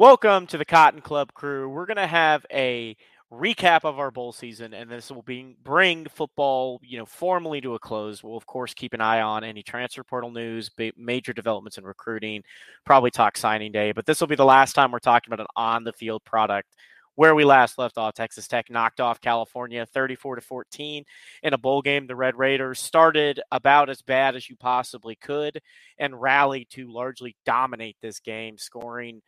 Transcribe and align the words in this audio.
Welcome 0.00 0.46
to 0.46 0.56
the 0.56 0.64
Cotton 0.64 1.02
Club 1.02 1.34
crew. 1.34 1.68
We're 1.68 1.84
going 1.84 1.98
to 1.98 2.06
have 2.06 2.46
a 2.50 2.96
recap 3.30 3.84
of 3.84 3.98
our 3.98 4.10
bowl 4.10 4.32
season, 4.32 4.72
and 4.72 4.90
this 4.90 5.10
will 5.10 5.20
be, 5.20 5.54
bring 5.62 6.06
football, 6.06 6.80
you 6.82 6.96
know, 6.96 7.04
formally 7.04 7.60
to 7.60 7.74
a 7.74 7.78
close. 7.78 8.24
We'll 8.24 8.38
of 8.38 8.46
course 8.46 8.72
keep 8.72 8.94
an 8.94 9.02
eye 9.02 9.20
on 9.20 9.44
any 9.44 9.62
transfer 9.62 10.02
portal 10.02 10.30
news, 10.30 10.70
major 10.96 11.34
developments 11.34 11.76
in 11.76 11.84
recruiting, 11.84 12.44
probably 12.86 13.10
talk 13.10 13.36
signing 13.36 13.72
day. 13.72 13.92
But 13.92 14.06
this 14.06 14.20
will 14.20 14.26
be 14.26 14.36
the 14.36 14.44
last 14.46 14.72
time 14.72 14.90
we're 14.90 15.00
talking 15.00 15.34
about 15.34 15.44
an 15.44 15.52
on-the-field 15.54 16.24
product. 16.24 16.74
Where 17.16 17.34
we 17.34 17.44
last 17.44 17.76
left 17.76 17.98
off, 17.98 18.14
Texas 18.14 18.48
Tech 18.48 18.70
knocked 18.70 19.00
off 19.00 19.20
California 19.20 19.84
34 19.84 20.36
to 20.36 20.40
14 20.40 21.04
in 21.42 21.52
a 21.52 21.58
bowl 21.58 21.82
game. 21.82 22.06
The 22.06 22.16
Red 22.16 22.38
Raiders 22.38 22.80
started 22.80 23.40
about 23.52 23.90
as 23.90 24.00
bad 24.00 24.36
as 24.36 24.48
you 24.48 24.56
possibly 24.56 25.16
could 25.16 25.60
and 25.98 26.18
rallied 26.18 26.70
to 26.70 26.90
largely 26.90 27.36
dominate 27.44 27.98
this 28.00 28.20
game, 28.20 28.56
scoring 28.56 29.20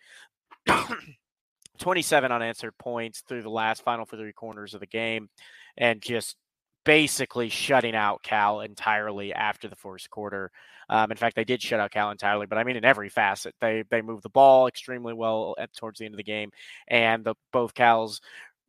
27 1.79 2.31
unanswered 2.31 2.77
points 2.79 3.23
through 3.27 3.43
the 3.43 3.51
last 3.51 3.83
final 3.83 4.05
for 4.05 4.17
three 4.17 4.33
corners 4.33 4.75
of 4.75 4.81
the 4.81 4.87
game 4.87 5.29
and 5.77 6.01
just 6.01 6.37
basically 6.85 7.49
shutting 7.49 7.95
out 7.95 8.23
Cal 8.23 8.61
entirely 8.61 9.33
after 9.33 9.69
the 9.69 9.77
first 9.77 10.11
quarter. 10.11 10.51
Um, 10.89 11.11
in 11.11 11.17
fact, 11.17 11.37
they 11.37 11.45
did 11.45 11.63
shut 11.63 11.81
out 11.81 11.91
Cal 11.91 12.11
entirely, 12.11 12.47
but 12.47 12.59
I 12.59 12.65
mean 12.65 12.77
in 12.77 12.85
every 12.85 13.09
facet. 13.09 13.55
They 13.61 13.85
they 13.89 14.03
moved 14.03 14.25
the 14.25 14.29
ball 14.29 14.67
extremely 14.67 15.15
well 15.15 15.55
at, 15.59 15.73
towards 15.75 15.99
the 15.99 16.05
end 16.05 16.15
of 16.15 16.19
the 16.19 16.25
game, 16.25 16.51
and 16.89 17.25
the, 17.25 17.35
both 17.53 17.75
Cal's 17.75 18.21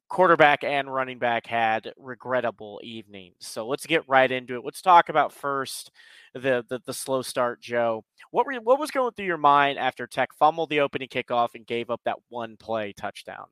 quarterback 0.09 0.63
and 0.63 0.93
running 0.93 1.17
back 1.17 1.47
had 1.47 1.91
regrettable 1.97 2.79
evenings. 2.83 3.35
So 3.39 3.67
let's 3.67 3.85
get 3.85 4.07
right 4.07 4.31
into 4.31 4.55
it. 4.55 4.63
Let's 4.63 4.81
talk 4.81 5.09
about 5.09 5.33
first 5.33 5.91
the 6.33 6.63
the, 6.67 6.81
the 6.85 6.93
slow 6.93 7.21
start, 7.21 7.61
Joe. 7.61 8.03
What 8.31 8.45
were 8.45 8.53
what 8.55 8.79
was 8.79 8.91
going 8.91 9.13
through 9.13 9.25
your 9.25 9.37
mind 9.37 9.79
after 9.79 10.07
Tech 10.07 10.33
fumbled 10.33 10.69
the 10.69 10.81
opening 10.81 11.07
kickoff 11.07 11.55
and 11.55 11.65
gave 11.65 11.89
up 11.89 12.01
that 12.05 12.17
one 12.29 12.57
play 12.57 12.93
touchdown? 12.93 13.45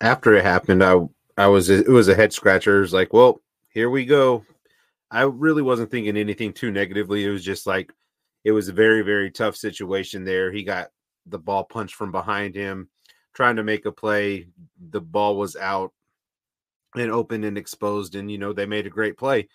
After 0.00 0.34
it 0.34 0.44
happened, 0.44 0.84
I 0.84 1.00
I 1.36 1.46
was 1.46 1.70
it 1.70 1.88
was 1.88 2.08
a 2.08 2.14
head 2.14 2.32
scratcher. 2.32 2.78
It 2.78 2.82
was 2.82 2.92
like, 2.92 3.12
well, 3.12 3.40
here 3.70 3.90
we 3.90 4.04
go. 4.04 4.44
I 5.10 5.22
really 5.22 5.62
wasn't 5.62 5.90
thinking 5.90 6.16
anything 6.16 6.52
too 6.52 6.70
negatively. 6.70 7.24
It 7.24 7.30
was 7.30 7.44
just 7.44 7.66
like 7.66 7.92
it 8.44 8.52
was 8.52 8.68
a 8.68 8.72
very 8.72 9.02
very 9.02 9.30
tough 9.30 9.56
situation 9.56 10.24
there. 10.24 10.52
He 10.52 10.62
got 10.62 10.88
the 11.26 11.38
ball 11.38 11.64
punched 11.64 11.94
from 11.94 12.12
behind 12.12 12.54
him 12.54 12.88
trying 13.34 13.56
to 13.56 13.64
make 13.64 13.84
a 13.84 13.92
play. 13.92 14.48
The 14.90 15.00
ball 15.00 15.36
was 15.36 15.56
out 15.56 15.92
and 16.96 17.10
open 17.10 17.44
and 17.44 17.58
exposed, 17.58 18.14
and 18.14 18.30
you 18.30 18.38
know 18.38 18.52
they 18.52 18.66
made 18.66 18.86
a 18.86 18.90
great 18.90 19.16
play. 19.18 19.48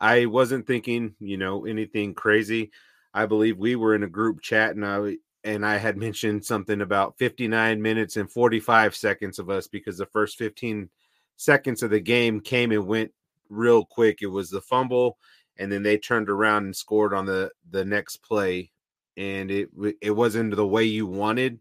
I 0.00 0.26
wasn't 0.26 0.66
thinking, 0.66 1.14
you 1.20 1.36
know, 1.36 1.66
anything 1.66 2.14
crazy. 2.14 2.70
I 3.12 3.26
believe 3.26 3.58
we 3.58 3.76
were 3.76 3.94
in 3.94 4.02
a 4.02 4.08
group 4.08 4.40
chat, 4.40 4.74
and 4.74 4.84
I 4.84 5.16
and 5.44 5.64
I 5.64 5.76
had 5.76 5.96
mentioned 6.06 6.44
something 6.44 6.80
about 6.80 7.18
59 7.18 7.80
minutes 7.80 8.16
and 8.16 8.30
45 8.30 8.96
seconds 8.96 9.38
of 9.38 9.50
us 9.50 9.66
because 9.66 9.98
the 9.98 10.06
first 10.06 10.38
15 10.38 10.88
seconds 11.36 11.82
of 11.82 11.90
the 11.90 12.00
game 12.00 12.40
came 12.40 12.72
and 12.72 12.86
went 12.86 13.12
real 13.48 13.84
quick. 13.84 14.22
It 14.22 14.26
was 14.26 14.50
the 14.50 14.60
fumble, 14.60 15.18
and 15.58 15.70
then 15.70 15.82
they 15.82 15.98
turned 15.98 16.30
around 16.30 16.64
and 16.64 16.76
scored 16.76 17.12
on 17.12 17.26
the 17.26 17.50
the 17.70 17.84
next 17.84 18.18
play, 18.18 18.70
and 19.16 19.50
it 19.50 19.68
it 20.00 20.12
wasn't 20.12 20.56
the 20.56 20.66
way 20.66 20.84
you 20.84 21.06
wanted 21.06 21.58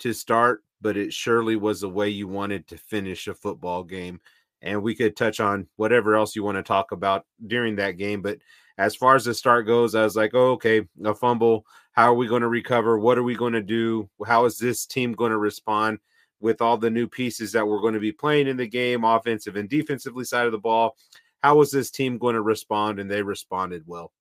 to 0.00 0.12
start, 0.12 0.62
but 0.86 0.96
it 0.96 1.12
surely 1.12 1.56
was 1.56 1.80
the 1.80 1.88
way 1.88 2.08
you 2.08 2.28
wanted 2.28 2.64
to 2.68 2.76
finish 2.76 3.26
a 3.26 3.34
football 3.34 3.82
game. 3.82 4.20
And 4.62 4.84
we 4.84 4.94
could 4.94 5.16
touch 5.16 5.40
on 5.40 5.66
whatever 5.74 6.14
else 6.14 6.36
you 6.36 6.44
want 6.44 6.58
to 6.58 6.62
talk 6.62 6.92
about 6.92 7.26
during 7.44 7.74
that 7.74 7.98
game. 7.98 8.22
But 8.22 8.38
as 8.78 8.94
far 8.94 9.16
as 9.16 9.24
the 9.24 9.34
start 9.34 9.66
goes, 9.66 9.96
I 9.96 10.04
was 10.04 10.14
like, 10.14 10.30
oh, 10.34 10.52
okay, 10.52 10.86
a 11.04 11.12
fumble. 11.12 11.66
How 11.90 12.12
are 12.12 12.14
we 12.14 12.28
going 12.28 12.42
to 12.42 12.48
recover? 12.48 13.00
What 13.00 13.18
are 13.18 13.24
we 13.24 13.34
going 13.34 13.54
to 13.54 13.62
do? 13.62 14.08
How 14.24 14.44
is 14.44 14.58
this 14.58 14.86
team 14.86 15.12
going 15.12 15.32
to 15.32 15.38
respond 15.38 15.98
with 16.38 16.62
all 16.62 16.76
the 16.76 16.88
new 16.88 17.08
pieces 17.08 17.50
that 17.50 17.66
we're 17.66 17.80
going 17.80 17.94
to 17.94 17.98
be 17.98 18.12
playing 18.12 18.46
in 18.46 18.56
the 18.56 18.68
game, 18.68 19.02
offensive 19.02 19.56
and 19.56 19.68
defensively 19.68 20.22
side 20.24 20.46
of 20.46 20.52
the 20.52 20.58
ball? 20.58 20.96
How 21.42 21.56
was 21.56 21.72
this 21.72 21.90
team 21.90 22.16
going 22.16 22.36
to 22.36 22.42
respond? 22.42 23.00
And 23.00 23.10
they 23.10 23.22
responded 23.22 23.82
well. 23.86 24.12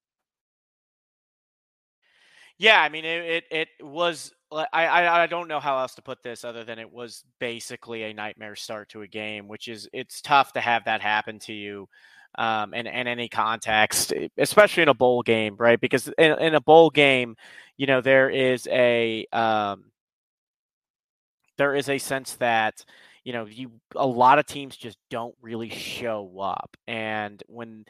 Yeah, 2.58 2.82
I 2.82 2.90
mean, 2.90 3.06
it, 3.06 3.46
it, 3.52 3.68
it 3.80 3.86
was 3.86 4.34
I, 4.56 4.68
I 4.72 5.24
I 5.24 5.28
don't 5.28 5.48
know 5.48 5.60
how 5.60 5.78
else 5.80 5.96
to 5.96 6.02
put 6.02 6.24
this 6.24 6.44
other 6.44 6.64
than 6.64 6.80
it 6.80 6.92
was 6.92 7.24
basically 7.40 8.04
a 8.04 8.14
nightmare 8.14 8.56
start 8.56 8.90
to 8.90 9.02
a 9.02 9.08
game, 9.08 9.48
which 9.48 9.68
is 9.68 9.90
it's 9.94 10.22
tough 10.22 10.54
to 10.54 10.62
have 10.62 10.86
that 10.86 11.02
happen 11.02 11.40
to 11.40 11.54
you 11.54 11.88
um, 12.38 12.74
in, 12.74 12.88
in 12.88 13.08
any 13.08 13.28
context, 13.30 14.14
especially 14.38 14.84
in 14.84 14.90
a 14.90 14.94
bowl 14.94 15.22
game, 15.22 15.56
right? 15.58 15.80
Because 15.80 16.08
in, 16.18 16.38
in 16.40 16.56
a 16.56 16.62
bowl 16.62 16.90
game, 16.90 17.36
you 17.78 17.88
know, 17.88 18.02
there 18.02 18.30
is 18.30 18.68
a 18.72 19.26
um, 19.32 19.86
there 21.58 21.76
is 21.76 21.90
a 21.90 21.98
sense 21.98 22.36
that 22.36 22.86
you 23.24 23.34
know 23.34 23.46
you 23.46 23.72
a 23.96 24.06
lot 24.08 24.40
of 24.40 24.46
teams 24.46 24.76
just 24.78 24.98
don't 25.10 25.36
really 25.42 25.70
show 25.70 26.40
up, 26.40 26.78
and 26.88 27.42
when 27.48 27.86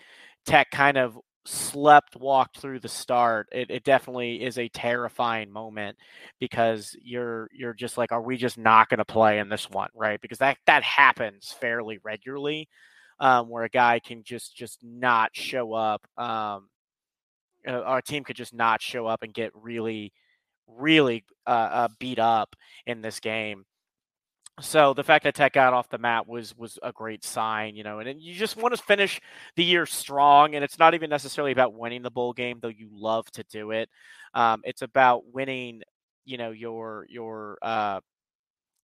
Tech 0.46 0.70
kind 0.72 0.98
of 0.98 1.18
slept 1.46 2.16
walked 2.16 2.58
through 2.58 2.80
the 2.80 2.90
start 2.90 3.48
it, 3.52 3.70
it 3.70 3.84
definitely 3.84 4.44
is 4.44 4.58
a 4.58 4.68
terrifying 4.70 5.52
moment 5.52 5.96
because 6.40 6.96
you're 7.04 7.48
you're 7.54 7.74
just 7.74 7.98
like 7.98 8.12
are 8.12 8.22
we 8.22 8.36
just 8.36 8.58
not 8.58 8.90
going 8.90 8.98
to 8.98 9.06
play 9.06 9.40
in 9.40 9.48
this 9.48 9.70
one? 9.70 9.90
Right? 9.94 10.20
Because 10.20 10.40
that 10.40 10.58
that 10.66 10.84
happens 10.84 11.56
fairly 11.60 12.00
regularly 12.04 12.68
um, 13.20 13.50
where 13.50 13.64
a 13.64 13.70
guy 13.70 14.00
can 14.00 14.24
just 14.24 14.56
just 14.56 14.80
not 14.84 15.30
show 15.34 15.74
up 15.74 16.08
um, 16.18 16.68
our 17.68 18.02
team 18.02 18.24
could 18.24 18.36
just 18.36 18.54
not 18.54 18.82
show 18.82 19.06
up 19.06 19.22
and 19.24 19.34
get 19.34 19.52
really 19.56 20.12
really 20.68 21.24
uh, 21.46 21.70
uh, 21.72 21.88
beat 22.00 22.20
up 22.20 22.56
in 22.88 23.02
this 23.02 23.20
game 23.20 23.66
so 24.62 24.94
the 24.94 25.04
fact 25.04 25.26
that 25.26 25.36
Tech 25.36 25.54
got 25.54 25.74
off 25.74 25.90
the 25.90 25.98
mat 25.98 26.28
was 26.28 26.56
was 26.58 26.80
a 26.82 26.92
great 26.94 27.24
sign, 27.26 27.76
you 27.76 27.84
know, 27.84 28.00
and, 28.00 28.08
and 28.08 28.22
you 28.22 28.34
just 28.34 28.56
want 28.56 28.76
to 28.76 28.82
finish 28.82 29.20
the 29.56 29.64
year 29.64 29.86
strong. 29.86 30.56
And 30.56 30.64
it's 30.64 30.80
not 30.80 30.94
even 30.94 31.10
necessarily 31.10 31.52
about 31.52 31.74
winning 31.74 32.02
the 32.02 32.12
bowl 32.12 32.32
game, 32.34 32.60
though 32.62 32.70
you 32.70 32.90
love 32.92 33.30
to 33.32 33.44
do 33.44 33.72
it. 33.72 33.90
Um, 34.34 34.62
it's 34.64 34.82
about 34.82 35.24
winning, 35.34 35.82
you 36.24 36.38
know, 36.38 36.52
your 36.52 37.06
your 37.10 37.58
uh, 37.62 38.00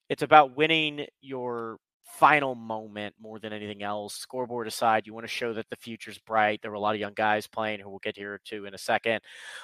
it's 0.09 0.23
about 0.23 0.57
winning 0.57 1.05
your 1.21 1.77
final 2.03 2.55
moment 2.55 3.15
more 3.19 3.39
than 3.39 3.53
anything 3.53 3.83
else. 3.83 4.15
Scoreboard 4.15 4.67
aside, 4.67 5.07
you 5.07 5.13
want 5.13 5.23
to 5.23 5.31
show 5.31 5.53
that 5.53 5.69
the 5.69 5.77
future's 5.77 6.17
bright. 6.17 6.61
There 6.61 6.71
were 6.71 6.75
a 6.75 6.81
lot 6.81 6.95
of 6.95 7.01
young 7.01 7.13
guys 7.13 7.47
playing 7.47 7.79
who 7.79 7.89
we'll 7.89 7.99
get 7.99 8.17
here 8.17 8.39
to 8.45 8.65
in 8.65 8.73
a 8.73 8.77
second. 8.77 9.21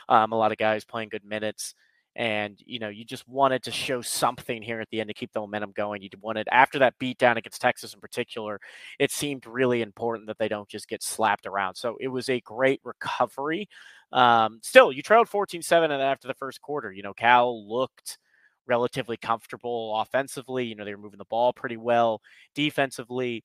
Um, 0.08 0.32
a 0.32 0.38
lot 0.38 0.54
of 0.54 0.58
guys 0.58 0.86
playing 0.86 1.10
good 1.10 1.26
minutes. 1.26 1.76
And, 2.18 2.60
you 2.66 2.80
know, 2.80 2.90
you 2.90 3.06
just 3.06 3.28
wanted 3.28 3.62
to 3.64 3.72
show 3.72 4.02
something 4.02 4.64
here 4.64 4.82
at 4.82 4.90
the 4.90 5.00
end 5.00 5.08
to 5.10 5.14
keep 5.14 5.32
the 5.34 5.40
momentum 5.40 5.72
going. 5.76 6.02
You 6.02 6.10
wanted, 6.20 6.48
after 6.52 6.80
that 6.80 6.98
beatdown 7.00 7.38
against 7.38 7.62
Texas 7.62 7.94
in 7.94 8.00
particular, 8.00 8.60
it 8.98 9.12
seemed 9.12 9.46
really 9.46 9.84
important 9.84 10.26
that 10.26 10.40
they 10.40 10.48
don't 10.48 10.68
just 10.68 10.88
get 10.90 11.04
slapped 11.04 11.46
around. 11.46 11.76
So 11.76 11.96
it 12.00 12.08
was 12.08 12.28
a 12.28 12.42
great 12.42 12.82
recovery. 12.84 13.70
Um, 14.12 14.60
still, 14.64 14.92
you 14.92 15.04
trailed 15.04 15.30
14 15.30 15.62
7 15.62 15.92
and 15.92 16.02
after 16.02 16.28
the 16.28 16.34
first 16.34 16.60
quarter. 16.60 16.92
You 16.92 17.04
know, 17.04 17.14
Cal 17.14 17.70
looked 17.70 18.18
relatively 18.66 19.18
comfortable 19.18 19.96
offensively. 20.02 20.66
You 20.66 20.74
know, 20.76 20.86
they 20.86 20.96
were 20.96 21.02
moving 21.02 21.20
the 21.20 21.26
ball 21.26 21.54
pretty 21.54 21.78
well 21.78 22.22
defensively. 22.56 23.44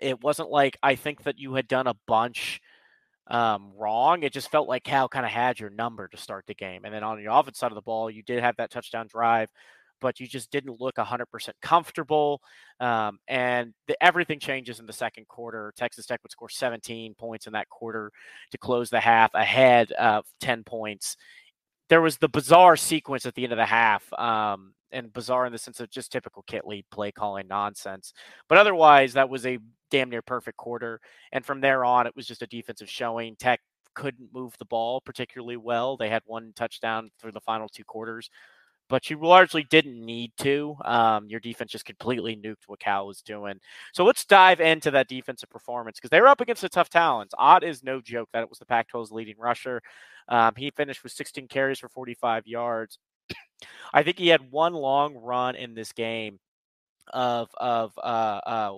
It 0.00 0.22
wasn't 0.22 0.50
like 0.50 0.76
I 0.84 0.94
think 0.94 1.24
that 1.24 1.38
you 1.40 1.54
had 1.54 1.66
done 1.66 1.88
a 1.88 1.96
bunch 2.06 2.60
um, 3.28 3.72
wrong. 3.76 4.22
It 4.22 4.32
just 4.32 4.50
felt 4.50 4.68
like 4.68 4.84
Cal 4.84 5.08
kind 5.08 5.26
of 5.26 5.32
had 5.32 5.60
your 5.60 5.70
number 5.70 6.08
to 6.08 6.16
start 6.16 6.44
the 6.46 6.54
game. 6.54 6.84
And 6.84 6.94
then 6.94 7.04
on 7.04 7.22
the 7.22 7.32
offense 7.32 7.58
side 7.58 7.70
of 7.70 7.76
the 7.76 7.82
ball, 7.82 8.10
you 8.10 8.22
did 8.22 8.40
have 8.40 8.56
that 8.56 8.70
touchdown 8.70 9.06
drive, 9.08 9.48
but 10.00 10.20
you 10.20 10.26
just 10.26 10.50
didn't 10.50 10.80
look 10.80 10.96
100% 10.96 11.24
comfortable. 11.60 12.40
Um, 12.80 13.18
and 13.28 13.72
the, 13.86 14.02
everything 14.02 14.40
changes 14.40 14.80
in 14.80 14.86
the 14.86 14.92
second 14.92 15.28
quarter. 15.28 15.72
Texas 15.76 16.06
Tech 16.06 16.20
would 16.22 16.32
score 16.32 16.48
17 16.48 17.14
points 17.14 17.46
in 17.46 17.52
that 17.52 17.68
quarter 17.68 18.10
to 18.50 18.58
close 18.58 18.90
the 18.90 19.00
half 19.00 19.32
ahead 19.34 19.92
of 19.92 20.24
10 20.40 20.64
points 20.64 21.16
there 21.92 22.00
was 22.00 22.16
the 22.16 22.28
bizarre 22.28 22.74
sequence 22.74 23.26
at 23.26 23.34
the 23.34 23.44
end 23.44 23.52
of 23.52 23.58
the 23.58 23.66
half, 23.66 24.10
um, 24.14 24.72
and 24.92 25.12
bizarre 25.12 25.44
in 25.44 25.52
the 25.52 25.58
sense 25.58 25.78
of 25.78 25.90
just 25.90 26.10
typical 26.10 26.42
Kittley 26.44 26.84
play 26.90 27.12
calling 27.12 27.46
nonsense. 27.46 28.14
But 28.48 28.56
otherwise, 28.56 29.12
that 29.12 29.28
was 29.28 29.44
a 29.44 29.58
damn 29.92 30.10
near 30.10 30.22
perfect 30.22 30.56
quarter. 30.56 31.00
And 31.30 31.44
from 31.44 31.60
there 31.60 31.84
on, 31.84 32.06
it 32.06 32.16
was 32.16 32.26
just 32.26 32.42
a 32.42 32.46
defensive 32.46 32.90
showing. 32.90 33.36
Tech 33.36 33.60
couldn't 33.94 34.32
move 34.32 34.54
the 34.58 34.64
ball 34.64 35.00
particularly 35.02 35.58
well. 35.58 35.96
They 35.96 36.08
had 36.08 36.22
one 36.24 36.52
touchdown 36.56 37.10
through 37.20 37.32
the 37.32 37.40
final 37.40 37.68
two 37.68 37.84
quarters, 37.84 38.30
but 38.88 39.10
you 39.10 39.18
largely 39.20 39.64
didn't 39.64 40.02
need 40.02 40.32
to. 40.38 40.76
Um, 40.84 41.28
your 41.28 41.40
defense 41.40 41.70
just 41.70 41.84
completely 41.84 42.34
nuked 42.34 42.66
what 42.66 42.80
Cal 42.80 43.06
was 43.06 43.20
doing. 43.20 43.60
So 43.92 44.04
let's 44.04 44.24
dive 44.24 44.60
into 44.60 44.90
that 44.92 45.08
defensive 45.08 45.50
performance 45.50 45.98
because 45.98 46.10
they 46.10 46.22
were 46.22 46.28
up 46.28 46.40
against 46.40 46.64
a 46.64 46.70
tough 46.70 46.88
talents. 46.88 47.34
Ott 47.36 47.62
is 47.62 47.84
no 47.84 48.00
joke 48.00 48.30
that 48.32 48.42
it 48.42 48.48
was 48.48 48.58
the 48.58 48.66
Pac 48.66 48.90
12's 48.90 49.12
leading 49.12 49.36
rusher. 49.38 49.82
Um, 50.28 50.54
he 50.56 50.70
finished 50.70 51.02
with 51.02 51.12
16 51.12 51.48
carries 51.48 51.78
for 51.78 51.88
45 51.90 52.46
yards. 52.46 52.98
I 53.92 54.02
think 54.02 54.18
he 54.18 54.28
had 54.28 54.50
one 54.50 54.72
long 54.72 55.14
run 55.16 55.54
in 55.54 55.74
this 55.74 55.92
game 55.92 56.40
of 57.12 57.48
of 57.58 57.92
uh, 57.98 58.40
uh, 58.46 58.72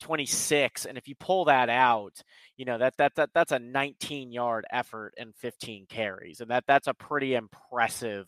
26 0.00 0.84
and 0.84 0.98
if 0.98 1.08
you 1.08 1.14
pull 1.16 1.44
that 1.46 1.68
out 1.68 2.22
you 2.56 2.64
know 2.64 2.78
that 2.78 2.96
that, 2.98 3.14
that 3.16 3.30
that's 3.34 3.52
a 3.52 3.58
19 3.58 4.32
yard 4.32 4.64
effort 4.70 5.14
and 5.16 5.34
15 5.36 5.86
carries 5.88 6.40
and 6.40 6.50
that 6.50 6.64
that's 6.66 6.86
a 6.86 6.94
pretty 6.94 7.34
impressive 7.34 8.26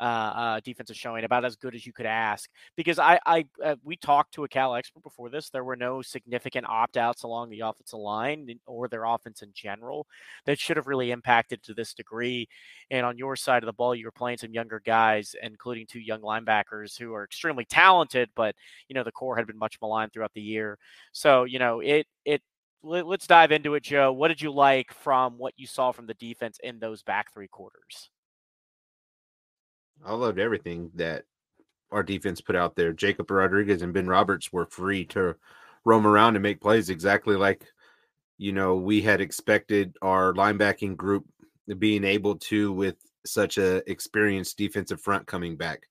uh, 0.00 0.02
uh, 0.02 0.60
defensive 0.60 0.96
showing, 0.96 1.24
about 1.24 1.44
as 1.44 1.56
good 1.56 1.74
as 1.74 1.86
you 1.86 1.92
could 1.92 2.06
ask. 2.06 2.50
Because 2.76 2.98
I, 2.98 3.18
I 3.26 3.46
uh, 3.64 3.76
we 3.82 3.96
talked 3.96 4.34
to 4.34 4.44
a 4.44 4.48
Cal 4.48 4.74
expert 4.74 5.02
before 5.02 5.30
this. 5.30 5.50
There 5.50 5.64
were 5.64 5.76
no 5.76 6.02
significant 6.02 6.66
opt 6.68 6.96
outs 6.96 7.22
along 7.22 7.50
the 7.50 7.60
offensive 7.60 7.98
line 7.98 8.58
or 8.66 8.88
their 8.88 9.04
offense 9.04 9.42
in 9.42 9.50
general 9.54 10.06
that 10.44 10.58
should 10.58 10.76
have 10.76 10.86
really 10.86 11.10
impacted 11.10 11.62
to 11.64 11.74
this 11.74 11.94
degree. 11.94 12.48
And 12.90 13.06
on 13.06 13.18
your 13.18 13.36
side 13.36 13.62
of 13.62 13.66
the 13.66 13.72
ball, 13.72 13.94
you 13.94 14.04
were 14.04 14.12
playing 14.12 14.38
some 14.38 14.52
younger 14.52 14.80
guys, 14.84 15.34
including 15.42 15.86
two 15.86 16.00
young 16.00 16.20
linebackers 16.20 16.98
who 16.98 17.14
are 17.14 17.24
extremely 17.24 17.64
talented, 17.64 18.30
but 18.36 18.54
you 18.88 18.94
know 18.94 19.04
the 19.04 19.12
core 19.12 19.36
had 19.36 19.46
been 19.46 19.58
much 19.58 19.78
maligned 19.80 20.12
throughout 20.12 20.34
the 20.34 20.42
year. 20.42 20.78
So 21.12 21.44
you 21.44 21.58
know 21.58 21.80
it 21.80 22.06
it 22.24 22.42
let's 22.82 23.26
dive 23.26 23.52
into 23.52 23.74
it, 23.74 23.82
Joe. 23.82 24.12
What 24.12 24.28
did 24.28 24.40
you 24.40 24.52
like 24.52 24.92
from 24.92 25.38
what 25.38 25.54
you 25.56 25.66
saw 25.66 25.92
from 25.92 26.06
the 26.06 26.14
defense 26.14 26.58
in 26.62 26.78
those 26.78 27.02
back 27.02 27.32
three 27.32 27.48
quarters? 27.48 28.10
I 30.04 30.14
loved 30.14 30.38
everything 30.38 30.90
that 30.94 31.24
our 31.90 32.02
defense 32.02 32.40
put 32.40 32.56
out 32.56 32.76
there. 32.76 32.92
Jacob 32.92 33.30
Rodriguez 33.30 33.82
and 33.82 33.92
Ben 33.92 34.06
Roberts 34.06 34.52
were 34.52 34.66
free 34.66 35.04
to 35.06 35.36
roam 35.84 36.06
around 36.06 36.36
and 36.36 36.42
make 36.42 36.60
plays 36.60 36.90
exactly 36.90 37.36
like 37.36 37.64
you 38.38 38.52
know 38.52 38.76
we 38.76 39.00
had 39.00 39.20
expected 39.20 39.96
our 40.02 40.34
linebacking 40.34 40.96
group 40.96 41.24
being 41.78 42.04
able 42.04 42.36
to 42.36 42.72
with 42.72 42.96
such 43.24 43.58
a 43.58 43.88
experienced 43.90 44.56
defensive 44.56 45.00
front 45.00 45.26
coming 45.26 45.56
back. 45.56 45.88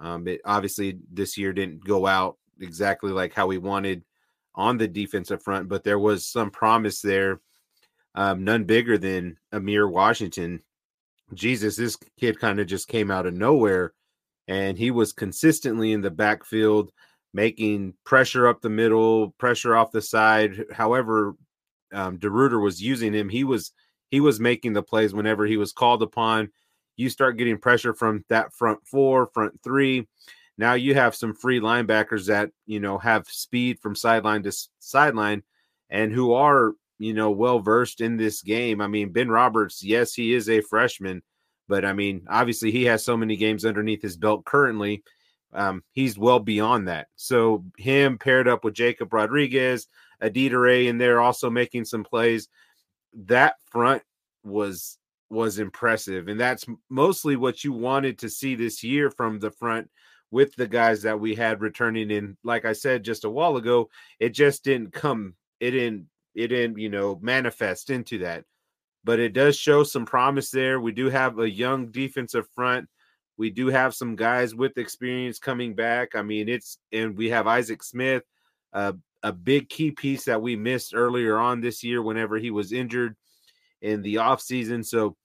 Um, 0.00 0.26
it 0.26 0.40
obviously 0.44 0.98
this 1.12 1.38
year 1.38 1.52
didn't 1.52 1.84
go 1.84 2.06
out 2.06 2.36
exactly 2.60 3.12
like 3.12 3.32
how 3.32 3.46
we 3.46 3.58
wanted 3.58 4.02
on 4.54 4.76
the 4.76 4.88
defensive 4.88 5.42
front, 5.42 5.68
but 5.68 5.84
there 5.84 5.98
was 5.98 6.26
some 6.26 6.50
promise 6.50 7.00
there. 7.00 7.40
Um, 8.14 8.44
none 8.44 8.64
bigger 8.64 8.98
than 8.98 9.38
Amier 9.54 9.90
Washington 9.90 10.62
Jesus, 11.34 11.76
this 11.76 11.96
kid 12.18 12.38
kind 12.38 12.60
of 12.60 12.66
just 12.66 12.88
came 12.88 13.10
out 13.10 13.26
of 13.26 13.34
nowhere 13.34 13.92
and 14.48 14.76
he 14.76 14.90
was 14.90 15.12
consistently 15.12 15.92
in 15.92 16.00
the 16.00 16.10
backfield, 16.10 16.92
making 17.32 17.94
pressure 18.04 18.46
up 18.46 18.60
the 18.60 18.70
middle, 18.70 19.30
pressure 19.38 19.76
off 19.76 19.92
the 19.92 20.02
side. 20.02 20.64
However, 20.72 21.34
um, 21.92 22.18
DeRuyter 22.18 22.62
was 22.62 22.82
using 22.82 23.12
him. 23.12 23.28
He 23.28 23.44
was 23.44 23.72
he 24.10 24.20
was 24.20 24.40
making 24.40 24.74
the 24.74 24.82
plays 24.82 25.14
whenever 25.14 25.46
he 25.46 25.56
was 25.56 25.72
called 25.72 26.02
upon. 26.02 26.50
You 26.96 27.08
start 27.08 27.38
getting 27.38 27.58
pressure 27.58 27.94
from 27.94 28.24
that 28.28 28.52
front 28.52 28.86
four, 28.86 29.30
front 29.32 29.58
three. 29.62 30.06
Now 30.58 30.74
you 30.74 30.94
have 30.94 31.14
some 31.14 31.34
free 31.34 31.60
linebackers 31.60 32.26
that 32.26 32.50
you 32.66 32.80
know 32.80 32.98
have 32.98 33.26
speed 33.28 33.78
from 33.80 33.94
sideline 33.94 34.42
to 34.42 34.52
sideline, 34.80 35.42
and 35.88 36.12
who 36.12 36.32
are 36.32 36.72
you 37.02 37.14
know, 37.14 37.30
well 37.30 37.58
versed 37.58 38.00
in 38.00 38.16
this 38.16 38.42
game. 38.42 38.80
I 38.80 38.86
mean, 38.86 39.10
Ben 39.10 39.28
Roberts, 39.28 39.82
yes, 39.82 40.14
he 40.14 40.34
is 40.34 40.48
a 40.48 40.60
freshman, 40.60 41.22
but 41.68 41.84
I 41.84 41.92
mean, 41.92 42.26
obviously 42.28 42.70
he 42.70 42.84
has 42.84 43.04
so 43.04 43.16
many 43.16 43.36
games 43.36 43.64
underneath 43.64 44.02
his 44.02 44.16
belt 44.16 44.44
currently. 44.44 45.02
Um, 45.52 45.82
he's 45.92 46.16
well 46.16 46.38
beyond 46.38 46.88
that. 46.88 47.08
So 47.16 47.64
him 47.76 48.18
paired 48.18 48.48
up 48.48 48.64
with 48.64 48.74
Jacob 48.74 49.12
Rodriguez, 49.12 49.88
Adedire 50.20 50.88
in 50.88 50.98
there 50.98 51.20
also 51.20 51.50
making 51.50 51.84
some 51.84 52.04
plays. 52.04 52.48
That 53.14 53.56
front 53.70 54.02
was 54.44 54.98
was 55.28 55.58
impressive, 55.58 56.28
and 56.28 56.38
that's 56.38 56.66
mostly 56.88 57.36
what 57.36 57.64
you 57.64 57.72
wanted 57.72 58.18
to 58.20 58.28
see 58.28 58.54
this 58.54 58.84
year 58.84 59.10
from 59.10 59.38
the 59.38 59.50
front 59.50 59.90
with 60.30 60.54
the 60.56 60.68
guys 60.68 61.02
that 61.02 61.18
we 61.18 61.34
had 61.34 61.60
returning 61.60 62.10
in. 62.10 62.36
Like 62.44 62.64
I 62.64 62.72
said 62.72 63.04
just 63.04 63.24
a 63.24 63.30
while 63.30 63.56
ago, 63.56 63.90
it 64.20 64.30
just 64.30 64.64
didn't 64.64 64.92
come. 64.92 65.34
It 65.60 65.72
didn't 65.72 66.06
it 66.34 66.48
didn't, 66.48 66.78
you 66.78 66.88
know, 66.88 67.18
manifest 67.22 67.90
into 67.90 68.18
that. 68.18 68.44
But 69.04 69.18
it 69.18 69.32
does 69.32 69.56
show 69.56 69.82
some 69.82 70.06
promise 70.06 70.50
there. 70.50 70.80
We 70.80 70.92
do 70.92 71.10
have 71.10 71.38
a 71.38 71.50
young 71.50 71.90
defensive 71.90 72.46
front. 72.54 72.88
We 73.36 73.50
do 73.50 73.68
have 73.68 73.94
some 73.94 74.14
guys 74.14 74.54
with 74.54 74.78
experience 74.78 75.38
coming 75.38 75.74
back. 75.74 76.14
I 76.14 76.22
mean, 76.22 76.48
it's 76.48 76.78
and 76.92 77.16
we 77.16 77.30
have 77.30 77.46
Isaac 77.46 77.82
Smith, 77.82 78.22
uh, 78.72 78.92
a 79.22 79.32
big 79.32 79.68
key 79.68 79.90
piece 79.90 80.24
that 80.26 80.40
we 80.40 80.54
missed 80.54 80.94
earlier 80.94 81.38
on 81.38 81.60
this 81.60 81.82
year 81.82 82.02
whenever 82.02 82.38
he 82.38 82.50
was 82.50 82.72
injured 82.72 83.16
in 83.80 84.02
the 84.02 84.16
offseason. 84.16 84.84
So 84.84 85.16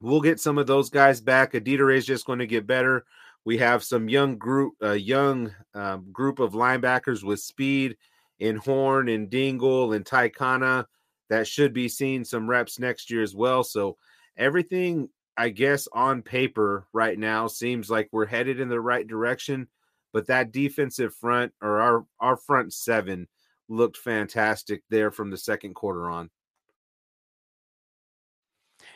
we'll 0.00 0.20
get 0.20 0.40
some 0.40 0.58
of 0.58 0.66
those 0.66 0.90
guys 0.90 1.20
back. 1.20 1.54
Adedire 1.54 1.90
is 1.90 2.06
just 2.06 2.26
going 2.26 2.38
to 2.38 2.46
get 2.46 2.66
better. 2.66 3.04
We 3.44 3.58
have 3.58 3.84
some 3.84 4.08
young 4.08 4.38
group, 4.38 4.74
a 4.80 4.94
young 4.94 5.54
um, 5.74 6.10
group 6.12 6.38
of 6.38 6.52
linebackers 6.52 7.22
with 7.22 7.40
speed 7.40 7.96
in 8.38 8.56
Horn 8.56 9.08
and 9.08 9.30
Dingle 9.30 9.92
and 9.92 10.04
Taikana 10.04 10.86
that 11.30 11.46
should 11.46 11.72
be 11.72 11.88
seeing 11.88 12.24
some 12.24 12.48
reps 12.48 12.78
next 12.78 13.10
year 13.10 13.22
as 13.22 13.34
well. 13.34 13.64
So 13.64 13.96
everything, 14.36 15.08
I 15.36 15.48
guess, 15.48 15.88
on 15.92 16.22
paper 16.22 16.86
right 16.92 17.18
now 17.18 17.46
seems 17.46 17.90
like 17.90 18.08
we're 18.12 18.26
headed 18.26 18.60
in 18.60 18.68
the 18.68 18.80
right 18.80 19.06
direction. 19.06 19.68
But 20.12 20.26
that 20.28 20.52
defensive 20.52 21.14
front 21.14 21.52
or 21.60 21.80
our 21.80 22.06
our 22.20 22.36
front 22.36 22.72
seven 22.72 23.26
looked 23.68 23.96
fantastic 23.96 24.82
there 24.90 25.10
from 25.10 25.30
the 25.30 25.36
second 25.36 25.74
quarter 25.74 26.08
on. 26.08 26.30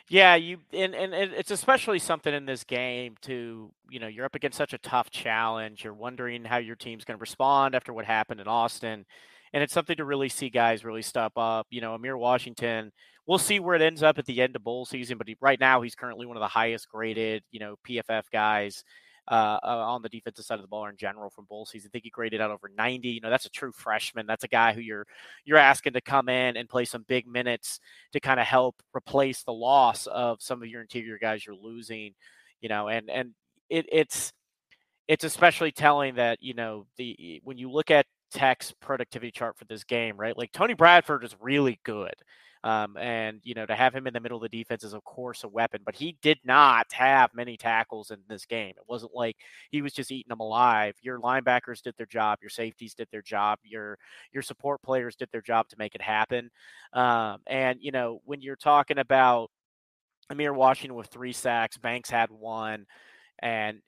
Yeah, 0.09 0.33
you 0.35 0.57
and, 0.73 0.95
and 0.95 1.13
it's 1.13 1.51
especially 1.51 1.99
something 1.99 2.33
in 2.33 2.45
this 2.45 2.63
game 2.63 3.15
to 3.21 3.71
you 3.89 3.99
know 3.99 4.07
you're 4.07 4.25
up 4.25 4.33
against 4.35 4.57
such 4.57 4.73
a 4.73 4.79
tough 4.79 5.11
challenge. 5.11 5.83
You're 5.83 5.93
wondering 5.93 6.43
how 6.45 6.57
your 6.57 6.75
team's 6.75 7.05
going 7.05 7.17
to 7.17 7.21
respond 7.21 7.75
after 7.75 7.93
what 7.93 8.05
happened 8.05 8.41
in 8.41 8.47
Austin, 8.47 9.05
and 9.53 9.63
it's 9.63 9.73
something 9.73 9.97
to 9.97 10.05
really 10.05 10.29
see 10.29 10.49
guys 10.49 10.83
really 10.83 11.03
step 11.03 11.33
up. 11.37 11.67
You 11.69 11.81
know, 11.81 11.95
Amier 11.97 12.17
Washington. 12.17 12.91
We'll 13.27 13.37
see 13.37 13.59
where 13.59 13.75
it 13.75 13.83
ends 13.83 14.01
up 14.01 14.17
at 14.17 14.25
the 14.25 14.41
end 14.41 14.55
of 14.55 14.63
bowl 14.63 14.85
season, 14.85 15.19
but 15.19 15.27
he, 15.27 15.37
right 15.39 15.59
now 15.59 15.81
he's 15.81 15.93
currently 15.93 16.25
one 16.25 16.35
of 16.35 16.41
the 16.41 16.47
highest 16.47 16.89
graded 16.89 17.43
you 17.51 17.59
know 17.59 17.75
PFF 17.87 18.23
guys 18.33 18.83
uh, 19.29 19.59
uh, 19.63 19.67
on 19.67 20.01
the 20.01 20.09
defensive 20.09 20.43
side 20.43 20.55
of 20.55 20.61
the 20.61 20.67
ball 20.67 20.85
or 20.85 20.89
in 20.89 20.97
general 20.97 21.29
from 21.29 21.45
bowl 21.45 21.65
season. 21.65 21.89
I 21.89 21.91
think 21.91 22.03
he 22.03 22.09
graded 22.09 22.41
out 22.41 22.51
over 22.51 22.69
90. 22.75 23.07
You 23.09 23.21
know, 23.21 23.29
that's 23.29 23.45
a 23.45 23.49
true 23.49 23.71
freshman. 23.71 24.25
That's 24.25 24.43
a 24.43 24.47
guy 24.47 24.73
who 24.73 24.81
you're 24.81 25.05
you're 25.45 25.57
asking 25.57 25.93
to 25.93 26.01
come 26.01 26.29
in 26.29 26.57
and 26.57 26.67
play 26.67 26.85
some 26.85 27.05
big 27.07 27.27
minutes 27.27 27.79
to 28.13 28.19
kind 28.19 28.39
of 28.39 28.47
help 28.47 28.81
replace 28.95 29.43
the 29.43 29.53
loss 29.53 30.07
of 30.07 30.41
some 30.41 30.63
of 30.63 30.69
your 30.69 30.81
interior 30.81 31.19
guys 31.19 31.45
you're 31.45 31.55
losing. 31.55 32.13
You 32.61 32.69
know, 32.69 32.87
and 32.87 33.09
and 33.09 33.31
it, 33.69 33.85
it's 33.91 34.33
it's 35.07 35.23
especially 35.23 35.71
telling 35.71 36.15
that 36.15 36.39
you 36.41 36.53
know 36.53 36.85
the 36.97 37.41
when 37.43 37.57
you 37.57 37.71
look 37.71 37.91
at 37.91 38.05
Tech's 38.31 38.73
productivity 38.79 39.31
chart 39.31 39.57
for 39.57 39.65
this 39.65 39.83
game, 39.83 40.17
right? 40.17 40.37
Like 40.37 40.51
Tony 40.51 40.73
Bradford 40.73 41.23
is 41.23 41.35
really 41.39 41.79
good. 41.83 42.13
Um, 42.63 42.97
and 42.97 43.39
you 43.43 43.53
know, 43.53 43.65
to 43.65 43.75
have 43.75 43.95
him 43.95 44.05
in 44.05 44.13
the 44.13 44.19
middle 44.19 44.37
of 44.37 44.49
the 44.49 44.57
defense 44.57 44.83
is 44.83 44.93
of 44.93 45.03
course 45.05 45.43
a 45.43 45.47
weapon, 45.47 45.81
but 45.85 45.95
he 45.95 46.17
did 46.21 46.39
not 46.43 46.91
have 46.91 47.33
many 47.33 47.55
tackles 47.55 48.11
in 48.11 48.19
this 48.27 48.45
game. 48.45 48.71
It 48.71 48.83
wasn't 48.87 49.15
like 49.15 49.37
he 49.71 49.81
was 49.81 49.93
just 49.93 50.11
eating 50.11 50.29
them 50.29 50.41
alive. 50.41 50.95
Your 51.01 51.19
linebackers 51.19 51.81
did 51.81 51.95
their 51.97 52.05
job, 52.05 52.39
your 52.41 52.49
safeties 52.49 52.93
did 52.93 53.07
their 53.11 53.21
job, 53.21 53.59
your 53.63 53.97
your 54.33 54.43
support 54.43 54.81
players 54.81 55.15
did 55.15 55.29
their 55.31 55.41
job 55.41 55.69
to 55.69 55.77
make 55.77 55.95
it 55.95 56.01
happen. 56.01 56.49
Um, 56.93 57.39
and 57.47 57.79
you 57.81 57.91
know, 57.91 58.21
when 58.25 58.41
you're 58.41 58.57
talking 58.57 58.97
about 58.97 59.51
Amier 60.31 60.53
Washington 60.53 60.95
with 60.95 61.07
three 61.07 61.33
sacks, 61.33 61.77
Banks 61.77 62.09
had 62.09 62.29
one 62.29 62.85
and 63.41 63.81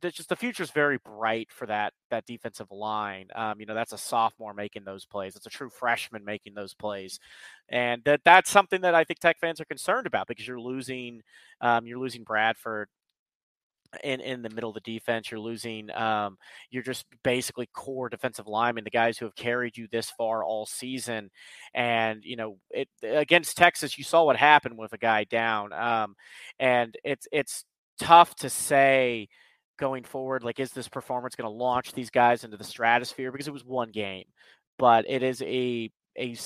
just 0.00 0.28
the 0.28 0.36
future 0.36 0.62
is 0.62 0.70
very 0.70 0.98
bright 0.98 1.48
for 1.50 1.66
that 1.66 1.92
that 2.10 2.24
defensive 2.24 2.70
line. 2.70 3.28
Um, 3.34 3.58
you 3.58 3.66
know, 3.66 3.74
that's 3.74 3.92
a 3.92 3.98
sophomore 3.98 4.54
making 4.54 4.84
those 4.84 5.04
plays. 5.04 5.34
It's 5.34 5.46
a 5.46 5.50
true 5.50 5.70
freshman 5.70 6.24
making 6.24 6.54
those 6.54 6.74
plays, 6.74 7.18
and 7.68 8.02
that 8.04 8.20
that's 8.24 8.50
something 8.50 8.80
that 8.82 8.94
I 8.94 9.04
think 9.04 9.18
Tech 9.18 9.38
fans 9.40 9.60
are 9.60 9.64
concerned 9.66 10.06
about 10.06 10.28
because 10.28 10.46
you're 10.46 10.60
losing 10.60 11.22
um, 11.60 11.86
you're 11.86 11.98
losing 11.98 12.24
Bradford. 12.24 12.88
In, 14.02 14.22
in 14.22 14.40
the 14.40 14.48
middle 14.48 14.70
of 14.70 14.74
the 14.74 14.80
defense, 14.80 15.30
you're 15.30 15.38
losing. 15.38 15.90
Um, 15.90 16.38
you're 16.70 16.82
just 16.82 17.04
basically 17.22 17.68
core 17.74 18.08
defensive 18.08 18.46
linemen, 18.46 18.84
the 18.84 18.90
guys 18.90 19.18
who 19.18 19.26
have 19.26 19.34
carried 19.34 19.76
you 19.76 19.86
this 19.92 20.10
far 20.16 20.42
all 20.42 20.64
season. 20.64 21.30
And 21.74 22.24
you 22.24 22.36
know, 22.36 22.56
it 22.70 22.88
against 23.02 23.58
Texas, 23.58 23.98
you 23.98 24.04
saw 24.04 24.24
what 24.24 24.36
happened 24.36 24.78
with 24.78 24.94
a 24.94 24.98
guy 24.98 25.24
down. 25.24 25.74
Um, 25.74 26.14
and 26.58 26.96
it's 27.04 27.28
it's 27.32 27.66
tough 27.98 28.34
to 28.36 28.48
say 28.50 29.28
going 29.78 30.04
forward 30.04 30.44
like 30.44 30.60
is 30.60 30.70
this 30.70 30.88
performance 30.88 31.34
going 31.34 31.50
to 31.50 31.56
launch 31.56 31.92
these 31.92 32.10
guys 32.10 32.44
into 32.44 32.56
the 32.56 32.64
stratosphere 32.64 33.32
because 33.32 33.48
it 33.48 33.52
was 33.52 33.64
one 33.64 33.90
game 33.90 34.24
but 34.78 35.04
it 35.08 35.22
is 35.22 35.42
a 35.42 35.90
a 36.18 36.36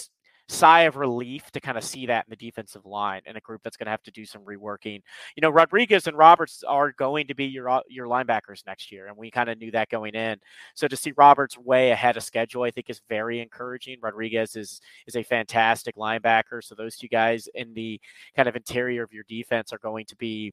sigh 0.48 0.82
of 0.82 0.96
relief 0.96 1.50
to 1.50 1.60
kind 1.60 1.76
of 1.76 1.82
see 1.82 2.06
that 2.06 2.24
in 2.26 2.30
the 2.30 2.36
defensive 2.36 2.86
line 2.86 3.20
and 3.26 3.36
a 3.36 3.40
group 3.40 3.62
that's 3.62 3.76
going 3.76 3.86
to 3.86 3.90
have 3.90 4.02
to 4.04 4.10
do 4.12 4.24
some 4.24 4.42
reworking. 4.42 5.02
You 5.34 5.40
know, 5.42 5.50
Rodriguez 5.50 6.06
and 6.06 6.16
Roberts 6.16 6.62
are 6.66 6.92
going 6.92 7.26
to 7.28 7.34
be 7.34 7.46
your 7.46 7.82
your 7.88 8.06
linebackers 8.06 8.64
next 8.66 8.92
year, 8.92 9.08
and 9.08 9.16
we 9.16 9.30
kind 9.30 9.48
of 9.48 9.58
knew 9.58 9.70
that 9.72 9.88
going 9.88 10.14
in. 10.14 10.38
So 10.74 10.86
to 10.86 10.96
see 10.96 11.12
Roberts 11.16 11.58
way 11.58 11.90
ahead 11.90 12.16
of 12.16 12.22
schedule, 12.22 12.62
I 12.62 12.70
think 12.70 12.88
is 12.88 13.00
very 13.08 13.40
encouraging. 13.40 13.98
Rodriguez 14.00 14.56
is 14.56 14.80
is 15.06 15.16
a 15.16 15.22
fantastic 15.22 15.96
linebacker, 15.96 16.62
so 16.62 16.74
those 16.74 16.96
two 16.96 17.08
guys 17.08 17.48
in 17.54 17.74
the 17.74 18.00
kind 18.36 18.48
of 18.48 18.56
interior 18.56 19.02
of 19.02 19.12
your 19.12 19.24
defense 19.28 19.72
are 19.72 19.78
going 19.78 20.06
to 20.06 20.16
be 20.16 20.52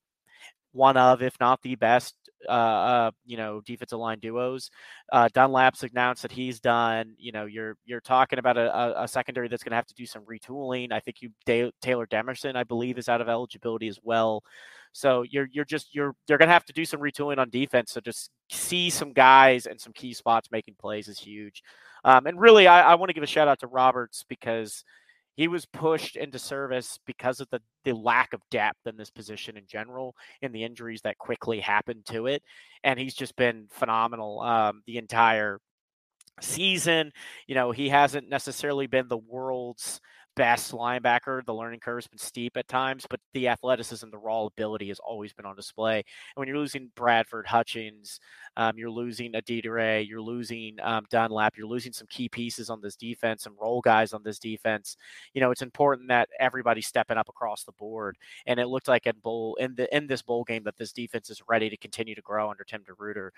one 0.73 0.97
of, 0.97 1.21
if 1.21 1.39
not 1.39 1.61
the 1.61 1.75
best, 1.75 2.15
uh, 2.47 2.51
uh, 2.51 3.11
you 3.25 3.37
know, 3.37 3.61
defensive 3.61 3.99
line 3.99 4.19
duos. 4.19 4.69
Uh, 5.11 5.29
Dunlap's 5.33 5.83
announced 5.83 6.23
that 6.23 6.31
he's 6.31 6.59
done. 6.59 7.15
You 7.17 7.31
know, 7.31 7.45
you're 7.45 7.77
you're 7.85 8.01
talking 8.01 8.39
about 8.39 8.57
a, 8.57 9.03
a 9.03 9.07
secondary 9.07 9.47
that's 9.47 9.63
going 9.63 9.71
to 9.71 9.77
have 9.77 9.87
to 9.87 9.93
do 9.93 10.05
some 10.05 10.23
retooling. 10.23 10.91
I 10.91 10.99
think 10.99 11.21
you 11.21 11.29
Taylor 11.45 12.07
Demerson, 12.07 12.55
I 12.55 12.63
believe, 12.63 12.97
is 12.97 13.07
out 13.07 13.21
of 13.21 13.29
eligibility 13.29 13.87
as 13.87 13.99
well. 14.03 14.43
So 14.91 15.23
you're 15.23 15.47
you're 15.51 15.65
just 15.65 15.95
you're 15.95 16.15
they're 16.27 16.37
going 16.37 16.49
to 16.49 16.53
have 16.53 16.65
to 16.65 16.73
do 16.73 16.85
some 16.85 16.99
retooling 16.99 17.37
on 17.37 17.49
defense. 17.49 17.91
So 17.91 18.01
just 18.01 18.29
see 18.51 18.89
some 18.89 19.13
guys 19.13 19.65
and 19.65 19.79
some 19.79 19.93
key 19.93 20.13
spots 20.13 20.51
making 20.51 20.75
plays 20.79 21.07
is 21.07 21.19
huge. 21.19 21.63
Um, 22.03 22.27
and 22.27 22.39
really, 22.39 22.67
I, 22.67 22.91
I 22.91 22.95
want 22.95 23.09
to 23.09 23.13
give 23.13 23.23
a 23.23 23.27
shout 23.27 23.47
out 23.47 23.59
to 23.59 23.67
Roberts 23.67 24.25
because 24.27 24.83
he 25.35 25.47
was 25.47 25.65
pushed 25.65 26.15
into 26.15 26.37
service 26.39 26.99
because 27.05 27.39
of 27.39 27.47
the, 27.49 27.61
the 27.83 27.93
lack 27.93 28.33
of 28.33 28.41
depth 28.51 28.85
in 28.85 28.97
this 28.97 29.09
position 29.09 29.57
in 29.57 29.65
general 29.67 30.15
and 30.41 30.53
the 30.53 30.63
injuries 30.63 31.01
that 31.01 31.17
quickly 31.17 31.59
happened 31.59 32.05
to 32.05 32.27
it. 32.27 32.43
And 32.83 32.99
he's 32.99 33.15
just 33.15 33.35
been 33.35 33.67
phenomenal 33.71 34.41
um, 34.41 34.83
the 34.85 34.97
entire 34.97 35.59
season. 36.41 37.11
You 37.47 37.55
know, 37.55 37.71
he 37.71 37.89
hasn't 37.89 38.29
necessarily 38.29 38.87
been 38.87 39.07
the 39.07 39.17
world's 39.17 39.99
best 40.35 40.71
linebacker. 40.71 41.45
The 41.45 41.53
learning 41.53 41.79
curve 41.79 41.97
has 41.97 42.07
been 42.07 42.17
steep 42.17 42.57
at 42.57 42.67
times, 42.67 43.05
but 43.09 43.19
the 43.33 43.47
athleticism, 43.47 44.09
the 44.09 44.17
raw 44.17 44.45
ability 44.45 44.87
has 44.89 44.99
always 44.99 45.33
been 45.33 45.45
on 45.45 45.55
display. 45.55 45.97
And 45.97 46.03
when 46.35 46.47
you're 46.47 46.57
losing 46.57 46.91
Bradford, 46.95 47.47
Hutchings, 47.47 48.19
um, 48.57 48.77
you're 48.77 48.89
losing 48.89 49.35
Adedire, 49.35 49.99
you're 49.99 50.21
losing 50.21 50.77
um, 50.81 51.05
Dunlap, 51.09 51.57
you're 51.57 51.67
losing 51.67 51.93
some 51.93 52.07
key 52.09 52.29
pieces 52.29 52.69
on 52.69 52.81
this 52.81 52.95
defense, 52.95 53.43
some 53.43 53.55
role 53.59 53.81
guys 53.81 54.13
on 54.13 54.23
this 54.23 54.39
defense. 54.39 54.97
You 55.33 55.41
know, 55.41 55.51
it's 55.51 55.61
important 55.61 56.09
that 56.09 56.29
everybody's 56.39 56.87
stepping 56.87 57.17
up 57.17 57.29
across 57.29 57.63
the 57.63 57.71
board. 57.73 58.17
And 58.45 58.59
it 58.59 58.67
looked 58.67 58.87
like 58.87 59.05
in 59.05 59.15
bowl 59.21 59.55
in 59.59 59.75
the 59.75 59.93
in 59.95 60.07
this 60.07 60.21
bowl 60.21 60.43
game 60.43 60.63
that 60.63 60.77
this 60.77 60.91
defense 60.91 61.29
is 61.29 61.41
ready 61.47 61.69
to 61.69 61.77
continue 61.77 62.15
to 62.15 62.21
grow 62.21 62.49
under 62.49 62.63
Tim 62.63 62.83
DeRuyter. 62.83 63.29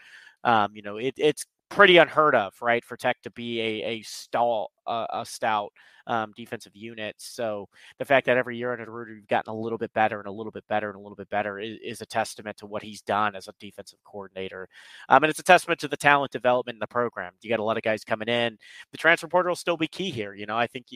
Um, 0.43 0.75
you 0.75 0.81
know, 0.81 0.97
it, 0.97 1.15
it's 1.17 1.45
pretty 1.69 1.97
unheard 1.97 2.35
of, 2.35 2.53
right, 2.61 2.83
for 2.85 2.97
Tech 2.97 3.21
to 3.23 3.31
be 3.31 3.61
a 3.61 3.83
a 3.83 4.01
stall 4.03 4.71
uh, 4.87 5.07
a 5.11 5.25
stout 5.25 5.73
um, 6.07 6.33
defensive 6.35 6.75
units. 6.75 7.27
So 7.27 7.67
the 7.97 8.05
fact 8.05 8.25
that 8.25 8.37
every 8.37 8.57
year 8.57 8.71
under 8.71 8.89
Ruder 8.91 9.13
we've 9.13 9.27
gotten 9.27 9.51
a 9.51 9.55
little 9.55 9.77
bit 9.77 9.93
better 9.93 10.19
and 10.19 10.27
a 10.27 10.31
little 10.31 10.51
bit 10.51 10.67
better 10.67 10.89
and 10.89 10.95
a 10.97 10.99
little 10.99 11.15
bit 11.15 11.29
better 11.29 11.59
is, 11.59 11.77
is 11.83 12.01
a 12.01 12.05
testament 12.05 12.57
to 12.57 12.65
what 12.65 12.83
he's 12.83 13.01
done 13.01 13.35
as 13.35 13.47
a 13.47 13.53
defensive 13.59 13.99
coordinator. 14.03 14.67
Um, 15.09 15.23
and 15.23 15.29
it's 15.29 15.39
a 15.39 15.43
testament 15.43 15.79
to 15.81 15.87
the 15.87 15.97
talent 15.97 16.31
development 16.31 16.75
in 16.75 16.79
the 16.79 16.87
program. 16.87 17.33
You 17.41 17.49
got 17.49 17.59
a 17.59 17.63
lot 17.63 17.77
of 17.77 17.83
guys 17.83 18.03
coming 18.03 18.27
in. 18.27 18.57
The 18.91 18.97
transfer 18.97 19.27
portal 19.27 19.51
will 19.51 19.55
still 19.55 19.77
be 19.77 19.87
key 19.87 20.11
here. 20.11 20.33
You 20.33 20.45
know, 20.45 20.57
I 20.57 20.67
think 20.67 20.87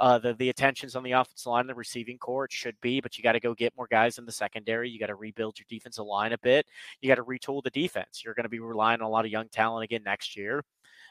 uh, 0.00 0.18
the 0.18 0.34
the 0.34 0.48
attentions 0.48 0.96
on 0.96 1.02
the 1.02 1.12
offensive 1.12 1.46
line, 1.46 1.66
the 1.66 1.74
receiving 1.74 2.18
core, 2.18 2.44
it 2.44 2.52
should 2.52 2.80
be, 2.80 3.00
but 3.00 3.16
you 3.16 3.22
got 3.22 3.32
to 3.32 3.40
go 3.40 3.54
get 3.54 3.76
more 3.76 3.88
guys 3.90 4.18
in 4.18 4.26
the 4.26 4.32
secondary. 4.32 4.90
You 4.90 4.98
got 4.98 5.06
to 5.06 5.14
rebuild 5.14 5.58
your 5.58 5.66
defensive 5.68 6.04
line 6.04 6.32
a 6.32 6.38
bit. 6.38 6.66
You 7.00 7.08
got 7.08 7.16
to 7.16 7.24
retool 7.24 7.62
the 7.62 7.70
defense. 7.70 8.22
You're 8.24 8.34
going 8.34 8.44
to 8.44 8.50
be 8.50 8.60
relying 8.60 9.00
on 9.00 9.06
a 9.06 9.10
lot 9.10 9.24
of 9.24 9.30
young 9.30 9.48
talent 9.48 9.84
again 9.84 10.02
next 10.04 10.36
year. 10.36 10.64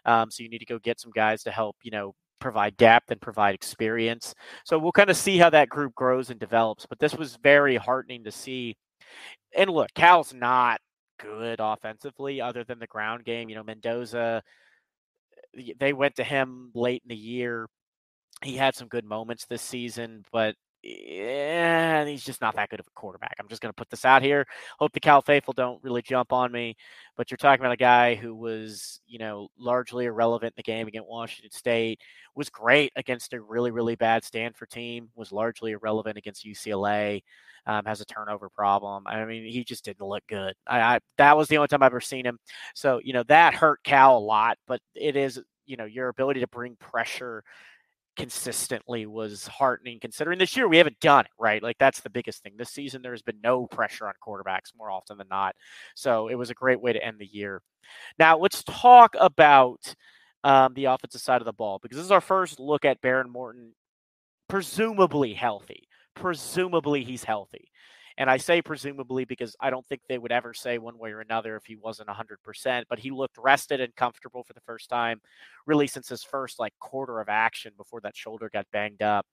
Um, 0.05 0.31
so 0.31 0.43
you 0.43 0.49
need 0.49 0.59
to 0.59 0.65
go 0.65 0.79
get 0.79 0.99
some 0.99 1.11
guys 1.11 1.43
to 1.43 1.51
help, 1.51 1.77
you 1.83 1.91
know, 1.91 2.15
provide 2.41 2.75
depth 2.75 3.11
and 3.11 3.21
provide 3.21 3.55
experience. 3.55 4.33
So 4.65 4.77
we'll 4.77 4.91
kind 4.91 5.09
of 5.09 5.15
see 5.15 5.37
how 5.37 5.49
that 5.51 5.69
group 5.69 5.95
grows 5.95 6.29
and 6.29 6.39
develops. 6.39 6.85
But 6.85 6.99
this 6.99 7.15
was 7.15 7.37
very 7.41 7.77
heartening 7.77 8.25
to 8.25 8.31
see. 8.31 8.75
And 9.55 9.69
look, 9.69 9.93
Cal's 9.93 10.33
not 10.33 10.81
good 11.19 11.59
offensively 11.59 12.41
other 12.41 12.63
than 12.63 12.79
the 12.79 12.87
ground 12.87 13.23
game. 13.23 13.49
You 13.49 13.55
know, 13.55 13.63
Mendoza, 13.63 14.41
they 15.79 15.93
went 15.93 16.15
to 16.15 16.23
him 16.23 16.71
late 16.73 17.03
in 17.05 17.09
the 17.09 17.15
year. 17.15 17.67
He 18.43 18.57
had 18.57 18.75
some 18.75 18.87
good 18.87 19.05
moments 19.05 19.45
this 19.45 19.61
season, 19.61 20.25
but 20.31 20.55
yeah, 20.83 22.05
he's 22.05 22.23
just 22.23 22.41
not 22.41 22.55
that 22.55 22.69
good 22.69 22.79
of 22.79 22.87
a 22.87 22.99
quarterback. 22.99 23.35
I'm 23.39 23.47
just 23.47 23.61
going 23.61 23.69
to 23.69 23.75
put 23.75 23.89
this 23.89 24.05
out 24.05 24.23
here. 24.23 24.47
Hope 24.79 24.91
the 24.93 24.99
Cal 24.99 25.21
faithful 25.21 25.53
don't 25.53 25.83
really 25.83 26.01
jump 26.01 26.33
on 26.33 26.51
me, 26.51 26.75
but 27.15 27.29
you're 27.29 27.37
talking 27.37 27.61
about 27.61 27.73
a 27.73 27.77
guy 27.77 28.15
who 28.15 28.33
was, 28.33 28.99
you 29.05 29.19
know, 29.19 29.49
largely 29.59 30.05
irrelevant 30.05 30.53
in 30.53 30.57
the 30.57 30.63
game 30.63 30.87
against 30.87 31.07
Washington 31.07 31.51
State, 31.51 31.99
was 32.35 32.49
great 32.49 32.91
against 32.95 33.33
a 33.33 33.41
really, 33.41 33.69
really 33.69 33.95
bad 33.95 34.23
Stanford 34.23 34.71
team, 34.71 35.09
was 35.15 35.31
largely 35.31 35.71
irrelevant 35.71 36.17
against 36.17 36.45
UCLA, 36.45 37.21
um, 37.67 37.85
has 37.85 38.01
a 38.01 38.05
turnover 38.05 38.49
problem. 38.49 39.03
I 39.05 39.23
mean, 39.25 39.45
he 39.45 39.63
just 39.63 39.85
didn't 39.85 40.07
look 40.07 40.23
good. 40.27 40.55
I, 40.65 40.79
I 40.79 40.99
that 41.17 41.37
was 41.37 41.47
the 41.47 41.57
only 41.57 41.67
time 41.67 41.83
I've 41.83 41.91
ever 41.91 42.01
seen 42.01 42.25
him. 42.25 42.39
So, 42.73 42.99
you 43.03 43.13
know, 43.13 43.23
that 43.23 43.53
hurt 43.53 43.83
Cal 43.83 44.17
a 44.17 44.19
lot, 44.19 44.57
but 44.67 44.79
it 44.95 45.15
is, 45.15 45.39
you 45.67 45.77
know, 45.77 45.85
your 45.85 46.07
ability 46.07 46.39
to 46.39 46.47
bring 46.47 46.75
pressure 46.77 47.43
consistently 48.21 49.07
was 49.07 49.47
heartening 49.47 49.99
considering 49.99 50.37
this 50.37 50.55
year 50.55 50.67
we 50.67 50.77
haven't 50.77 50.99
done 50.99 51.25
it 51.25 51.31
right? 51.39 51.63
Like 51.63 51.77
that's 51.79 52.01
the 52.01 52.09
biggest 52.09 52.43
thing. 52.43 52.53
This 52.55 52.69
season 52.69 53.01
there's 53.01 53.23
been 53.23 53.41
no 53.43 53.65
pressure 53.65 54.07
on 54.07 54.13
quarterbacks 54.25 54.75
more 54.77 54.91
often 54.91 55.17
than 55.17 55.27
not 55.27 55.55
so 55.95 56.27
it 56.27 56.35
was 56.35 56.51
a 56.51 56.53
great 56.55 56.79
way 56.79 56.93
to 56.93 57.03
end 57.03 57.17
the 57.19 57.25
year. 57.25 57.61
Now 58.19 58.37
let's 58.37 58.63
talk 58.63 59.15
about 59.19 59.95
um, 60.43 60.73
the 60.75 60.85
offensive 60.85 61.21
side 61.21 61.41
of 61.41 61.45
the 61.45 61.53
ball 61.53 61.79
because 61.81 61.97
this 61.97 62.05
is 62.05 62.11
our 62.11 62.21
first 62.21 62.59
look 62.59 62.85
at 62.85 63.01
Behren 63.01 63.29
Morton 63.29 63.73
presumably 64.47 65.33
healthy 65.33 65.87
presumably 66.15 67.03
he's 67.03 67.23
healthy 67.23 67.70
and 68.21 68.29
I 68.29 68.37
say 68.37 68.61
presumably 68.61 69.25
because 69.25 69.55
I 69.59 69.71
don't 69.71 69.83
think 69.87 70.03
they 70.07 70.19
would 70.19 70.31
ever 70.31 70.53
say 70.53 70.77
one 70.77 70.99
way 70.99 71.09
or 71.09 71.21
another 71.21 71.55
if 71.55 71.65
he 71.65 71.75
wasn't 71.75 72.07
100%, 72.07 72.83
but 72.87 72.99
he 72.99 73.09
looked 73.09 73.35
rested 73.39 73.81
and 73.81 73.95
comfortable 73.95 74.43
for 74.43 74.53
the 74.53 74.61
first 74.61 74.91
time, 74.91 75.19
really 75.65 75.87
since 75.87 76.07
his 76.07 76.23
first 76.23 76.59
like 76.59 76.73
quarter 76.79 77.19
of 77.19 77.29
action 77.29 77.73
before 77.75 77.99
that 78.01 78.15
shoulder 78.15 78.47
got 78.53 78.67
banged 78.71 79.01
up. 79.01 79.25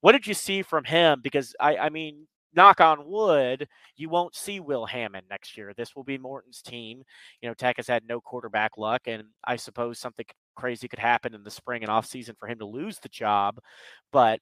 What 0.00 0.12
did 0.12 0.26
you 0.26 0.32
see 0.32 0.62
from 0.62 0.84
him? 0.84 1.20
Because 1.22 1.54
I, 1.60 1.76
I 1.76 1.88
mean, 1.90 2.26
knock 2.54 2.80
on 2.80 3.06
wood, 3.06 3.68
you 3.96 4.08
won't 4.08 4.34
see 4.34 4.60
Will 4.60 4.86
Hammond 4.86 5.26
next 5.28 5.58
year. 5.58 5.74
This 5.76 5.94
will 5.94 6.02
be 6.02 6.16
Morton's 6.16 6.62
team. 6.62 7.02
You 7.42 7.50
know, 7.50 7.54
Tech 7.54 7.76
has 7.76 7.86
had 7.86 8.08
no 8.08 8.18
quarterback 8.18 8.78
luck, 8.78 9.02
and 9.04 9.24
I 9.44 9.56
suppose 9.56 9.98
something 9.98 10.24
crazy 10.56 10.88
could 10.88 10.98
happen 10.98 11.34
in 11.34 11.44
the 11.44 11.50
spring 11.50 11.82
and 11.82 11.90
off 11.90 12.06
season 12.06 12.34
for 12.40 12.48
him 12.48 12.60
to 12.60 12.66
lose 12.66 12.98
the 12.98 13.10
job. 13.10 13.58
But 14.10 14.40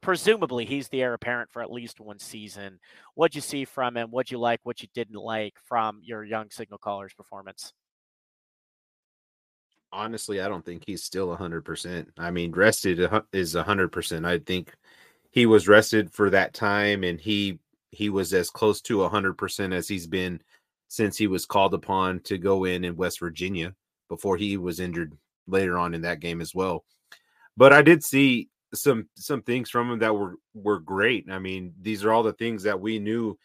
presumably 0.00 0.64
he's 0.64 0.88
the 0.88 1.02
heir 1.02 1.14
apparent 1.14 1.50
for 1.50 1.62
at 1.62 1.70
least 1.70 2.00
one 2.00 2.18
season. 2.18 2.78
What'd 3.14 3.34
you 3.34 3.40
see 3.40 3.64
from 3.64 3.96
him? 3.96 4.10
What'd 4.10 4.30
you 4.30 4.38
like? 4.38 4.60
What 4.62 4.82
you 4.82 4.88
didn't 4.94 5.16
like 5.20 5.54
from 5.64 6.00
your 6.02 6.24
young 6.24 6.50
signal 6.50 6.78
caller's 6.78 7.14
performance? 7.14 7.72
Honestly, 9.92 10.40
I 10.40 10.48
don't 10.48 10.64
think 10.64 10.84
he's 10.86 11.02
still 11.02 11.36
100%. 11.36 12.06
I 12.16 12.30
mean, 12.30 12.52
rested 12.52 13.00
is 13.32 13.54
100%. 13.54 14.26
I 14.26 14.38
think 14.38 14.72
he 15.30 15.46
was 15.46 15.68
rested 15.68 16.12
for 16.12 16.30
that 16.30 16.54
time 16.54 17.04
and 17.04 17.20
he 17.20 17.58
he 17.92 18.08
was 18.08 18.32
as 18.32 18.50
close 18.50 18.80
to 18.80 18.98
100% 18.98 19.74
as 19.74 19.88
he's 19.88 20.06
been 20.06 20.40
since 20.86 21.16
he 21.16 21.26
was 21.26 21.44
called 21.44 21.74
upon 21.74 22.20
to 22.20 22.38
go 22.38 22.64
in 22.64 22.84
in 22.84 22.94
West 22.96 23.18
Virginia 23.18 23.74
before 24.08 24.36
he 24.36 24.56
was 24.56 24.78
injured 24.78 25.16
later 25.48 25.76
on 25.76 25.92
in 25.94 26.02
that 26.02 26.20
game 26.20 26.40
as 26.40 26.54
well. 26.54 26.84
But 27.56 27.72
I 27.72 27.82
did 27.82 28.04
see 28.04 28.48
some 28.74 29.08
some 29.14 29.42
things 29.42 29.70
from 29.70 29.90
him 29.90 29.98
that 30.00 30.14
were 30.14 30.36
were 30.54 30.80
great. 30.80 31.26
I 31.30 31.38
mean, 31.38 31.74
these 31.80 32.04
are 32.04 32.12
all 32.12 32.22
the 32.22 32.32
things 32.32 32.62
that 32.64 32.80
we 32.80 32.98
knew 32.98 33.38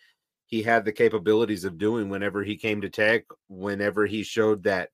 he 0.46 0.62
had 0.62 0.86
the 0.86 0.91
capabilities 0.91 1.65
of 1.65 1.77
doing 1.77 2.10
whenever 2.10 2.44
he 2.44 2.55
came 2.55 2.82
to 2.82 2.89
Tech, 2.89 3.24
whenever 3.48 4.05
he 4.05 4.24
showed 4.24 4.63
that 4.63 4.89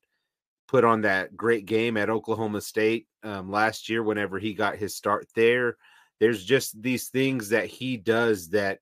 put 0.68 0.86
on 0.86 1.02
that 1.02 1.36
great 1.36 1.66
game 1.66 1.98
at 1.98 2.10
Oklahoma 2.10 2.62
State 2.62 3.06
um, 3.24 3.52
last 3.52 3.90
year, 3.90 4.02
whenever 4.02 4.40
he 4.40 4.54
got 4.54 4.78
his 4.78 4.96
start 4.96 5.28
there. 5.36 5.76
There's 6.22 6.46
just 6.46 6.82
these 6.82 7.10
things 7.10 7.50
that 7.50 7.66
he 7.66 7.98
does 7.98 8.50
that, 8.50 8.80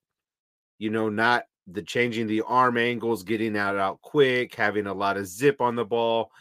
you 0.77 0.89
know, 0.89 1.09
not 1.09 1.45
the 1.65 1.81
changing 1.81 2.27
the 2.27 2.41
arm 2.41 2.77
angles, 2.77 3.23
getting 3.23 3.57
out 3.57 3.77
out 3.77 4.01
quick, 4.01 4.53
having 4.53 4.87
a 4.87 4.93
lot 4.93 5.17
of 5.17 5.25
zip 5.25 5.61
on 5.61 5.75
the 5.75 5.85
ball. 5.85 6.31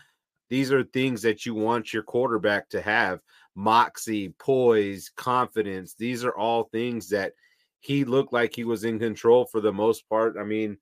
These 0.50 0.72
are 0.72 0.82
things 0.82 1.22
that 1.22 1.46
you 1.46 1.54
want 1.54 1.92
your 1.92 2.02
quarterback 2.02 2.68
to 2.70 2.82
have 2.82 3.20
moxie, 3.58 4.28
poise, 4.38 5.10
confidence. 5.16 5.94
These 5.94 6.24
are 6.24 6.36
all 6.36 6.64
things 6.64 7.08
that 7.08 7.32
he 7.80 8.04
looked 8.04 8.32
like 8.32 8.54
he 8.54 8.62
was 8.62 8.84
in 8.84 9.00
control 9.00 9.46
for 9.46 9.60
the 9.60 9.72
most 9.72 10.08
part. 10.08 10.36
I 10.38 10.44
mean, 10.44 10.78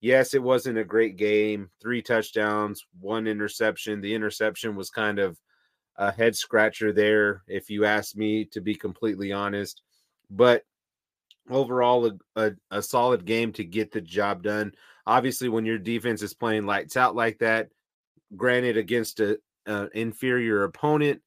yes, 0.00 0.32
it 0.32 0.42
wasn't 0.42 0.78
a 0.78 0.84
great 0.84 1.16
game. 1.18 1.68
Three 1.82 2.00
touchdowns, 2.00 2.86
one 2.98 3.26
interception. 3.26 4.00
The 4.00 4.14
interception 4.14 4.74
was 4.74 4.88
kind 4.88 5.18
of 5.18 5.38
a 5.96 6.10
head 6.10 6.34
scratcher 6.34 6.94
there, 6.94 7.42
if 7.46 7.68
you 7.68 7.84
ask 7.84 8.16
me, 8.16 8.46
to 8.46 8.62
be 8.62 8.74
completely 8.74 9.30
honest. 9.30 9.82
But 10.30 10.62
overall, 11.50 12.06
a, 12.06 12.42
a, 12.42 12.52
a 12.70 12.82
solid 12.82 13.26
game 13.26 13.52
to 13.52 13.64
get 13.64 13.92
the 13.92 14.00
job 14.00 14.42
done. 14.42 14.72
Obviously, 15.06 15.50
when 15.50 15.66
your 15.66 15.78
defense 15.78 16.22
is 16.22 16.32
playing 16.32 16.64
lights 16.64 16.96
out 16.96 17.14
like 17.14 17.38
that, 17.40 17.68
granted 18.34 18.78
against 18.78 19.20
an 19.20 19.36
inferior 19.92 20.64
opponent, 20.64 21.20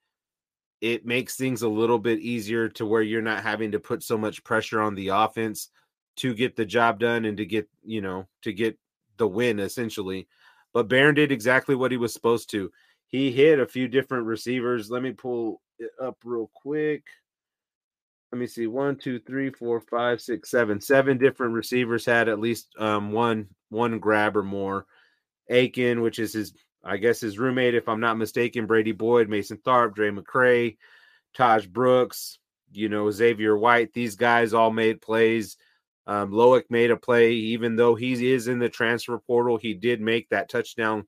it 0.81 1.05
makes 1.05 1.35
things 1.35 1.61
a 1.61 1.69
little 1.69 1.99
bit 1.99 2.19
easier 2.19 2.69
to 2.69 2.85
where 2.85 3.01
you're 3.01 3.21
not 3.21 3.43
having 3.43 3.71
to 3.71 3.79
put 3.79 4.03
so 4.03 4.17
much 4.17 4.43
pressure 4.43 4.81
on 4.81 4.95
the 4.95 5.09
offense 5.09 5.69
to 6.17 6.33
get 6.33 6.55
the 6.55 6.65
job 6.65 6.99
done 6.99 7.25
and 7.25 7.37
to 7.37 7.45
get, 7.45 7.67
you 7.83 8.01
know, 8.01 8.27
to 8.43 8.53
get 8.53 8.77
the 9.17 9.27
win 9.27 9.59
essentially. 9.59 10.27
But 10.73 10.89
Behren 10.89 11.15
did 11.15 11.31
exactly 11.31 11.75
what 11.75 11.91
he 11.91 11.97
was 11.97 12.13
supposed 12.13 12.49
to. 12.51 12.71
He 13.07 13.31
hit 13.31 13.59
a 13.59 13.67
few 13.67 13.87
different 13.87 14.25
receivers. 14.25 14.91
Let 14.91 15.01
me 15.01 15.11
pull 15.11 15.61
it 15.79 15.91
up 16.01 16.17
real 16.23 16.51
quick. 16.53 17.03
Let 18.31 18.39
me 18.39 18.47
see. 18.47 18.67
One, 18.67 18.97
two, 18.97 19.19
three, 19.19 19.49
four, 19.49 19.79
five, 19.79 20.19
six, 20.19 20.51
seven. 20.51 20.81
Seven 20.81 21.17
different 21.17 21.53
receivers 21.53 22.05
had 22.05 22.27
at 22.27 22.39
least 22.39 22.67
um, 22.77 23.11
one 23.11 23.47
one 23.69 23.99
grab 23.99 24.35
or 24.35 24.43
more. 24.43 24.85
Eakin, 25.49 26.01
which 26.01 26.19
is 26.19 26.33
his 26.33 26.53
I 26.87 26.97
guess 26.97 27.19
his 27.19 27.37
roommate, 27.37 27.75
if 27.75 27.89
I'm 27.89 27.99
not 27.99 28.17
mistaken, 28.17 28.65
Brady 28.65 28.93
Boyd, 28.93 29.27
Mason 29.27 29.57
Tharp, 29.57 29.93
Drae 29.93 30.09
McCray, 30.09 30.77
Tahj 31.37 31.69
Brooks, 31.69 32.39
you 32.71 32.87
know, 32.87 33.11
Xavier 33.11 33.57
White. 33.57 33.93
These 33.93 34.15
guys 34.15 34.53
all 34.53 34.71
made 34.71 35.01
plays. 35.01 35.57
Um, 36.07 36.31
Loic 36.31 36.63
made 36.69 36.89
a 36.89 36.95
play, 36.95 37.33
even 37.33 37.75
though 37.75 37.93
he 37.93 38.33
is 38.33 38.47
in 38.47 38.59
the 38.59 38.69
transfer 38.69 39.19
portal. 39.19 39.57
He 39.57 39.73
did 39.73 39.99
make 39.99 40.29
that 40.29 40.49
touchdown 40.49 41.03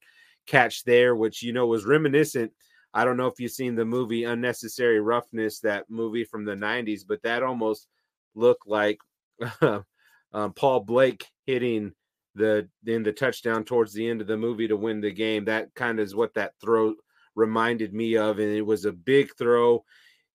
catch 0.46 0.84
there, 0.84 1.16
which 1.16 1.42
you 1.42 1.54
know 1.54 1.68
was 1.68 1.86
reminiscent. 1.86 2.52
I 2.94 3.06
don't 3.06 3.18
know 3.18 3.28
if 3.28 3.40
you've 3.40 3.52
seen 3.52 3.76
the 3.76 3.86
movie 3.86 4.26
Unnecessary 4.26 5.00
Roughness, 5.00 5.62
that 5.62 5.90
movie 5.90 6.26
from 6.26 6.44
the 6.44 6.56
'90s, 6.56 7.02
but 7.08 7.24
that 7.24 7.44
almost 7.44 7.88
looked 8.36 8.68
like 8.68 9.00
um, 9.62 10.54
Paul 10.54 10.82
Blake 10.82 11.26
hitting 11.46 11.94
the 12.36 12.68
in 12.86 13.04
the 13.04 13.12
touchdown 13.12 13.64
towards 13.64 13.94
the 13.94 14.08
end 14.08 14.22
of 14.22 14.28
the 14.28 14.38
movie 14.38 14.68
to 14.68 14.78
win 14.78 15.02
the 15.02 15.12
game. 15.12 15.46
That 15.46 15.74
kind 15.76 16.00
of 16.00 16.06
is 16.06 16.16
what 16.16 16.34
that 16.36 16.54
throw 16.62 16.96
reminded 17.36 17.94
me 17.94 18.18
of, 18.18 18.40
and 18.40 18.50
it 18.50 18.66
was 18.66 18.86
a 18.86 18.92
big 18.92 19.36
throw. 19.38 19.84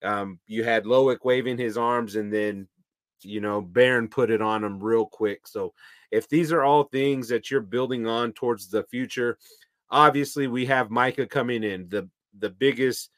Um, 0.02 0.38
you 0.46 0.64
had 0.64 0.84
Loic 0.84 1.18
waving 1.24 1.58
his 1.58 1.78
arms, 1.78 2.16
and 2.16 2.32
then 2.32 2.68
you 3.22 3.40
know 3.40 3.62
Behren 3.62 4.10
put 4.10 4.30
it 4.30 4.42
on 4.42 4.64
him 4.64 4.82
real 4.82 5.06
quick. 5.06 5.46
So 5.46 5.72
if 6.10 6.28
these 6.28 6.52
are 6.52 6.62
all 6.62 6.84
things 6.84 7.28
that 7.28 7.50
you're 7.50 7.60
building 7.60 8.06
on 8.06 8.32
towards 8.32 8.68
the 8.68 8.84
future, 8.84 9.38
obviously 9.90 10.46
we 10.46 10.66
have 10.66 10.90
Micah 10.90 11.26
coming 11.26 11.62
in 11.62 11.88
the 11.88 12.08
the 12.38 12.50
biggest 12.50 13.10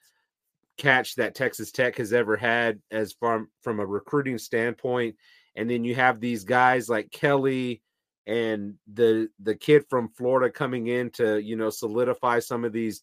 catch 0.76 1.14
that 1.16 1.34
Texas 1.34 1.72
Tech 1.72 1.96
has 1.96 2.12
ever 2.12 2.36
had 2.36 2.80
as 2.90 3.12
far 3.12 3.46
from 3.62 3.80
a 3.80 3.86
recruiting 3.86 4.38
standpoint. 4.38 5.16
And 5.54 5.70
then 5.70 5.84
you 5.84 5.94
have 5.94 6.20
these 6.20 6.44
guys 6.44 6.88
like 6.88 7.10
Kelly 7.10 7.80
and 8.26 8.74
the 8.92 9.28
the 9.40 9.54
kid 9.54 9.84
from 9.88 10.08
Florida 10.08 10.50
coming 10.50 10.88
in 10.88 11.10
to 11.10 11.38
you 11.40 11.56
know 11.56 11.70
solidify 11.70 12.40
some 12.40 12.64
of 12.64 12.72
these 12.72 13.02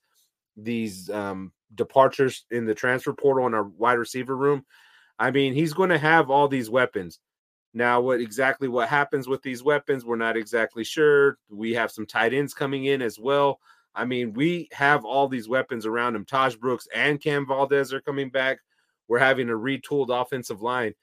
these 0.57 1.09
um, 1.09 1.51
departures 1.75 2.45
in 2.51 2.65
the 2.65 2.75
transfer 2.75 3.13
portal 3.13 3.47
in 3.47 3.53
our 3.53 3.63
wide 3.63 3.97
receiver 3.97 4.35
room. 4.35 4.65
I 5.19 5.31
mean, 5.31 5.53
he's 5.53 5.73
going 5.73 5.89
to 5.89 5.97
have 5.97 6.29
all 6.29 6.47
these 6.47 6.69
weapons. 6.69 7.19
Now, 7.73 8.01
what 8.01 8.19
exactly 8.19 8.67
what 8.67 8.89
happens 8.89 9.27
with 9.27 9.41
these 9.41 9.63
weapons, 9.63 10.05
we're 10.05 10.15
not 10.15 10.37
exactly 10.37 10.83
sure. 10.83 11.37
We 11.49 11.73
have 11.73 11.91
some 11.91 12.05
tight 12.05 12.33
ends 12.33 12.53
coming 12.53 12.85
in 12.85 13.01
as 13.01 13.17
well. 13.17 13.59
I 13.95 14.05
mean, 14.05 14.33
we 14.33 14.69
have 14.71 15.05
all 15.05 15.27
these 15.27 15.49
weapons 15.49 15.85
around 15.85 16.15
him. 16.15 16.25
Tahj 16.25 16.59
Brooks 16.59 16.87
and 16.93 17.21
Cam 17.21 17.47
Valdez 17.47 17.93
are 17.93 18.01
coming 18.01 18.29
back. 18.29 18.59
We're 19.07 19.19
having 19.19 19.49
a 19.49 19.53
retooled 19.53 20.09
offensive 20.09 20.61
line. 20.61 20.93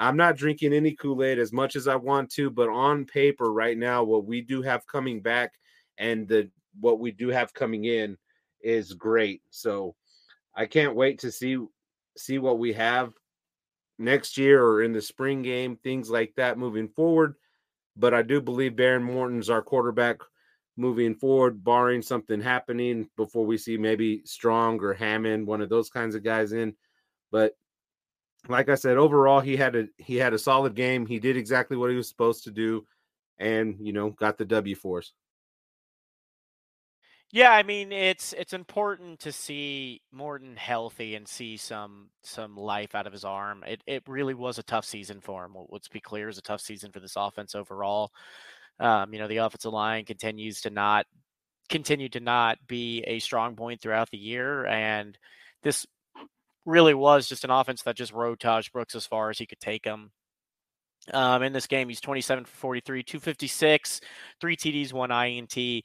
I'm 0.00 0.16
not 0.16 0.38
drinking 0.38 0.72
any 0.72 0.92
Kool 0.92 1.22
Aid 1.22 1.38
as 1.38 1.52
much 1.52 1.76
as 1.76 1.86
I 1.86 1.94
want 1.94 2.30
to, 2.30 2.48
but 2.48 2.70
on 2.70 3.04
paper 3.04 3.52
right 3.52 3.76
now, 3.76 4.02
what 4.02 4.24
we 4.24 4.40
do 4.40 4.62
have 4.62 4.86
coming 4.86 5.20
back 5.20 5.52
and 5.98 6.26
the 6.26 6.50
what 6.80 7.00
we 7.00 7.10
do 7.10 7.28
have 7.28 7.52
coming 7.52 7.84
in 7.84 8.16
is 8.62 8.94
great. 8.94 9.42
So 9.50 9.94
I 10.56 10.64
can't 10.64 10.96
wait 10.96 11.18
to 11.20 11.30
see 11.30 11.58
see 12.16 12.38
what 12.38 12.58
we 12.58 12.72
have 12.72 13.12
next 13.98 14.38
year 14.38 14.64
or 14.64 14.82
in 14.82 14.94
the 14.94 15.02
spring 15.02 15.42
game, 15.42 15.76
things 15.76 16.08
like 16.08 16.32
that 16.36 16.56
moving 16.56 16.88
forward. 16.88 17.34
But 17.94 18.14
I 18.14 18.22
do 18.22 18.40
believe 18.40 18.72
Behren 18.72 19.02
Morton's 19.02 19.50
our 19.50 19.60
quarterback 19.60 20.20
moving 20.78 21.14
forward, 21.14 21.62
barring 21.62 22.00
something 22.00 22.40
happening 22.40 23.06
before 23.18 23.44
we 23.44 23.58
see 23.58 23.76
maybe 23.76 24.22
Strong 24.24 24.80
or 24.80 24.94
Hammond, 24.94 25.46
one 25.46 25.60
of 25.60 25.68
those 25.68 25.90
kinds 25.90 26.14
of 26.14 26.24
guys 26.24 26.52
in. 26.52 26.74
But 27.30 27.52
like 28.48 28.68
I 28.68 28.74
said, 28.74 28.96
overall 28.96 29.40
he 29.40 29.56
had 29.56 29.76
a 29.76 29.88
he 29.98 30.16
had 30.16 30.32
a 30.32 30.38
solid 30.38 30.74
game. 30.74 31.06
He 31.06 31.18
did 31.18 31.36
exactly 31.36 31.76
what 31.76 31.90
he 31.90 31.96
was 31.96 32.08
supposed 32.08 32.44
to 32.44 32.50
do, 32.50 32.86
and 33.38 33.76
you 33.80 33.92
know 33.92 34.10
got 34.10 34.38
the 34.38 34.44
W 34.44 34.74
for 34.74 34.98
us. 34.98 35.12
Yeah, 37.32 37.52
I 37.52 37.62
mean 37.62 37.92
it's 37.92 38.32
it's 38.32 38.52
important 38.52 39.20
to 39.20 39.30
see 39.30 40.02
Morton 40.10 40.56
healthy 40.56 41.14
and 41.14 41.28
see 41.28 41.56
some 41.56 42.10
some 42.22 42.56
life 42.56 42.94
out 42.94 43.06
of 43.06 43.12
his 43.12 43.24
arm. 43.24 43.62
It 43.66 43.82
it 43.86 44.02
really 44.08 44.34
was 44.34 44.58
a 44.58 44.64
tough 44.64 44.84
season 44.84 45.20
for 45.20 45.44
him. 45.44 45.54
Let's 45.68 45.88
be 45.88 46.00
clear, 46.00 46.28
it's 46.28 46.38
a 46.38 46.42
tough 46.42 46.60
season 46.60 46.90
for 46.90 47.00
this 47.00 47.14
offense 47.16 47.54
overall. 47.54 48.10
Um, 48.80 49.12
you 49.12 49.20
know, 49.20 49.28
the 49.28 49.38
offensive 49.38 49.72
line 49.72 50.04
continues 50.06 50.62
to 50.62 50.70
not 50.70 51.06
continue 51.68 52.08
to 52.08 52.20
not 52.20 52.58
be 52.66 53.04
a 53.06 53.20
strong 53.20 53.54
point 53.54 53.80
throughout 53.80 54.10
the 54.10 54.18
year, 54.18 54.66
and 54.66 55.16
this 55.62 55.86
really 56.66 56.94
was 56.94 57.28
just 57.28 57.44
an 57.44 57.50
offense 57.50 57.82
that 57.82 57.96
just 57.96 58.12
rode 58.12 58.38
Tahj 58.38 58.70
Brooks 58.72 58.94
as 58.94 59.06
far 59.06 59.30
as 59.30 59.38
he 59.38 59.46
could 59.46 59.60
take 59.60 59.84
him. 59.84 60.10
Um, 61.12 61.42
in 61.42 61.52
this 61.52 61.66
game, 61.66 61.88
he's 61.88 62.00
27 62.00 62.44
for 62.44 62.56
43, 62.56 63.02
256, 63.02 64.00
three 64.40 64.56
TDs, 64.56 64.92
one 64.92 65.10
INT. 65.10 65.84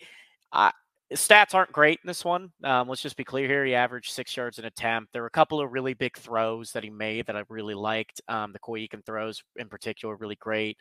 Uh, 0.52 0.72
stats 1.14 1.54
aren't 1.54 1.72
great 1.72 2.00
in 2.04 2.08
this 2.08 2.26
one. 2.26 2.52
Um, 2.64 2.90
let's 2.90 3.02
just 3.02 3.18
be 3.18 3.24
clear 3.24 3.48
here. 3.48 3.66
He 3.66 3.76
averaged 3.76 4.12
six 4.12 4.36
yards 4.36 4.60
an 4.60 4.66
attempt. 4.66 5.14
There 5.14 5.22
were 5.22 5.28
a 5.28 5.32
couple 5.32 5.62
of 5.62 5.72
really 5.72 5.94
big 5.94 6.18
throws 6.18 6.72
that 6.72 6.84
he 6.84 6.90
made 6.90 7.28
that 7.28 7.38
I 7.38 7.44
really 7.50 7.74
liked. 7.74 8.22
Um, 8.28 8.52
the 8.52 8.60
Coy 8.60 8.80
Eakin 8.80 9.06
throws 9.06 9.44
in 9.56 9.70
particular, 9.70 10.16
really 10.16 10.36
great. 10.36 10.78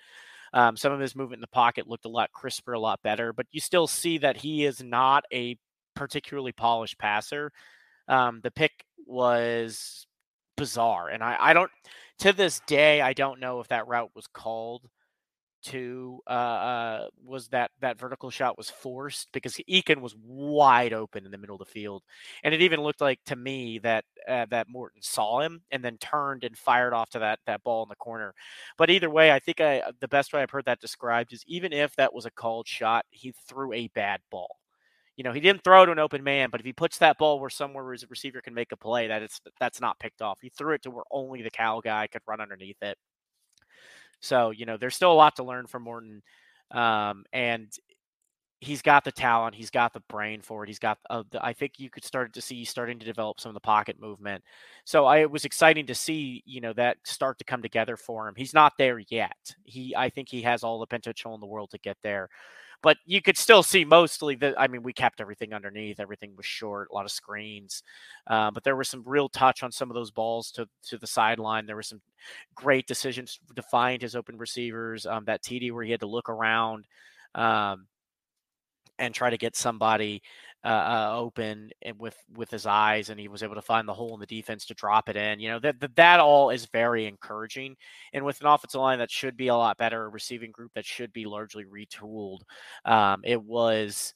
Um, 0.53 0.77
some 0.77 0.93
of 0.93 1.01
his 1.01 1.17
movement 1.17 1.39
in 1.39 1.43
the 1.43 1.49
pocket 1.49 1.89
looked 1.89 2.05
a 2.05 2.11
lot 2.11 2.31
crisper, 2.33 2.75
a 2.75 2.81
lot 2.81 3.03
better, 3.03 3.33
but 3.33 3.47
you 3.51 3.61
still 3.61 3.87
see 3.87 4.19
that 4.19 4.37
he 4.37 4.65
is 4.65 4.83
not 4.83 5.25
a 5.33 5.57
particularly 5.97 6.53
polished 6.53 6.99
passer. 6.99 7.51
Um, 8.09 8.41
the 8.43 8.51
pick 8.51 8.85
was 9.07 10.07
bizarre, 10.57 11.09
and 11.09 11.23
I, 11.23 11.37
I 11.41 11.53
don't 11.53 11.71
to 12.21 12.33
this 12.33 12.61
day 12.67 13.01
I 13.01 13.13
don't 13.13 13.41
know 13.41 13.61
if 13.61 13.69
that 13.69 13.89
route 13.89 14.11
was 14.15 14.27
called 14.27 14.89
to 15.65 16.21
uh, 16.27 16.31
uh, 16.31 17.07
was 17.25 17.49
that 17.49 17.71
that 17.81 17.99
vertical 17.99 18.31
shot 18.31 18.59
was 18.59 18.69
forced 18.69 19.29
because 19.33 19.57
Eakin 19.69 20.01
was 20.01 20.15
wide 20.23 20.93
open 20.93 21.25
in 21.25 21.31
the 21.31 21.39
middle 21.39 21.57
of 21.57 21.61
the 21.61 21.73
field, 21.73 22.03
and 22.43 22.55
it 22.55 22.61
even 22.63 22.81
looked 22.81 23.01
like 23.01 23.19
to 23.27 23.37
me 23.37 23.79
that 23.79 24.05
uh, 24.29 24.47
that 24.51 24.69
Morton 24.69 25.01
saw 25.03 25.41
him 25.41 25.63
and 25.71 25.83
then 25.83 25.97
turned 25.99 26.45
and 26.45 26.57
fired 26.57 26.93
off 26.93 27.11
to 27.11 27.19
that 27.19 27.39
that 27.47 27.63
ball 27.63 27.83
in 27.83 27.89
the 27.89 27.97
corner. 27.97 28.35
But 28.77 28.91
either 28.91 29.11
way, 29.11 29.33
I 29.33 29.39
think 29.39 29.61
I 29.61 29.83
the 30.01 30.09
best 30.09 30.33
way 30.33 30.43
I've 30.43 30.51
heard 30.51 30.67
that 30.67 30.81
described 30.81 31.33
is 31.33 31.45
even 31.47 31.73
if 31.73 31.97
that 31.97 32.15
was 32.15 32.27
a 32.27 32.31
called 32.31 32.69
shot, 32.69 33.07
he 33.11 33.33
threw 33.49 33.73
a 33.73 33.89
bad 33.89 34.21
ball 34.31 34.57
you 35.17 35.25
know, 35.25 35.33
he 35.33 35.41
didn't 35.41 35.63
throw 35.63 35.87
to 35.87 35.93
an 35.93 35.99
open 35.99 36.25
man, 36.25 36.51
but 36.51 36.61
if 36.61 36.67
he 36.67 36.73
puts 36.73 36.99
that 36.99 37.19
ball 37.19 37.39
where 37.39 37.51
somewhere 37.51 37.85
where 37.85 37.93
his 37.93 38.09
receiver 38.11 38.41
can 38.41 38.55
make 38.55 38.73
a 38.73 38.77
play, 38.77 39.07
that 39.09 39.23
it's 39.23 39.41
that's 39.61 39.81
not 39.81 39.99
picked 39.99 40.23
off. 40.23 40.39
He 40.41 40.51
threw 40.51 40.75
it 40.75 40.83
to 40.83 40.91
where 40.91 41.05
only 41.11 41.43
the 41.43 41.51
cow 41.51 41.81
guy 41.81 42.07
could 42.09 42.23
run 42.27 42.41
underneath 42.41 42.83
it. 42.83 42.99
So, 44.21 44.51
you 44.51 44.67
know, 44.67 44.77
there's 44.77 44.95
still 44.95 45.13
a 45.13 45.15
lot 45.15 45.37
to 45.37 45.45
learn 45.45 45.67
from 45.67 45.83
Morton. 45.83 46.23
Um, 46.71 47.25
and 47.33 47.71
he's 48.61 48.83
got 48.83 49.05
the 49.05 49.13
talent, 49.13 49.55
he's 49.55 49.71
got 49.71 49.93
the 49.93 50.03
brain 50.09 50.41
for 50.41 50.65
it. 50.65 50.69
He's 50.69 50.79
got 50.79 50.99
uh, 51.11 51.23
the, 51.31 51.45
I 51.45 51.53
think 51.53 51.79
you 51.79 51.91
could 51.91 52.05
start 52.05 52.33
to 52.33 52.41
see 52.41 52.65
starting 52.65 52.99
to 52.99 53.05
develop 53.05 53.39
some 53.39 53.51
of 53.51 53.55
the 53.55 53.61
pocket 53.61 54.01
movement. 54.01 54.43
So 54.85 55.05
I 55.05 55.19
it 55.19 55.31
was 55.31 55.45
exciting 55.45 55.87
to 55.87 55.95
see, 55.95 56.43
you 56.47 56.61
know, 56.61 56.73
that 56.73 56.97
start 57.05 57.39
to 57.39 57.45
come 57.45 57.63
together 57.63 57.97
for 57.97 58.27
him. 58.27 58.35
He's 58.37 58.55
not 58.55 58.73
there 58.79 59.01
yet. 59.11 59.55
He 59.65 59.95
I 59.95 60.09
think 60.09 60.29
he 60.29 60.43
has 60.43 60.65
all 60.65 60.81
the 60.81 60.87
potential 60.87 61.35
in 61.35 61.41
the 61.41 61.47
world 61.47 61.71
to 61.71 61.79
get 61.79 61.99
there. 62.03 62.29
But 62.85 62.99
you 63.07 63.23
could 63.23 63.39
still 63.39 63.63
see 63.63 63.83
mostly 63.87 64.35
that. 64.37 64.61
I 64.61 64.69
mean, 64.69 64.83
we 64.83 64.93
kept 64.93 65.23
everything 65.23 65.55
underneath. 65.55 65.99
Everything 65.99 66.37
was 66.37 66.45
short, 66.45 66.89
a 66.91 66.95
lot 66.95 67.07
of 67.07 67.11
screens. 67.11 67.83
Uh, 68.27 68.51
but 68.51 68.63
there 68.63 68.77
was 68.77 68.91
some 68.91 69.03
real 69.07 69.31
touch 69.31 69.63
on 69.63 69.73
some 69.73 69.91
of 69.91 69.95
those 69.95 70.11
balls 70.11 70.51
to 70.53 70.69
to 70.89 70.99
the 70.99 71.07
sideline. 71.07 71.65
There 71.65 71.77
were 71.77 71.83
some 71.83 72.03
great 72.55 72.87
decisions 72.87 73.41
to 73.57 73.63
find 73.63 74.03
his 74.03 74.15
open 74.15 74.37
receivers. 74.37 75.07
Um, 75.07 75.25
that 75.25 75.43
TD 75.43 75.73
where 75.73 75.83
he 75.83 75.93
had 75.93 76.01
to 76.01 76.07
look 76.07 76.29
around. 76.29 76.85
Um, 77.35 77.87
and 78.99 79.15
try 79.15 79.31
to 79.31 79.39
get 79.39 79.57
somebody 79.57 80.23
uh, 80.65 80.69
uh, 80.69 81.17
open 81.17 81.71
with 81.99 82.17
with 82.35 82.51
his 82.51 82.67
eyes, 82.67 83.11
and 83.11 83.21
he 83.21 83.29
was 83.29 83.43
able 83.43 83.55
to 83.55 83.63
find 83.63 83.87
the 83.87 83.95
hole 83.95 84.15
in 84.15 84.21
the 84.21 84.27
defense 84.27 84.65
to 84.67 84.75
drop 84.75 85.09
it 85.09 85.17
in. 85.17 85.41
You 85.41 85.51
know 85.51 85.59
that 85.61 85.81
that, 85.81 85.97
that 85.97 86.21
all 86.21 86.51
is 86.51 86.67
very 86.67 87.07
encouraging, 87.07 87.77
and 88.13 88.25
with 88.25 88.41
an 88.41 88.47
offensive 88.47 88.81
line 88.81 88.99
that 88.99 89.11
should 89.11 89.37
be 89.37 89.49
a 89.49 89.55
lot 89.55 89.77
better, 89.77 90.05
a 90.05 90.09
receiving 90.09 90.53
group 90.53 90.73
that 90.75 90.87
should 90.87 91.13
be 91.13 91.27
largely 91.27 91.65
retooled, 91.65 92.41
um, 92.85 93.21
it 93.25 93.43
was 93.43 94.15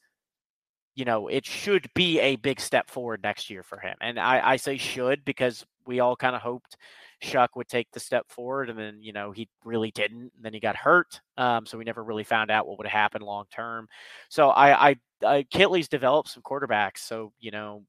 you 0.99 1.05
know, 1.05 1.29
it 1.29 1.47
should 1.47 1.89
be 1.95 2.19
a 2.19 2.35
big 2.35 2.59
step 2.59 2.91
forward 2.91 3.23
next 3.23 3.51
year 3.51 3.63
for 3.63 3.79
him. 3.79 3.95
And 4.01 4.19
I, 4.19 4.55
I 4.55 4.57
say 4.57 4.77
should 4.79 5.25
because 5.25 5.65
we 5.87 6.01
all 6.01 6.17
kind 6.17 6.35
of 6.35 6.43
hoped 6.43 6.77
Shough 7.23 7.49
would 7.57 7.69
take 7.69 7.91
the 7.93 8.01
step 8.01 8.27
forward, 8.29 8.71
and 8.71 8.79
then 8.79 8.99
you 9.03 9.13
know 9.13 9.33
he 9.33 9.49
really 9.65 9.91
didn't. 9.91 10.33
And 10.37 10.43
then 10.43 10.53
he 10.53 10.61
got 10.61 10.77
hurt, 10.77 11.21
um, 11.37 11.67
so 11.67 11.79
we 11.79 11.85
never 11.85 12.05
really 12.05 12.25
found 12.25 12.51
out 12.51 12.67
what 12.67 12.79
would 12.79 12.87
happen 12.87 13.23
long 13.23 13.45
term. 13.51 13.89
So 14.29 14.51
I, 14.51 14.91
I, 14.91 14.97
I 15.25 15.43
Kittley's 15.45 15.89
developed 15.89 16.31
some 16.31 16.43
quarterbacks, 16.43 16.99
so 16.99 17.33
you 17.41 17.51
know 17.51 17.83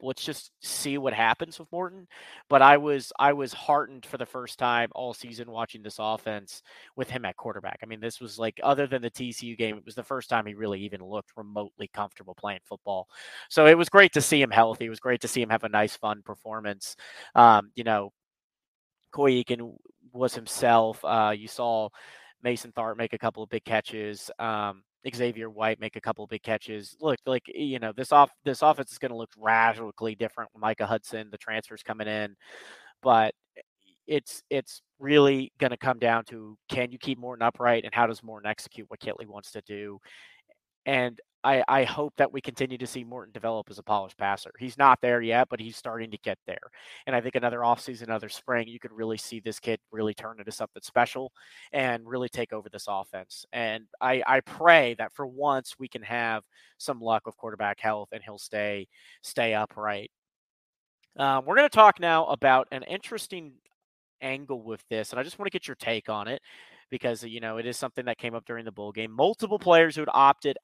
let's 0.00 0.24
just 0.24 0.52
see 0.60 0.98
what 0.98 1.12
happens 1.12 1.58
with 1.58 1.70
Morton. 1.72 2.06
But 2.48 2.62
I 2.62 2.76
was 2.76 3.12
I 3.18 3.32
was 3.32 3.52
heartened 3.52 4.06
for 4.06 4.18
the 4.18 4.26
first 4.26 4.58
time 4.58 4.90
all 4.94 5.14
season 5.14 5.50
watching 5.50 5.82
this 5.82 5.96
offense 5.98 6.62
with 6.96 7.10
him 7.10 7.24
at 7.24 7.36
quarterback. 7.36 7.80
I 7.82 7.86
mean, 7.86 8.00
this 8.00 8.20
was 8.20 8.38
like 8.38 8.60
other 8.62 8.86
than 8.86 9.02
the 9.02 9.10
TCU 9.10 9.56
game, 9.56 9.76
it 9.76 9.84
was 9.84 9.94
the 9.94 10.02
first 10.02 10.28
time 10.28 10.46
he 10.46 10.54
really 10.54 10.80
even 10.80 11.02
looked 11.02 11.32
remotely 11.36 11.88
comfortable 11.92 12.34
playing 12.34 12.60
football. 12.64 13.08
So 13.48 13.66
it 13.66 13.78
was 13.78 13.88
great 13.88 14.12
to 14.14 14.20
see 14.20 14.40
him 14.40 14.50
healthy. 14.50 14.86
It 14.86 14.90
was 14.90 15.00
great 15.00 15.20
to 15.22 15.28
see 15.28 15.42
him 15.42 15.50
have 15.50 15.64
a 15.64 15.68
nice, 15.68 15.96
fun 15.96 16.22
performance. 16.22 16.96
Um, 17.34 17.70
you 17.74 17.84
know, 17.84 18.12
Coy 19.12 19.32
Eakin 19.32 19.74
was 20.12 20.34
himself. 20.34 21.04
Uh, 21.04 21.32
you 21.36 21.48
saw 21.48 21.88
Mason 22.42 22.72
Tharp 22.72 22.96
make 22.96 23.12
a 23.12 23.18
couple 23.18 23.42
of 23.42 23.50
big 23.50 23.64
catches. 23.64 24.30
Um, 24.38 24.82
Xavier 25.14 25.50
White 25.50 25.80
make 25.80 25.96
a 25.96 26.00
couple 26.00 26.24
of 26.24 26.30
big 26.30 26.42
catches. 26.42 26.96
Look, 27.00 27.18
like 27.26 27.44
you 27.46 27.78
know, 27.78 27.92
this 27.92 28.12
off 28.12 28.30
this 28.44 28.62
offense 28.62 28.92
is 28.92 28.98
going 28.98 29.10
to 29.12 29.16
look 29.16 29.30
radically 29.36 30.14
different 30.14 30.50
with 30.52 30.60
Micah 30.60 30.86
Hudson, 30.86 31.28
the 31.30 31.38
transfers 31.38 31.82
coming 31.82 32.08
in, 32.08 32.36
but 33.02 33.34
it's 34.06 34.42
it's 34.50 34.82
really 34.98 35.52
going 35.58 35.70
to 35.70 35.76
come 35.76 35.98
down 35.98 36.24
to 36.24 36.56
can 36.68 36.90
you 36.90 36.98
keep 36.98 37.18
Morton 37.18 37.42
upright 37.42 37.84
and 37.84 37.94
how 37.94 38.06
does 38.06 38.22
Morton 38.22 38.50
execute 38.50 38.88
what 38.90 39.00
Kittley 39.00 39.26
wants 39.26 39.52
to 39.52 39.60
do, 39.62 40.00
and 40.86 41.20
I, 41.44 41.62
I 41.68 41.84
hope 41.84 42.14
that 42.16 42.32
we 42.32 42.40
continue 42.40 42.78
to 42.78 42.86
see 42.86 43.04
Morton 43.04 43.32
develop 43.32 43.68
as 43.70 43.78
a 43.78 43.82
polished 43.82 44.18
passer. 44.18 44.52
He's 44.58 44.76
not 44.76 45.00
there 45.00 45.20
yet, 45.20 45.48
but 45.48 45.60
he's 45.60 45.76
starting 45.76 46.10
to 46.10 46.18
get 46.18 46.38
there. 46.46 46.70
And 47.06 47.14
I 47.14 47.20
think 47.20 47.36
another 47.36 47.60
offseason, 47.60 48.02
another 48.02 48.28
spring, 48.28 48.66
you 48.66 48.80
could 48.80 48.92
really 48.92 49.16
see 49.16 49.38
this 49.38 49.60
kid 49.60 49.78
really 49.92 50.14
turn 50.14 50.40
into 50.40 50.50
something 50.50 50.82
special 50.82 51.32
and 51.72 52.08
really 52.08 52.28
take 52.28 52.52
over 52.52 52.68
this 52.68 52.86
offense. 52.88 53.46
And 53.52 53.84
I, 54.00 54.22
I 54.26 54.40
pray 54.40 54.96
that 54.98 55.12
for 55.12 55.26
once 55.26 55.76
we 55.78 55.86
can 55.86 56.02
have 56.02 56.42
some 56.78 57.00
luck 57.00 57.24
with 57.26 57.36
quarterback 57.36 57.78
health 57.78 58.08
and 58.12 58.22
he'll 58.22 58.38
stay 58.38 58.88
stay 59.22 59.54
upright. 59.54 60.10
Um, 61.16 61.44
we're 61.44 61.56
going 61.56 61.68
to 61.68 61.74
talk 61.74 62.00
now 62.00 62.26
about 62.26 62.68
an 62.70 62.82
interesting 62.84 63.52
angle 64.20 64.62
with 64.62 64.82
this, 64.88 65.10
and 65.10 65.18
I 65.18 65.22
just 65.22 65.38
want 65.38 65.46
to 65.46 65.56
get 65.56 65.66
your 65.66 65.74
take 65.76 66.08
on 66.08 66.28
it 66.28 66.40
because 66.90 67.24
you 67.24 67.40
know 67.40 67.58
it 67.58 67.66
is 67.66 67.76
something 67.76 68.04
that 68.06 68.18
came 68.18 68.34
up 68.34 68.44
during 68.46 68.64
the 68.64 68.72
bowl 68.72 68.92
game. 68.92 69.10
Multiple 69.10 69.58
players 69.58 69.94
who 69.94 70.02
had 70.02 70.10
opted 70.12 70.56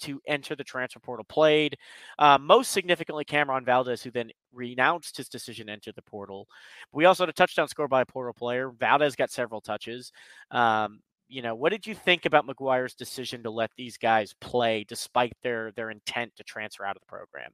to 0.00 0.20
enter 0.26 0.54
the 0.54 0.64
transfer 0.64 1.00
portal 1.00 1.24
played. 1.28 1.76
Uh, 2.18 2.38
most 2.38 2.72
significantly, 2.72 3.24
Cameron 3.24 3.64
Valdez, 3.64 4.02
who 4.02 4.10
then 4.10 4.30
renounced 4.52 5.16
his 5.16 5.28
decision 5.28 5.66
to 5.66 5.72
enter 5.72 5.92
the 5.92 6.02
portal. 6.02 6.46
We 6.92 7.04
also 7.04 7.24
had 7.24 7.30
a 7.30 7.34
touchdown 7.34 7.68
score 7.68 7.88
by 7.88 8.02
a 8.02 8.06
portal 8.06 8.34
player. 8.34 8.70
Valdez 8.70 9.16
got 9.16 9.30
several 9.30 9.60
touches. 9.60 10.12
Um, 10.50 11.00
you 11.28 11.42
know, 11.42 11.54
what 11.54 11.70
did 11.70 11.86
you 11.86 11.94
think 11.94 12.26
about 12.26 12.46
McGuire's 12.46 12.94
decision 12.94 13.42
to 13.44 13.50
let 13.50 13.70
these 13.76 13.96
guys 13.96 14.34
play 14.40 14.84
despite 14.88 15.32
their 15.42 15.70
their 15.72 15.90
intent 15.90 16.32
to 16.36 16.44
transfer 16.44 16.84
out 16.84 16.96
of 16.96 17.02
the 17.02 17.06
program? 17.06 17.52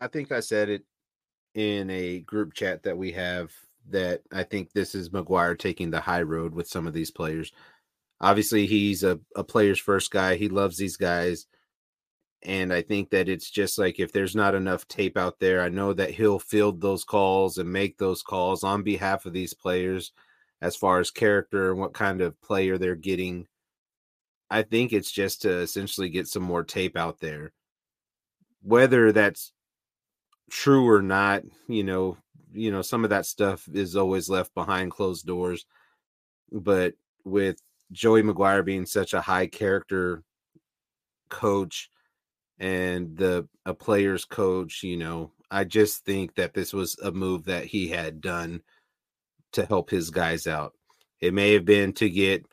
I 0.00 0.06
think 0.06 0.32
I 0.32 0.40
said 0.40 0.68
it 0.68 0.84
in 1.54 1.90
a 1.90 2.20
group 2.20 2.54
chat 2.54 2.82
that 2.84 2.96
we 2.96 3.12
have 3.12 3.52
that 3.90 4.22
I 4.32 4.44
think 4.44 4.72
this 4.72 4.94
is 4.94 5.10
McGuire 5.10 5.58
taking 5.58 5.90
the 5.90 6.00
high 6.00 6.22
road 6.22 6.54
with 6.54 6.68
some 6.68 6.86
of 6.86 6.92
these 6.92 7.10
players 7.10 7.52
obviously 8.22 8.66
he's 8.66 9.02
a, 9.02 9.18
a 9.36 9.44
player's 9.44 9.80
first 9.80 10.10
guy. 10.10 10.36
He 10.36 10.48
loves 10.48 10.78
these 10.78 10.96
guys. 10.96 11.46
And 12.44 12.72
I 12.72 12.82
think 12.82 13.10
that 13.10 13.28
it's 13.28 13.50
just 13.50 13.78
like 13.78 14.00
if 14.00 14.12
there's 14.12 14.34
not 14.34 14.54
enough 14.54 14.88
tape 14.88 15.16
out 15.16 15.38
there, 15.38 15.60
I 15.60 15.68
know 15.68 15.92
that 15.92 16.12
he'll 16.12 16.38
field 16.38 16.80
those 16.80 17.04
calls 17.04 17.58
and 17.58 17.72
make 17.72 17.98
those 17.98 18.22
calls 18.22 18.64
on 18.64 18.82
behalf 18.82 19.26
of 19.26 19.32
these 19.32 19.54
players 19.54 20.12
as 20.60 20.76
far 20.76 20.98
as 21.00 21.10
character 21.10 21.70
and 21.70 21.80
what 21.80 21.92
kind 21.92 22.20
of 22.20 22.40
player 22.40 22.78
they're 22.78 22.96
getting. 22.96 23.46
I 24.50 24.62
think 24.62 24.92
it's 24.92 25.10
just 25.10 25.42
to 25.42 25.50
essentially 25.58 26.08
get 26.08 26.26
some 26.26 26.42
more 26.42 26.64
tape 26.64 26.96
out 26.96 27.20
there. 27.20 27.52
Whether 28.62 29.12
that's 29.12 29.52
true 30.50 30.88
or 30.88 31.02
not, 31.02 31.42
you 31.68 31.84
know, 31.84 32.16
you 32.52 32.70
know, 32.70 32.82
some 32.82 33.04
of 33.04 33.10
that 33.10 33.26
stuff 33.26 33.68
is 33.72 33.96
always 33.96 34.28
left 34.28 34.52
behind 34.54 34.90
closed 34.90 35.26
doors. 35.26 35.64
But 36.50 36.94
with 37.24 37.56
Joey 37.92 38.22
McGuire 38.22 38.64
being 38.64 38.86
such 38.86 39.14
a 39.14 39.20
high 39.20 39.46
character 39.46 40.22
coach 41.28 41.90
and 42.58 43.16
the 43.16 43.48
a 43.66 43.74
player's 43.74 44.24
coach, 44.24 44.82
you 44.82 44.96
know, 44.96 45.32
I 45.50 45.64
just 45.64 46.04
think 46.04 46.34
that 46.36 46.54
this 46.54 46.72
was 46.72 46.96
a 47.02 47.12
move 47.12 47.44
that 47.44 47.66
he 47.66 47.88
had 47.88 48.20
done 48.20 48.62
to 49.52 49.66
help 49.66 49.90
his 49.90 50.10
guys 50.10 50.46
out. 50.46 50.72
It 51.20 51.34
may 51.34 51.52
have 51.52 51.64
been 51.64 51.92
to 51.94 52.08
get 52.08 52.46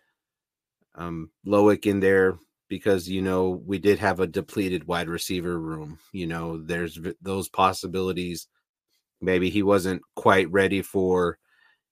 um 0.95 1.29
Loic 1.45 1.85
in 1.85 1.99
there 1.99 2.37
because 2.67 3.07
you 3.09 3.21
know 3.21 3.61
we 3.65 3.79
did 3.79 3.99
have 3.99 4.19
a 4.19 4.27
depleted 4.27 4.85
wide 4.85 5.07
receiver 5.09 5.59
room. 5.59 5.99
You 6.11 6.27
know, 6.27 6.57
there's 6.57 6.99
those 7.21 7.49
possibilities. 7.49 8.47
Maybe 9.21 9.49
he 9.49 9.63
wasn't 9.63 10.01
quite 10.15 10.49
ready 10.51 10.81
for 10.81 11.37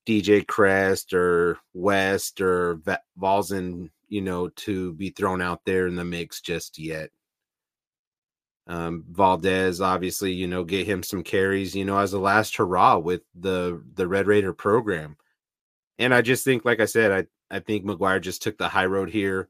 DJ 0.08 0.48
Crest 0.48 1.14
or 1.14 1.58
West 1.74 2.40
or 2.40 2.82
Valzen, 3.20 3.90
you 4.08 4.22
know, 4.22 4.48
to 4.50 4.94
be 4.94 5.10
thrown 5.10 5.42
out 5.42 5.66
there 5.66 5.86
in 5.86 5.96
the 5.96 6.06
mix 6.06 6.40
just 6.40 6.80
yet. 6.80 7.10
Um, 8.68 9.04
Valdez, 9.10 9.82
obviously, 9.82 10.32
you 10.32 10.48
know, 10.48 10.64
get 10.64 10.88
him 10.88 11.04
some 11.04 11.24
carries, 11.24 11.76
you 11.76 11.84
know, 11.84 11.98
as 11.98 12.14
a 12.14 12.20
last 12.20 12.56
hurrah 12.56 12.98
with 12.98 13.22
the 13.36 13.84
the 13.96 14.08
Red 14.08 14.28
Raider 14.28 14.54
program. 14.54 15.18
And 16.00 16.14
I 16.14 16.22
just 16.22 16.44
think, 16.46 16.64
like 16.64 16.80
I 16.80 16.86
said, 16.86 17.12
I 17.12 17.56
I 17.56 17.60
think 17.60 17.86
McGuire 17.86 18.22
just 18.22 18.42
took 18.42 18.58
the 18.58 18.68
high 18.70 18.86
road 18.86 19.10
here, 19.10 19.50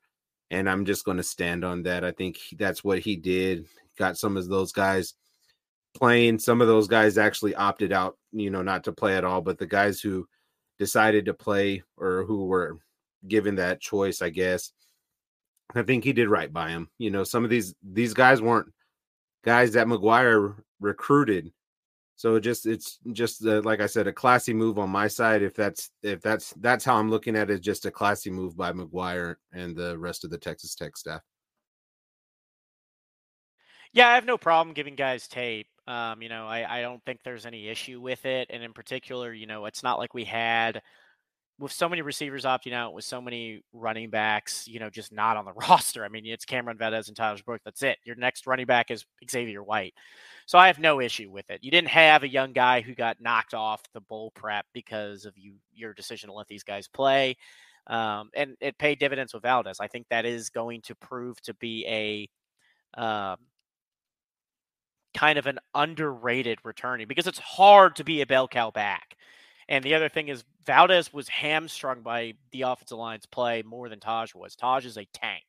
and 0.49 0.69
I'm 0.69 0.85
just 0.85 1.05
going 1.05 1.17
to 1.17 1.23
stand 1.23 1.65
on 1.65 1.83
that. 1.83 2.03
I 2.03 2.11
think 2.11 2.37
that's 2.57 2.83
what 2.83 2.99
he 2.99 3.15
did. 3.15 3.67
Got 3.97 4.17
some 4.17 4.37
of 4.37 4.47
those 4.47 4.71
guys 4.71 5.13
playing. 5.95 6.39
Some 6.39 6.61
of 6.61 6.67
those 6.67 6.87
guys 6.87 7.17
actually 7.17 7.55
opted 7.55 7.91
out, 7.91 8.17
you 8.31 8.49
know, 8.49 8.61
not 8.61 8.83
to 8.85 8.91
play 8.91 9.17
at 9.17 9.25
all. 9.25 9.41
But 9.41 9.57
the 9.57 9.65
guys 9.65 9.99
who 9.99 10.27
decided 10.79 11.25
to 11.25 11.33
play 11.33 11.83
or 11.97 12.23
who 12.25 12.45
were 12.45 12.77
given 13.27 13.55
that 13.55 13.81
choice, 13.81 14.21
I 14.21 14.29
guess. 14.29 14.71
I 15.75 15.83
think 15.83 16.03
he 16.03 16.13
did 16.13 16.29
right 16.29 16.51
by 16.51 16.69
him. 16.69 16.89
You 16.97 17.11
know, 17.11 17.23
some 17.23 17.43
of 17.43 17.49
these 17.49 17.75
these 17.83 18.13
guys 18.13 18.41
weren't 18.41 18.71
guys 19.43 19.73
that 19.73 19.87
McGuire 19.87 20.55
recruited. 20.79 21.51
So 22.15 22.39
just 22.39 22.65
it's 22.65 22.99
just 23.11 23.45
uh, 23.45 23.61
like 23.63 23.79
I 23.79 23.85
said, 23.85 24.07
a 24.07 24.13
classy 24.13 24.53
move 24.53 24.79
on 24.79 24.89
my 24.89 25.07
side. 25.07 25.43
If 25.43 25.53
that's 25.55 25.91
if 26.03 26.21
that's 26.21 26.53
that's 26.59 26.85
how 26.85 26.95
I'm 26.95 27.09
looking 27.09 27.35
at 27.35 27.49
it, 27.49 27.61
just 27.61 27.85
a 27.85 27.91
classy 27.91 28.31
move 28.31 28.57
by 28.57 28.71
McGuire 28.71 29.35
and 29.53 29.75
the 29.75 29.97
rest 29.97 30.23
of 30.23 30.31
the 30.31 30.37
Texas 30.37 30.73
Tech 30.73 30.97
staff. 30.97 31.21
Yeah, 33.97 34.09
I 34.09 34.13
have 34.13 34.25
no 34.25 34.37
problem 34.37 34.75
giving 34.75 34.93
guys 34.93 35.27
tape. 35.27 35.65
Um, 35.87 36.21
you 36.21 36.29
know, 36.29 36.45
I, 36.45 36.77
I 36.77 36.81
don't 36.83 37.03
think 37.03 37.21
there's 37.23 37.47
any 37.47 37.67
issue 37.67 37.99
with 37.99 38.27
it. 38.27 38.47
And 38.51 38.61
in 38.61 38.71
particular, 38.71 39.33
you 39.33 39.47
know, 39.47 39.65
it's 39.65 39.81
not 39.81 39.97
like 39.97 40.13
we 40.13 40.23
had 40.23 40.83
with 41.57 41.71
so 41.71 41.89
many 41.89 42.03
receivers 42.03 42.45
opting 42.45 42.73
out, 42.73 42.93
with 42.93 43.05
so 43.05 43.19
many 43.19 43.63
running 43.73 44.11
backs, 44.11 44.67
you 44.67 44.79
know, 44.79 44.91
just 44.91 45.11
not 45.11 45.35
on 45.35 45.45
the 45.45 45.53
roster. 45.67 46.05
I 46.05 46.09
mean, 46.09 46.27
it's 46.27 46.45
Cameron 46.45 46.77
Valdez 46.77 47.07
and 47.07 47.17
Tyler 47.17 47.39
Brook. 47.43 47.61
That's 47.65 47.81
it. 47.81 47.97
Your 48.03 48.15
next 48.17 48.45
running 48.45 48.67
back 48.67 48.91
is 48.91 49.03
Xavier 49.27 49.63
White. 49.63 49.95
So 50.45 50.59
I 50.59 50.67
have 50.67 50.77
no 50.77 51.01
issue 51.01 51.31
with 51.31 51.49
it. 51.49 51.63
You 51.63 51.71
didn't 51.71 51.87
have 51.87 52.21
a 52.21 52.29
young 52.29 52.53
guy 52.53 52.81
who 52.81 52.93
got 52.93 53.19
knocked 53.19 53.55
off 53.55 53.81
the 53.95 54.01
bowl 54.01 54.29
prep 54.35 54.67
because 54.75 55.25
of 55.25 55.35
you 55.35 55.55
your 55.73 55.95
decision 55.95 56.29
to 56.29 56.35
let 56.35 56.47
these 56.47 56.63
guys 56.63 56.87
play. 56.87 57.35
Um, 57.87 58.29
and 58.35 58.57
it 58.61 58.77
paid 58.77 58.99
dividends 58.99 59.33
with 59.33 59.41
Valdez. 59.41 59.79
I 59.79 59.87
think 59.87 60.05
that 60.11 60.27
is 60.27 60.51
going 60.51 60.83
to 60.83 60.93
prove 60.93 61.41
to 61.41 61.55
be 61.55 61.83
a 61.87 62.29
um, 63.01 63.37
kind 65.17 65.39
of 65.39 65.47
an 65.47 65.57
underrated 65.73 66.59
returning 66.63 67.07
because 67.07 67.25
it's 67.25 67.39
hard 67.39 67.95
to 67.95 68.03
be 68.03 68.21
a 68.21 68.25
bell 68.27 68.47
cow 68.47 68.69
back. 68.69 69.17
And 69.67 69.83
the 69.83 69.95
other 69.95 70.09
thing 70.09 70.27
is 70.27 70.43
Valdez 70.63 71.11
was 71.11 71.27
hamstrung 71.27 72.03
by 72.03 72.35
the 72.51 72.61
offensive 72.61 72.99
line's 72.99 73.25
play 73.25 73.63
more 73.63 73.89
than 73.89 73.99
Tahj 73.99 74.35
was. 74.35 74.55
Tahj 74.55 74.85
is 74.85 74.95
a 74.95 75.07
tank. 75.13 75.43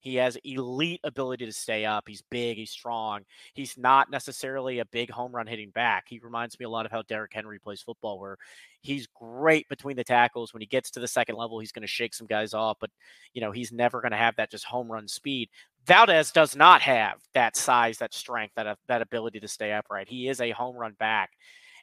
He 0.00 0.16
has 0.16 0.36
elite 0.44 1.00
ability 1.02 1.46
to 1.46 1.52
stay 1.52 1.86
up. 1.86 2.04
He's 2.06 2.22
big, 2.30 2.58
he's 2.58 2.70
strong. 2.70 3.22
He's 3.54 3.76
not 3.78 4.10
necessarily 4.10 4.78
a 4.78 4.84
big 4.84 5.10
home 5.10 5.34
run 5.34 5.46
hitting 5.46 5.70
back. 5.70 6.04
He 6.06 6.20
reminds 6.22 6.60
me 6.60 6.66
a 6.66 6.68
lot 6.68 6.84
of 6.84 6.92
how 6.92 7.02
Derrick 7.02 7.32
Henry 7.32 7.58
plays 7.58 7.80
football, 7.80 8.20
where 8.20 8.36
he's 8.82 9.08
great 9.08 9.66
between 9.68 9.96
the 9.96 10.04
tackles. 10.04 10.52
When 10.52 10.60
he 10.60 10.66
gets 10.66 10.90
to 10.92 11.00
the 11.00 11.08
second 11.08 11.36
level, 11.36 11.58
he's 11.58 11.72
going 11.72 11.82
to 11.82 11.88
shake 11.88 12.14
some 12.14 12.28
guys 12.28 12.54
off, 12.54 12.76
but 12.80 12.90
you 13.32 13.40
know, 13.40 13.50
he's 13.50 13.72
never 13.72 14.00
going 14.00 14.12
to 14.12 14.18
have 14.18 14.36
that 14.36 14.50
just 14.50 14.66
home 14.66 14.92
run 14.92 15.08
speed. 15.08 15.48
Valdez 15.86 16.32
does 16.32 16.56
not 16.56 16.82
have 16.82 17.18
that 17.34 17.56
size, 17.56 17.98
that 17.98 18.12
strength, 18.12 18.54
that 18.56 18.66
uh, 18.66 18.74
that 18.88 19.02
ability 19.02 19.40
to 19.40 19.48
stay 19.48 19.72
upright. 19.72 20.08
He 20.08 20.28
is 20.28 20.40
a 20.40 20.50
home 20.50 20.76
run 20.76 20.94
back 20.98 21.30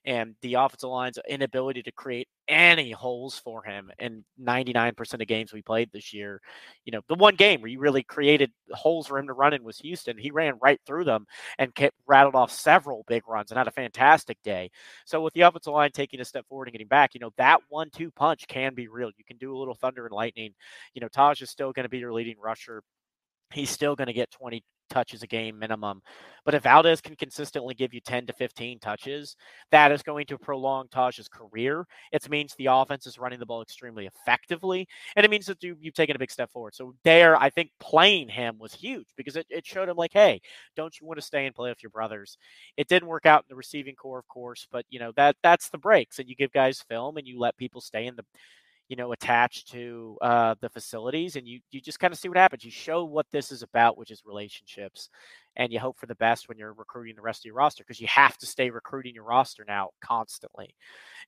and 0.05 0.35
the 0.41 0.55
offensive 0.55 0.89
line's 0.89 1.17
inability 1.29 1.81
to 1.81 1.91
create 1.91 2.27
any 2.49 2.91
holes 2.91 3.39
for 3.39 3.63
him 3.63 3.89
in 3.99 4.23
99% 4.41 5.21
of 5.21 5.27
games 5.27 5.53
we 5.53 5.61
played 5.61 5.89
this 5.93 6.13
year. 6.13 6.41
You 6.83 6.91
know, 6.91 7.01
the 7.07 7.15
one 7.15 7.35
game 7.35 7.61
where 7.61 7.69
you 7.69 7.79
really 7.79 8.03
created 8.03 8.51
holes 8.71 9.07
for 9.07 9.17
him 9.17 9.27
to 9.27 9.33
run 9.33 9.53
in 9.53 9.63
was 9.63 9.77
Houston. 9.79 10.17
He 10.17 10.31
ran 10.31 10.59
right 10.61 10.79
through 10.85 11.05
them 11.05 11.25
and 11.57 11.73
kept 11.73 11.95
rattled 12.05 12.35
off 12.35 12.51
several 12.51 13.05
big 13.07 13.23
runs 13.27 13.51
and 13.51 13.57
had 13.57 13.69
a 13.69 13.71
fantastic 13.71 14.37
day. 14.43 14.71
So 15.05 15.21
with 15.21 15.33
the 15.33 15.41
offensive 15.41 15.71
line 15.71 15.91
taking 15.93 16.19
a 16.19 16.25
step 16.25 16.45
forward 16.47 16.67
and 16.67 16.73
getting 16.73 16.87
back, 16.87 17.13
you 17.13 17.21
know, 17.21 17.31
that 17.37 17.61
one 17.69 17.89
two 17.89 18.11
punch 18.11 18.45
can 18.47 18.73
be 18.73 18.89
real. 18.89 19.11
You 19.17 19.23
can 19.25 19.37
do 19.37 19.55
a 19.55 19.57
little 19.57 19.75
thunder 19.75 20.05
and 20.05 20.13
lightning. 20.13 20.53
You 20.93 21.01
know, 21.01 21.07
Tahj 21.07 21.41
is 21.41 21.49
still 21.49 21.71
going 21.71 21.85
to 21.85 21.89
be 21.89 21.99
your 21.99 22.13
leading 22.13 22.35
rusher 22.43 22.83
he's 23.53 23.69
still 23.69 23.95
going 23.95 24.07
to 24.07 24.13
get 24.13 24.31
20 24.31 24.63
touches 24.89 25.23
a 25.23 25.27
game 25.27 25.57
minimum. 25.57 26.01
But 26.45 26.55
if 26.55 26.63
Valdez 26.63 27.01
can 27.01 27.15
consistently 27.15 27.73
give 27.73 27.93
you 27.93 28.01
10 28.01 28.27
to 28.27 28.33
15 28.33 28.79
touches, 28.79 29.35
that 29.71 29.91
is 29.91 30.03
going 30.03 30.25
to 30.27 30.37
prolong 30.37 30.87
Tahj's 30.89 31.27
career. 31.27 31.85
It 32.11 32.29
means 32.29 32.53
the 32.53 32.67
offense 32.67 33.07
is 33.07 33.17
running 33.17 33.39
the 33.39 33.45
ball 33.45 33.61
extremely 33.61 34.05
effectively, 34.05 34.87
and 35.15 35.25
it 35.25 35.31
means 35.31 35.45
that 35.47 35.63
you, 35.63 35.77
have 35.83 35.93
taken 35.93 36.15
a 36.15 36.19
big 36.19 36.31
step 36.31 36.51
forward. 36.51 36.75
So 36.75 36.93
there, 37.03 37.35
I 37.35 37.49
think 37.49 37.71
playing 37.79 38.29
him 38.29 38.57
was 38.59 38.73
huge 38.73 39.07
because 39.15 39.35
it, 39.35 39.47
it 39.49 39.65
showed 39.65 39.89
him 39.89 39.97
like, 39.97 40.13
hey, 40.13 40.41
don't 40.75 40.99
you 40.99 41.07
want 41.07 41.17
to 41.19 41.25
stay 41.25 41.45
and 41.45 41.55
play 41.55 41.69
with 41.69 41.81
your 41.81 41.89
brothers? 41.89 42.37
It 42.77 42.87
didn't 42.87 43.07
work 43.07 43.25
out 43.25 43.43
in 43.43 43.47
the 43.49 43.55
receiving 43.55 43.95
core, 43.95 44.19
of 44.19 44.27
course, 44.27 44.67
but 44.71 44.85
you 44.89 44.99
know 44.99 45.13
that 45.15 45.37
that's 45.41 45.69
the 45.69 45.77
breaks, 45.77 46.19
and 46.19 46.29
you 46.29 46.35
give 46.35 46.51
guys 46.51 46.83
film 46.87 47.17
and 47.17 47.27
you 47.27 47.39
let 47.39 47.57
people 47.57 47.81
stay 47.81 48.05
in 48.05 48.15
the 48.15 48.25
you 48.93 48.97
know, 48.97 49.11
attached 49.11 49.71
to 49.71 50.19
uh, 50.21 50.53
the 50.61 50.69
facilities, 50.69 51.35
and 51.35 51.47
you 51.47 51.59
you 51.71 51.81
just 51.81 51.99
kind 51.99 52.13
of 52.13 52.19
see 52.19 52.27
what 52.27 52.37
happens. 52.37 52.63
You 52.63 52.69
show 52.69 53.05
what 53.05 53.25
this 53.31 53.51
is 53.51 53.63
about, 53.63 53.97
which 53.97 54.11
is 54.11 54.21
relationships, 54.23 55.09
and 55.55 55.73
you 55.73 55.79
hope 55.79 55.97
for 55.97 56.05
the 56.05 56.13
best 56.13 56.47
when 56.47 56.59
you're 56.59 56.73
recruiting 56.73 57.15
the 57.15 57.23
rest 57.23 57.41
of 57.41 57.45
your 57.45 57.55
roster 57.55 57.83
because 57.83 57.99
you 57.99 58.05
have 58.05 58.37
to 58.37 58.45
stay 58.45 58.69
recruiting 58.69 59.15
your 59.15 59.23
roster 59.23 59.65
now 59.67 59.89
constantly. 59.99 60.75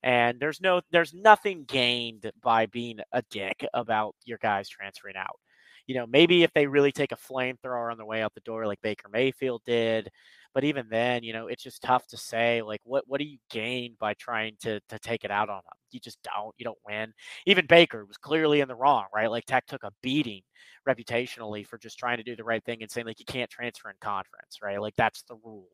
And 0.03 0.39
there's 0.39 0.61
no 0.61 0.81
there's 0.91 1.15
nothing 1.15 1.63
gained 1.63 2.31
by 2.43 2.67
being 2.67 2.99
a 3.13 3.23
dick 3.31 3.65
about 3.73 4.13
your 4.25 4.37
guys 4.37 4.69
transferring 4.69 5.17
out. 5.17 5.39
You 5.87 5.95
know, 5.95 6.05
maybe 6.05 6.43
if 6.43 6.53
they 6.53 6.67
really 6.67 6.91
take 6.91 7.13
a 7.13 7.17
flamethrower 7.17 7.91
on 7.91 7.97
the 7.97 8.05
way 8.05 8.21
out 8.21 8.35
the 8.35 8.41
door, 8.41 8.67
like 8.67 8.81
Baker 8.83 9.09
Mayfield 9.09 9.63
did, 9.65 10.11
but 10.55 10.63
even 10.63 10.87
then, 10.89 11.21
you 11.21 11.33
know, 11.33 11.47
it's 11.47 11.61
just 11.61 11.81
tough 11.81 12.07
to 12.07 12.17
say 12.17 12.61
like 12.61 12.79
what 12.85 13.03
what 13.07 13.19
do 13.19 13.27
you 13.27 13.37
gain 13.51 13.95
by 13.99 14.13
trying 14.15 14.55
to 14.61 14.79
to 14.89 14.97
take 14.99 15.25
it 15.25 15.29
out 15.29 15.49
on 15.49 15.57
them? 15.57 15.77
You 15.91 15.99
just 15.99 16.17
don't. 16.23 16.55
You 16.57 16.63
don't 16.63 16.77
win. 16.87 17.13
Even 17.45 17.67
Baker 17.67 18.05
was 18.05 18.17
clearly 18.17 18.61
in 18.61 18.69
the 18.69 18.75
wrong, 18.75 19.05
right? 19.13 19.29
Like 19.29 19.45
Tech 19.45 19.65
took 19.67 19.83
a 19.83 19.91
beating 20.01 20.41
reputationally 20.87 21.67
for 21.67 21.77
just 21.77 21.99
trying 21.99 22.17
to 22.17 22.23
do 22.23 22.37
the 22.37 22.43
right 22.45 22.63
thing 22.63 22.81
and 22.81 22.89
saying 22.89 23.05
like 23.05 23.19
you 23.19 23.25
can't 23.25 23.49
transfer 23.49 23.89
in 23.89 23.97
conference, 23.99 24.59
right? 24.63 24.81
Like 24.81 24.95
that's 24.95 25.23
the 25.23 25.35
rule. 25.43 25.67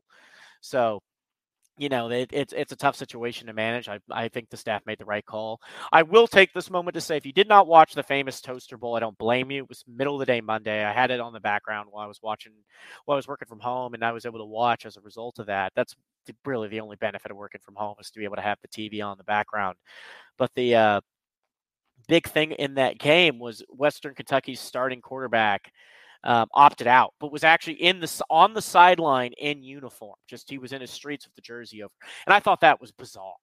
So 0.61 1.01
you 1.81 1.89
know, 1.89 2.11
it, 2.11 2.29
it's 2.31 2.53
it's 2.53 2.71
a 2.71 2.75
tough 2.75 2.95
situation 2.95 3.47
to 3.47 3.53
manage. 3.53 3.89
I, 3.89 3.99
I 4.11 4.27
think 4.27 4.51
the 4.51 4.55
staff 4.55 4.85
made 4.85 4.99
the 4.99 5.05
right 5.05 5.25
call. 5.25 5.59
I 5.91 6.03
will 6.03 6.27
take 6.27 6.53
this 6.53 6.69
moment 6.69 6.93
to 6.93 7.01
say, 7.01 7.17
if 7.17 7.25
you 7.25 7.33
did 7.33 7.47
not 7.47 7.65
watch 7.65 7.95
the 7.95 8.03
famous 8.03 8.39
Toaster 8.39 8.77
Bowl, 8.77 8.95
I 8.95 8.99
don't 8.99 9.17
blame 9.17 9.49
you. 9.49 9.63
It 9.63 9.69
was 9.69 9.83
middle 9.87 10.13
of 10.13 10.19
the 10.19 10.27
day 10.27 10.41
Monday. 10.41 10.85
I 10.85 10.93
had 10.93 11.09
it 11.09 11.19
on 11.19 11.33
the 11.33 11.39
background 11.39 11.89
while 11.89 12.03
I 12.03 12.07
was 12.07 12.21
watching, 12.21 12.51
while 13.05 13.15
I 13.15 13.17
was 13.17 13.27
working 13.27 13.47
from 13.47 13.59
home, 13.59 13.95
and 13.95 14.05
I 14.05 14.11
was 14.11 14.27
able 14.27 14.37
to 14.37 14.45
watch 14.45 14.85
as 14.85 14.95
a 14.95 15.01
result 15.01 15.39
of 15.39 15.47
that. 15.47 15.73
That's 15.75 15.95
really 16.45 16.67
the 16.67 16.81
only 16.81 16.97
benefit 16.97 17.31
of 17.31 17.37
working 17.37 17.61
from 17.65 17.73
home 17.73 17.95
is 17.99 18.11
to 18.11 18.19
be 18.19 18.25
able 18.25 18.35
to 18.35 18.43
have 18.43 18.59
the 18.61 18.67
TV 18.67 19.03
on 19.03 19.17
the 19.17 19.23
background. 19.23 19.75
But 20.37 20.51
the 20.53 20.75
uh, 20.75 21.01
big 22.07 22.27
thing 22.27 22.51
in 22.51 22.75
that 22.75 22.99
game 22.99 23.39
was 23.39 23.63
Western 23.69 24.13
Kentucky's 24.13 24.59
starting 24.59 25.01
quarterback 25.01 25.71
um, 26.23 26.47
opted 26.53 26.88
out, 26.88 27.13
but 27.19 27.31
was 27.31 27.43
actually 27.43 27.81
in 27.81 27.99
the 27.99 28.21
on 28.29 28.53
the 28.53 28.62
sideline 28.62 29.31
in 29.38 29.63
uniform. 29.63 30.15
Just 30.27 30.49
he 30.49 30.57
was 30.57 30.71
in 30.71 30.81
his 30.81 30.91
streets 30.91 31.25
with 31.25 31.36
the 31.36 31.41
jersey 31.41 31.84
over, 31.84 31.93
and 32.25 32.34
I 32.34 32.39
thought 32.39 32.62
that 32.62 32.79
was 32.81 32.91
bizarre 32.91 33.34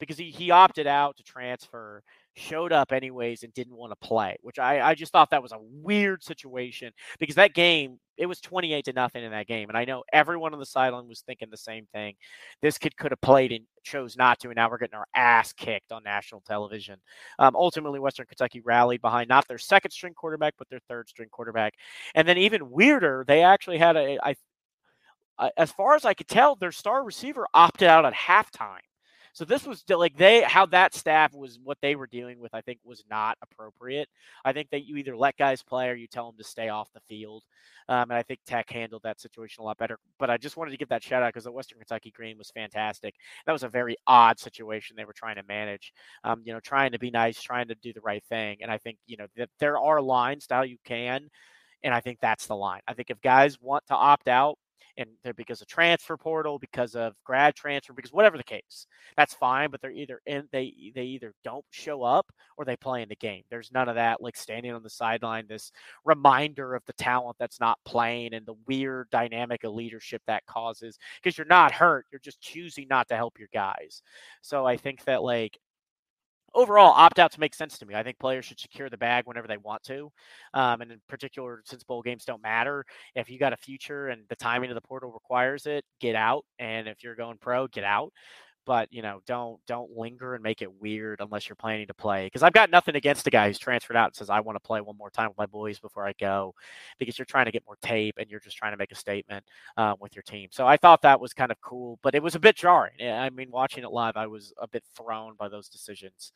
because 0.00 0.18
he, 0.18 0.30
he 0.30 0.50
opted 0.50 0.86
out 0.86 1.16
to 1.16 1.22
transfer, 1.22 2.02
showed 2.34 2.72
up 2.72 2.92
anyways, 2.92 3.42
and 3.42 3.54
didn't 3.54 3.76
want 3.76 3.92
to 3.92 4.06
play, 4.06 4.36
which 4.42 4.58
I, 4.58 4.80
I 4.80 4.94
just 4.94 5.12
thought 5.12 5.30
that 5.30 5.42
was 5.42 5.52
a 5.52 5.58
weird 5.60 6.22
situation 6.22 6.92
because 7.18 7.36
that 7.36 7.54
game, 7.54 7.98
it 8.16 8.26
was 8.26 8.40
28 8.40 8.84
to 8.84 8.92
nothing 8.92 9.24
in 9.24 9.32
that 9.32 9.46
game. 9.46 9.68
And 9.68 9.78
I 9.78 9.84
know 9.84 10.04
everyone 10.12 10.52
on 10.52 10.60
the 10.60 10.66
sideline 10.66 11.08
was 11.08 11.22
thinking 11.22 11.48
the 11.50 11.56
same 11.56 11.86
thing. 11.92 12.14
This 12.62 12.78
kid 12.78 12.96
could 12.96 13.10
have 13.10 13.20
played 13.20 13.52
and 13.52 13.64
chose 13.82 14.16
not 14.16 14.38
to, 14.40 14.48
and 14.48 14.56
now 14.56 14.70
we're 14.70 14.78
getting 14.78 14.94
our 14.94 15.06
ass 15.14 15.52
kicked 15.52 15.92
on 15.92 16.02
national 16.04 16.42
television. 16.46 17.00
Um, 17.38 17.56
ultimately, 17.56 17.98
Western 18.00 18.26
Kentucky 18.26 18.60
rallied 18.64 19.00
behind 19.00 19.28
not 19.28 19.48
their 19.48 19.58
second 19.58 19.90
string 19.90 20.14
quarterback, 20.14 20.54
but 20.58 20.68
their 20.68 20.80
third 20.88 21.08
string 21.08 21.28
quarterback. 21.30 21.74
And 22.14 22.26
then 22.26 22.38
even 22.38 22.70
weirder, 22.70 23.24
they 23.26 23.42
actually 23.42 23.78
had 23.78 23.96
a, 23.96 24.18
I, 24.24 24.34
as 25.56 25.72
far 25.72 25.94
as 25.94 26.04
I 26.04 26.14
could 26.14 26.28
tell, 26.28 26.56
their 26.56 26.72
star 26.72 27.04
receiver 27.04 27.46
opted 27.54 27.88
out 27.88 28.04
at 28.04 28.14
halftime. 28.14 28.78
So 29.34 29.44
this 29.44 29.66
was 29.66 29.82
like 29.90 30.16
they 30.16 30.42
how 30.42 30.64
that 30.66 30.94
staff 30.94 31.34
was 31.34 31.58
what 31.62 31.78
they 31.82 31.96
were 31.96 32.06
dealing 32.06 32.38
with. 32.38 32.54
I 32.54 32.60
think 32.60 32.78
was 32.84 33.02
not 33.10 33.36
appropriate. 33.42 34.08
I 34.44 34.52
think 34.52 34.70
that 34.70 34.86
you 34.86 34.96
either 34.96 35.16
let 35.16 35.36
guys 35.36 35.60
play 35.60 35.88
or 35.88 35.94
you 35.94 36.06
tell 36.06 36.26
them 36.26 36.38
to 36.38 36.44
stay 36.44 36.68
off 36.68 36.92
the 36.94 37.00
field. 37.00 37.42
Um, 37.88 38.10
and 38.10 38.12
I 38.12 38.22
think 38.22 38.40
Tech 38.46 38.70
handled 38.70 39.02
that 39.02 39.20
situation 39.20 39.62
a 39.62 39.64
lot 39.64 39.76
better. 39.76 39.98
But 40.20 40.30
I 40.30 40.36
just 40.36 40.56
wanted 40.56 40.70
to 40.70 40.76
give 40.76 40.88
that 40.90 41.02
shout 41.02 41.24
out 41.24 41.34
because 41.34 41.44
the 41.44 41.52
Western 41.52 41.78
Kentucky 41.78 42.12
Green 42.12 42.38
was 42.38 42.52
fantastic. 42.52 43.16
That 43.44 43.52
was 43.52 43.64
a 43.64 43.68
very 43.68 43.96
odd 44.06 44.38
situation 44.38 44.94
they 44.94 45.04
were 45.04 45.12
trying 45.12 45.36
to 45.36 45.42
manage. 45.48 45.92
Um, 46.22 46.42
you 46.44 46.52
know, 46.52 46.60
trying 46.60 46.92
to 46.92 47.00
be 47.00 47.10
nice, 47.10 47.42
trying 47.42 47.66
to 47.68 47.74
do 47.74 47.92
the 47.92 48.00
right 48.02 48.22
thing. 48.28 48.58
And 48.60 48.70
I 48.70 48.78
think 48.78 48.98
you 49.08 49.16
know 49.16 49.26
that 49.36 49.50
there 49.58 49.80
are 49.80 50.00
lines 50.00 50.46
to 50.46 50.54
how 50.54 50.62
you 50.62 50.78
can. 50.84 51.28
And 51.82 51.92
I 51.92 52.00
think 52.00 52.20
that's 52.20 52.46
the 52.46 52.56
line. 52.56 52.80
I 52.86 52.94
think 52.94 53.10
if 53.10 53.20
guys 53.20 53.60
want 53.60 53.84
to 53.88 53.94
opt 53.94 54.28
out, 54.28 54.58
and 54.96 55.08
they're 55.22 55.34
because 55.34 55.60
of 55.60 55.66
transfer 55.66 56.16
portal, 56.16 56.58
because 56.58 56.94
of 56.94 57.14
grad 57.24 57.54
transfer, 57.54 57.92
because 57.92 58.12
whatever 58.12 58.36
the 58.36 58.44
case, 58.44 58.86
that's 59.16 59.34
fine. 59.34 59.70
But 59.70 59.80
they're 59.80 59.90
either 59.90 60.20
in 60.26 60.48
they 60.52 60.92
they 60.94 61.04
either 61.04 61.34
don't 61.44 61.64
show 61.70 62.02
up 62.02 62.30
or 62.56 62.64
they 62.64 62.76
play 62.76 63.02
in 63.02 63.08
the 63.08 63.16
game. 63.16 63.42
There's 63.50 63.72
none 63.72 63.88
of 63.88 63.94
that 63.96 64.20
like 64.20 64.36
standing 64.36 64.72
on 64.72 64.82
the 64.82 64.90
sideline, 64.90 65.46
this 65.48 65.72
reminder 66.04 66.74
of 66.74 66.84
the 66.86 66.92
talent 66.94 67.36
that's 67.38 67.60
not 67.60 67.78
playing 67.84 68.34
and 68.34 68.46
the 68.46 68.54
weird 68.66 69.08
dynamic 69.10 69.64
of 69.64 69.74
leadership 69.74 70.22
that 70.26 70.46
causes 70.46 70.98
because 71.22 71.36
you're 71.36 71.46
not 71.46 71.72
hurt, 71.72 72.06
you're 72.12 72.18
just 72.20 72.40
choosing 72.40 72.86
not 72.88 73.08
to 73.08 73.16
help 73.16 73.38
your 73.38 73.48
guys. 73.52 74.02
So 74.42 74.66
I 74.66 74.76
think 74.76 75.04
that 75.04 75.22
like 75.22 75.58
overall, 76.54 76.92
opt 76.92 77.18
outs 77.18 77.38
make 77.38 77.54
sense 77.54 77.78
to 77.78 77.86
me. 77.86 77.94
I 77.94 78.02
think 78.02 78.18
players 78.18 78.44
should 78.44 78.60
secure 78.60 78.88
the 78.88 78.96
bag 78.96 79.24
whenever 79.26 79.46
they 79.48 79.56
want 79.56 79.82
to. 79.84 80.10
Um, 80.54 80.80
and 80.80 80.92
in 80.92 81.00
particular, 81.08 81.62
since 81.64 81.84
bowl 81.84 82.02
games 82.02 82.24
don't 82.24 82.42
matter, 82.42 82.84
if 83.14 83.30
you 83.30 83.38
got 83.38 83.52
a 83.52 83.56
future 83.56 84.08
and 84.08 84.22
the 84.28 84.36
timing 84.36 84.70
of 84.70 84.74
the 84.74 84.80
portal 84.80 85.10
requires 85.12 85.66
it, 85.66 85.84
get 86.00 86.14
out. 86.14 86.44
And 86.58 86.88
if 86.88 87.02
you're 87.02 87.16
going 87.16 87.38
pro, 87.38 87.66
get 87.68 87.84
out 87.84 88.12
but 88.66 88.92
you 88.92 89.02
know 89.02 89.20
don't 89.26 89.58
don't 89.66 89.90
linger 89.96 90.34
and 90.34 90.42
make 90.42 90.62
it 90.62 90.80
weird 90.80 91.20
unless 91.20 91.48
you're 91.48 91.56
planning 91.56 91.86
to 91.86 91.94
play 91.94 92.26
because 92.26 92.42
i've 92.42 92.52
got 92.52 92.70
nothing 92.70 92.96
against 92.96 93.24
the 93.24 93.30
guy 93.30 93.46
who's 93.46 93.58
transferred 93.58 93.96
out 93.96 94.06
and 94.06 94.14
says 94.14 94.30
i 94.30 94.40
want 94.40 94.56
to 94.56 94.60
play 94.60 94.80
one 94.80 94.96
more 94.96 95.10
time 95.10 95.28
with 95.28 95.38
my 95.38 95.46
boys 95.46 95.78
before 95.78 96.06
i 96.06 96.12
go 96.18 96.54
because 96.98 97.18
you're 97.18 97.24
trying 97.26 97.44
to 97.44 97.50
get 97.50 97.64
more 97.66 97.76
tape 97.82 98.14
and 98.18 98.30
you're 98.30 98.40
just 98.40 98.56
trying 98.56 98.72
to 98.72 98.76
make 98.76 98.92
a 98.92 98.96
statement 98.96 99.44
um, 99.76 99.96
with 100.00 100.14
your 100.14 100.22
team. 100.22 100.48
So 100.50 100.66
i 100.66 100.76
thought 100.76 101.02
that 101.02 101.20
was 101.20 101.32
kind 101.32 101.50
of 101.50 101.60
cool 101.60 101.98
but 102.02 102.14
it 102.14 102.22
was 102.22 102.34
a 102.34 102.40
bit 102.40 102.56
jarring. 102.56 102.92
I 103.02 103.30
mean 103.30 103.50
watching 103.50 103.84
it 103.84 103.90
live 103.90 104.16
i 104.16 104.26
was 104.26 104.52
a 104.58 104.68
bit 104.68 104.84
thrown 104.96 105.34
by 105.38 105.48
those 105.48 105.68
decisions 105.68 106.32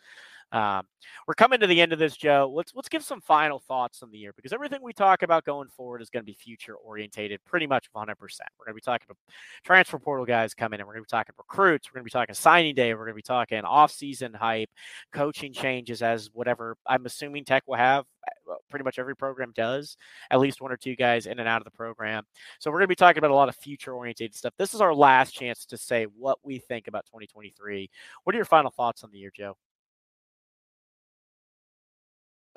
um, 0.53 0.87
we're 1.27 1.35
coming 1.35 1.61
to 1.61 1.67
the 1.67 1.81
end 1.81 1.93
of 1.93 1.99
this, 1.99 2.17
Joe. 2.17 2.51
Let's 2.55 2.73
let's 2.75 2.89
give 2.89 3.05
some 3.05 3.21
final 3.21 3.59
thoughts 3.59 4.03
on 4.03 4.11
the 4.11 4.19
year 4.19 4.33
because 4.35 4.53
everything 4.53 4.81
we 4.83 4.93
talk 4.93 5.23
about 5.23 5.45
going 5.45 5.69
forward 5.69 6.01
is 6.01 6.09
going 6.09 6.23
to 6.23 6.27
be 6.27 6.35
future 6.35 6.75
orientated, 6.75 7.45
pretty 7.45 7.67
much 7.67 7.89
100. 7.93 8.17
percent 8.17 8.49
We're 8.59 8.67
going 8.67 8.73
to 8.73 8.77
be 8.77 8.81
talking 8.81 9.07
about 9.09 9.19
transfer 9.63 9.99
portal 9.99 10.25
guys 10.25 10.55
coming 10.55 10.81
in. 10.81 10.87
We're 10.87 10.95
going 10.95 11.05
to 11.05 11.09
be 11.09 11.17
talking 11.17 11.35
recruits. 11.37 11.89
We're 11.89 11.99
going 11.99 12.05
to 12.05 12.13
be 12.13 12.19
talking 12.19 12.35
signing 12.35 12.75
day. 12.75 12.95
We're 12.95 13.05
going 13.05 13.11
to 13.11 13.15
be 13.15 13.23
talking 13.23 13.61
off 13.61 13.93
season 13.93 14.33
hype, 14.33 14.71
coaching 15.13 15.53
changes 15.53 16.01
as 16.03 16.31
whatever. 16.33 16.77
I'm 16.87 17.05
assuming 17.05 17.45
Tech 17.45 17.65
will 17.67 17.77
have 17.77 18.07
uh, 18.51 18.55
pretty 18.71 18.85
much 18.85 18.99
every 18.99 19.17
program 19.17 19.53
does 19.55 19.99
at 20.31 20.41
least 20.41 20.63
one 20.63 20.73
or 20.73 20.79
two 20.79 20.97
guys 20.97 21.27
in 21.27 21.39
and 21.39 21.49
out 21.49 21.61
of 21.61 21.65
the 21.65 21.71
program. 21.71 22.25
So 22.59 22.71
we're 22.71 22.79
going 22.79 22.85
to 22.85 22.89
be 22.89 22.97
talking 22.97 23.19
about 23.19 23.31
a 23.31 23.35
lot 23.35 23.51
of 23.51 23.57
future 23.57 23.93
oriented 23.93 24.35
stuff. 24.35 24.55
This 24.57 24.73
is 24.73 24.81
our 24.81 24.95
last 24.95 25.33
chance 25.33 25.67
to 25.67 25.77
say 25.77 26.05
what 26.05 26.39
we 26.43 26.59
think 26.59 26.89
about 26.89 27.05
2023. 27.07 27.91
What 28.25 28.35
are 28.35 28.39
your 28.39 28.47
final 28.47 28.71
thoughts 28.71 29.05
on 29.05 29.11
the 29.11 29.19
year, 29.19 29.33
Joe? 29.35 29.57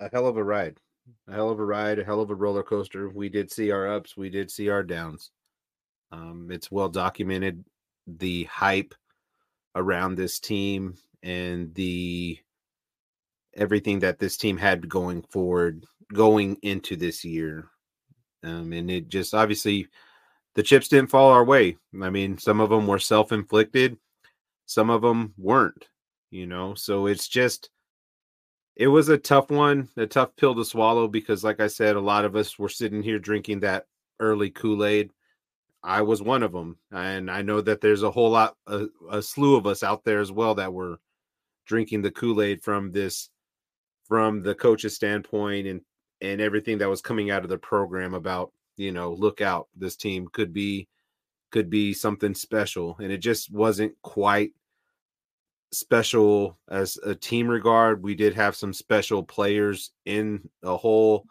A 0.02 0.10
hell 0.12 0.28
of 0.28 0.38
a 0.38 0.44
ride, 0.44 0.78
a 1.28 1.34
hell 1.34 1.50
of 1.50 1.60
a 1.60 1.66
ride, 1.66 2.00
a 2.00 2.04
hell 2.04 2.22
of 2.22 2.30
a 2.30 2.36
roller 2.36 2.64
coaster. 2.64 3.10
We 3.10 3.30
did 3.30 3.52
see 3.52 3.72
our 3.72 3.88
ups, 3.88 4.18
we 4.18 4.30
did 4.30 4.52
see 4.52 4.70
our 4.70 4.84
downs. 4.84 5.32
Um, 6.12 6.50
it's 6.52 6.72
well 6.72 6.90
documented 6.90 7.64
the 8.08 8.44
hype 8.46 8.94
around 9.76 10.16
this 10.16 10.40
team 10.40 10.96
and 11.24 11.74
the 11.76 12.38
everything 13.56 14.00
that 14.00 14.20
this 14.20 14.38
team 14.38 14.58
had 14.58 14.90
going 14.90 15.22
forward 15.24 15.86
going 16.14 16.58
into 16.62 16.96
this 16.96 17.24
year. 17.24 17.70
Um, 18.44 18.74
and 18.74 18.90
it 18.90 19.08
just 19.08 19.34
obviously 19.34 19.88
the 20.56 20.64
chips 20.64 20.88
didn't 20.88 21.12
fall 21.12 21.30
our 21.32 21.46
way. 21.46 21.78
I 22.02 22.10
mean, 22.10 22.38
some 22.38 22.60
of 22.60 22.70
them 22.70 22.88
were 22.88 23.00
self 23.00 23.32
inflicted, 23.32 23.98
some 24.66 24.90
of 24.90 25.02
them 25.02 25.34
weren't, 25.38 25.88
you 26.32 26.48
know. 26.48 26.74
So 26.74 27.06
it's 27.06 27.28
just, 27.28 27.70
it 28.76 28.88
was 28.88 29.10
a 29.10 29.18
tough 29.18 29.50
one, 29.50 29.90
a 29.98 30.08
tough 30.08 30.36
pill 30.36 30.56
to 30.56 30.66
swallow 30.66 31.08
because, 31.08 31.44
like 31.44 31.60
I 31.60 31.68
said, 31.68 31.96
a 31.96 32.02
lot 32.02 32.26
of 32.26 32.36
us 32.36 32.58
were 32.58 32.70
sitting 32.70 33.04
here 33.04 33.20
drinking 33.20 33.62
that 33.62 33.86
early 34.20 34.50
Kool 34.50 34.86
Aid. 34.86 35.12
I 35.84 36.02
was 36.04 36.22
one 36.22 36.44
of 36.44 36.52
them. 36.52 36.78
And 36.92 37.30
I 37.30 37.42
know 37.42 37.62
that 37.62 37.82
there's 37.82 38.04
a 38.04 38.12
whole 38.12 38.32
lot, 38.32 38.56
a, 38.68 38.88
a 39.10 39.22
slew 39.22 39.56
of 39.56 39.66
us 39.66 39.84
out 39.84 40.04
there 40.04 40.20
as 40.20 40.32
well 40.32 40.56
that 40.56 40.74
were 40.74 41.00
drinking 41.66 42.02
the 42.02 42.12
Kool 42.12 42.42
Aid 42.42 42.64
from 42.64 42.92
this, 42.92 43.30
from 44.08 44.42
the 44.42 44.56
coach's 44.56 44.96
standpoint 44.96 45.68
and, 45.68 45.82
and 46.22 46.40
everything 46.40 46.78
that 46.80 46.90
was 46.90 47.02
coming 47.02 47.32
out 47.32 47.44
of 47.44 47.50
the 47.50 47.58
program 47.58 48.14
about 48.14 48.52
you 48.78 48.92
know, 48.92 49.14
look 49.14 49.42
out, 49.42 49.68
this 49.76 49.96
team 49.96 50.28
could 50.32 50.54
be 50.54 50.88
could 51.52 51.70
be 51.70 51.94
something 51.94 52.34
special. 52.34 52.96
And 53.00 53.12
it 53.12 53.18
just 53.18 53.52
wasn't 53.52 53.94
quite 54.02 54.54
special 55.72 56.58
as 56.70 56.98
a 57.04 57.16
team 57.16 57.48
regard. 57.48 58.04
We 58.04 58.16
did 58.16 58.34
have 58.36 58.56
some 58.56 58.74
special 58.74 59.24
players 59.24 59.92
in 60.06 60.50
a 60.64 60.76
whole, 60.78 61.26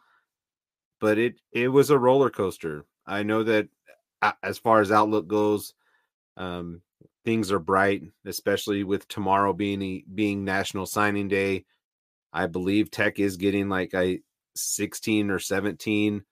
but 1.01 1.19
it 1.19 1.41
it 1.53 1.69
was 1.69 1.91
a 1.91 1.99
roller 1.99 2.31
coaster. 2.31 2.85
I 3.07 3.23
know 3.23 3.43
that 3.45 3.69
as 4.43 4.59
far 4.59 4.81
as 4.81 4.93
outlook 4.93 5.27
goes, 5.27 5.75
um, 6.37 6.83
things 7.25 7.53
are 7.53 7.59
bright, 7.59 8.03
especially 8.25 8.85
with 8.85 9.09
tomorrow 9.09 9.53
being 9.53 10.05
being 10.15 10.45
National 10.45 10.87
Signing 10.87 11.29
Day. 11.29 11.65
I 12.33 12.47
believe 12.47 12.91
Tech 12.91 13.19
is 13.19 13.37
getting 13.37 13.69
like 13.69 13.93
a 13.95 14.21
16 14.57 15.31
or 15.31 15.39
17 15.39 16.25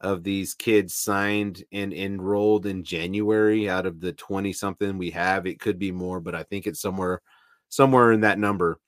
of 0.00 0.22
these 0.22 0.54
kids 0.54 0.94
signed 0.94 1.64
and 1.72 1.92
enrolled 1.92 2.66
in 2.66 2.84
January 2.84 3.68
out 3.68 3.86
of 3.86 4.00
the 4.00 4.12
20 4.12 4.52
something 4.52 4.98
we 4.98 5.10
have. 5.10 5.46
It 5.46 5.60
could 5.60 5.78
be 5.78 5.92
more, 5.92 6.20
but 6.20 6.34
I 6.34 6.42
think 6.42 6.66
it's 6.66 6.80
somewhere 6.80 7.22
somewhere 7.68 8.12
in 8.12 8.20
that 8.20 8.38
number. 8.38 8.78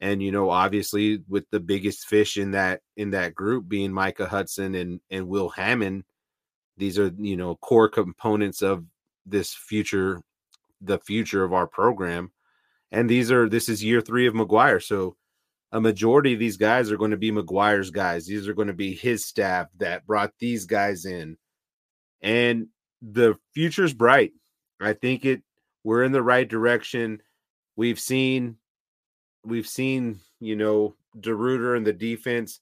And 0.00 0.22
you 0.22 0.30
know, 0.30 0.50
obviously 0.50 1.22
with 1.28 1.44
the 1.50 1.60
biggest 1.60 2.06
fish 2.06 2.36
in 2.36 2.52
that 2.52 2.80
in 2.96 3.10
that 3.10 3.34
group 3.34 3.68
being 3.68 3.92
Micah 3.92 4.28
Hudson 4.28 4.74
and 4.74 5.00
and 5.10 5.28
Will 5.28 5.48
Hammond, 5.48 6.04
these 6.76 6.98
are, 6.98 7.10
you 7.18 7.36
know, 7.36 7.56
core 7.56 7.88
components 7.88 8.62
of 8.62 8.84
this 9.26 9.54
future 9.54 10.22
the 10.80 10.98
future 10.98 11.44
of 11.44 11.52
our 11.52 11.66
program. 11.66 12.32
And 12.92 13.10
these 13.10 13.30
are 13.30 13.48
this 13.48 13.68
is 13.68 13.82
year 13.84 14.00
3 14.00 14.26
of 14.26 14.34
McGuire. 14.34 14.82
So 14.82 15.16
a 15.72 15.80
majority 15.80 16.32
of 16.32 16.38
these 16.38 16.56
guys 16.56 16.90
are 16.90 16.96
going 16.96 17.10
to 17.10 17.16
be 17.16 17.30
McGuire's 17.30 17.90
guys. 17.90 18.26
These 18.26 18.48
are 18.48 18.54
going 18.54 18.68
to 18.68 18.74
be 18.74 18.94
his 18.94 19.26
staff 19.26 19.66
that 19.78 20.06
brought 20.06 20.32
these 20.38 20.64
guys 20.64 21.04
in. 21.04 21.36
And 22.22 22.68
the 23.02 23.36
future's 23.52 23.92
bright. 23.92 24.32
I 24.80 24.92
think 24.92 25.24
it 25.24 25.42
we're 25.84 26.04
in 26.04 26.12
the 26.12 26.22
right 26.22 26.48
direction. 26.48 27.20
We've 27.78 28.00
seen 28.00 28.56
we've 29.44 29.68
seen, 29.68 30.18
you 30.40 30.56
know, 30.56 30.96
DeRuyter 31.16 31.76
and 31.76 31.86
the 31.86 31.92
defense. 31.92 32.58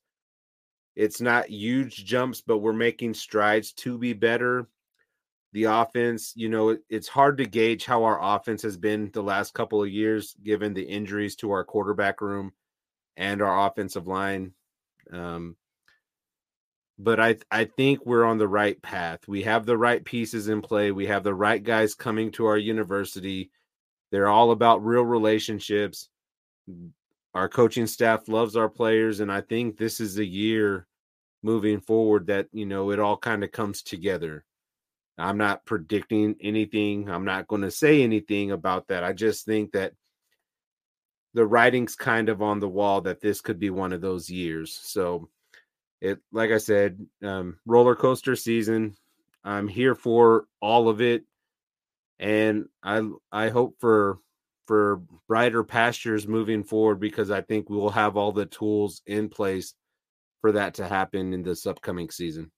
It's 0.95 1.23
not 1.23 1.49
huge 1.49 2.05
jumps, 2.05 2.43
but 2.43 2.59
we're 2.59 2.75
making 2.75 3.15
strides 3.15 3.73
to 3.73 3.97
be 3.97 4.13
better. 4.13 4.69
The 5.55 5.65
offense, 5.65 6.35
you 6.37 6.51
know, 6.51 6.77
it's 6.91 7.09
hard 7.09 7.39
to 7.39 7.47
gauge 7.47 7.87
how 7.87 8.05
our 8.05 8.37
offense 8.37 8.61
has 8.61 8.77
been 8.77 9.11
the 9.15 9.23
last 9.23 9.55
couple 9.55 9.83
of 9.83 9.89
years 9.89 10.37
given 10.45 10.75
the 10.75 10.83
injuries 10.83 11.35
to 11.37 11.51
our 11.51 11.65
quarterback 11.65 12.21
room 12.21 12.53
and 13.17 13.41
our 13.41 13.67
offensive 13.67 14.07
line. 14.07 14.53
Um, 15.11 15.57
but 16.99 17.19
I 17.19 17.37
I 17.51 17.65
think 17.65 18.05
we're 18.05 18.27
on 18.27 18.37
the 18.37 18.49
right 18.49 18.81
path. 18.83 19.21
We 19.27 19.45
have 19.45 19.65
the 19.65 19.79
right 19.79 20.05
pieces 20.05 20.49
in 20.49 20.61
play. 20.61 20.91
We 20.93 21.07
have 21.07 21.25
the 21.25 21.35
right 21.35 21.63
guys 21.63 21.95
coming 21.95 22.33
to 22.33 22.45
our 22.45 22.59
university. 22.59 23.51
They're 24.11 24.29
all 24.29 24.51
about 24.51 24.85
real 24.85 25.05
relationships. 25.05 26.09
Our 27.35 27.49
coaching 27.49 27.87
staff 27.87 28.29
loves 28.29 28.57
our 28.57 28.69
players, 28.69 29.21
and 29.21 29.31
I 29.31 29.41
think 29.41 29.77
this 29.77 30.01
is 30.01 30.19
a 30.19 30.25
year 30.25 30.87
moving 31.43 31.81
forward 31.81 32.27
that 32.27 32.49
you 32.53 32.67
know 32.67 32.91
it 32.91 32.99
all 32.99 33.17
kind 33.17 33.45
of 33.45 33.53
comes 33.53 33.83
together. 33.83 34.45
I'm 35.19 35.39
not 35.39 35.65
predicting 35.65 36.37
anything. 36.41 37.09
I'm 37.09 37.25
not 37.25 37.47
going 37.47 37.63
to 37.63 37.71
say 37.71 38.03
anything 38.03 38.51
about 38.51 38.89
that. 38.89 39.05
I 39.05 39.13
just 39.13 39.47
think 39.47 39.73
that 39.73 39.93
the 41.35 41.47
writing's 41.47 41.95
kind 41.95 42.29
of 42.29 42.43
on 42.43 42.61
the 42.61 42.69
wall 42.69 43.01
that 43.03 43.21
this 43.21 43.41
could 43.41 43.59
be 43.59 43.71
one 43.71 43.93
of 43.93 44.01
those 44.01 44.29
years. 44.31 44.79
So 44.83 45.29
it 46.01 46.19
like 46.33 46.51
I 46.51 46.59
said, 46.59 47.05
um, 47.23 47.59
roller 47.67 47.95
coaster 47.95 48.37
season. 48.37 48.97
I'm 49.45 49.69
here 49.69 49.95
for 49.95 50.47
all 50.61 50.89
of 50.89 51.01
it. 51.01 51.25
And 52.19 52.67
I 52.83 53.09
I 53.31 53.49
hope 53.49 53.77
for 53.81 54.19
for 54.67 55.03
brighter 55.29 55.63
pastures 55.63 56.27
moving 56.27 56.65
forward 56.65 57.01
because 57.01 57.31
I 57.31 57.41
think 57.41 57.71
we 57.71 57.77
will 57.77 57.91
have 57.91 58.17
all 58.17 58.33
the 58.33 58.47
tools 58.47 59.03
in 59.07 59.29
place 59.29 59.75
for 60.41 60.53
that 60.53 60.75
to 60.75 60.87
happen 60.87 61.33
in 61.33 61.43
this 61.43 61.67
upcoming 61.67 62.11
season. 62.11 62.51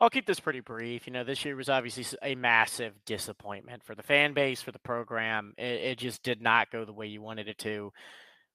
I'll 0.00 0.10
keep 0.10 0.26
this 0.26 0.40
pretty 0.40 0.60
brief. 0.60 1.06
You 1.06 1.12
know, 1.12 1.24
this 1.24 1.44
year 1.44 1.56
was 1.56 1.68
obviously 1.68 2.04
a 2.22 2.34
massive 2.34 2.92
disappointment 3.06 3.82
for 3.82 3.94
the 3.94 4.02
fan 4.02 4.34
base, 4.34 4.60
for 4.60 4.72
the 4.72 4.78
program. 4.80 5.54
It, 5.56 5.80
it 5.80 5.98
just 5.98 6.22
did 6.22 6.42
not 6.42 6.70
go 6.70 6.84
the 6.84 6.92
way 6.92 7.06
you 7.06 7.22
wanted 7.22 7.48
it 7.48 7.58
to. 7.58 7.92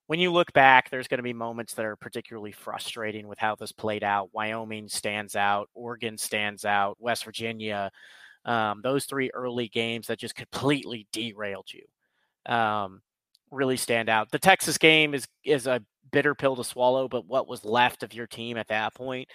When 0.07 0.19
you 0.19 0.31
look 0.31 0.53
back, 0.53 0.89
there's 0.89 1.07
going 1.07 1.19
to 1.19 1.23
be 1.23 1.33
moments 1.33 1.73
that 1.75 1.85
are 1.85 1.95
particularly 1.95 2.51
frustrating 2.51 3.27
with 3.27 3.39
how 3.39 3.55
this 3.55 3.71
played 3.71 4.03
out. 4.03 4.29
Wyoming 4.33 4.87
stands 4.89 5.35
out, 5.35 5.69
Oregon 5.73 6.17
stands 6.17 6.65
out, 6.65 6.97
West 6.99 7.23
Virginia. 7.23 7.91
Um, 8.45 8.81
those 8.81 9.05
three 9.05 9.29
early 9.33 9.67
games 9.67 10.07
that 10.07 10.19
just 10.19 10.35
completely 10.35 11.07
derailed 11.11 11.67
you 11.71 11.83
um, 12.51 13.01
really 13.51 13.77
stand 13.77 14.09
out. 14.09 14.31
The 14.31 14.39
Texas 14.39 14.77
game 14.77 15.13
is 15.13 15.27
is 15.43 15.67
a 15.67 15.81
bitter 16.11 16.35
pill 16.35 16.55
to 16.55 16.63
swallow, 16.63 17.07
but 17.07 17.25
what 17.25 17.47
was 17.47 17.63
left 17.63 18.03
of 18.03 18.13
your 18.13 18.27
team 18.27 18.57
at 18.57 18.67
that 18.69 18.93
point 18.93 19.29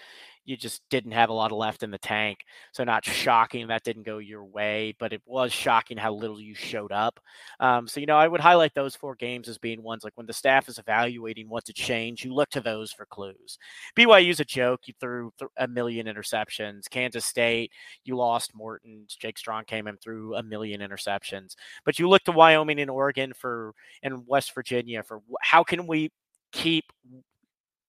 you 0.47 0.57
just 0.57 0.81
didn't 0.89 1.13
have 1.13 1.29
a 1.29 1.35
lot 1.35 1.53
of 1.53 1.59
left 1.59 1.83
in 1.83 1.91
the 1.91 1.99
tank. 1.99 2.39
So 2.73 2.85
not 2.85 3.05
shocking 3.05 3.67
that 3.67 3.83
didn't 3.83 4.05
go 4.05 4.19
your 4.19 4.45
way, 4.45 4.95
but 4.99 5.13
it 5.13 5.21
was 5.27 5.53
shocking 5.53 5.97
how 5.99 6.15
little 6.15 6.41
you 6.41 6.55
showed 6.55 6.93
up. 6.93 7.21
Um, 7.61 7.87
so 7.87 8.01
you 8.01 8.07
know, 8.07 8.17
I 8.17 8.29
would 8.29 8.41
highlight 8.41 8.73
those 8.75 8.95
four 8.95 9.17
games 9.17 9.49
as 9.49 9.59
being 9.59 9.83
ones 9.83 10.05
like 10.05 10.17
when 10.17 10.27
the 10.27 10.33
staff 10.33 10.69
is 10.69 10.79
evaluating 10.79 11.49
what 11.49 11.65
to 11.67 11.73
change, 11.73 12.25
you 12.25 12.33
look 12.33 12.49
to 12.51 12.61
those 12.61 12.93
for 12.93 13.07
clues. 13.07 13.59
BYU's 13.97 14.41
a 14.41 14.45
joke. 14.45 14.83
You 14.87 14.95
threw 15.01 15.33
a 15.57 15.67
million 15.67 16.07
interceptions. 16.07 16.89
Kansas 16.89 17.25
State, 17.25 17.73
you 18.05 18.17
lost 18.17 18.55
Morton. 18.55 19.05
Jake 19.09 19.39
Strong 19.39 19.65
came 19.65 19.89
in 19.89 19.97
threw 19.97 20.37
a 20.37 20.43
million 20.43 20.81
interceptions. 20.81 21.57
But 21.85 21.99
you 21.99 22.09
look 22.09 22.23
to 22.25 22.33
Wyoming 22.33 22.81
and 22.81 22.91
Oregon 22.91 23.33
for 23.35 23.73
and 24.03 24.27
West 24.27 24.55
Virginia 24.55 25.03
for 25.03 25.21
how 25.41 25.65
can 25.65 25.87
we 25.87 26.11
keep 26.53 26.85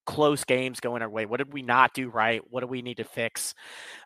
close 0.08 0.44
games 0.44 0.80
going 0.80 1.04
our 1.04 1.10
way? 1.10 1.28
What 1.28 1.38
did 1.38 1.54
we 1.54 1.62
not 1.62 1.94
do 1.94 2.10
right? 2.10 2.42
What 2.50 2.62
do 2.62 2.68
we 2.68 2.82
need 2.82 2.98
to 2.98 3.04
fix? 3.04 3.54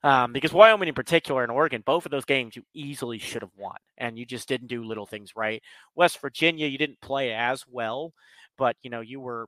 Um, 0.04 0.34
because 0.34 0.52
Wyoming, 0.52 0.90
in 0.90 0.96
particular, 0.96 1.44
and 1.44 1.52
Oregon, 1.52 1.84
both 1.86 2.06
of 2.06 2.12
those 2.12 2.26
games 2.26 2.56
you 2.58 2.64
easily 2.74 3.20
should 3.20 3.44
have 3.44 3.56
won, 3.58 3.78
and 3.98 4.18
you 4.18 4.26
just 4.26 4.50
didn't 4.50 4.68
do 4.68 4.84
little 4.84 5.06
things 5.06 5.32
right. 5.36 5.64
West 5.96 6.20
Virginia, 6.20 6.68
you 6.68 6.78
didn't 6.78 7.00
play 7.00 7.34
as 7.34 7.64
well, 7.70 8.12
but 8.58 8.76
you 8.82 8.90
know 8.90 9.00
you 9.02 9.22
were 9.22 9.48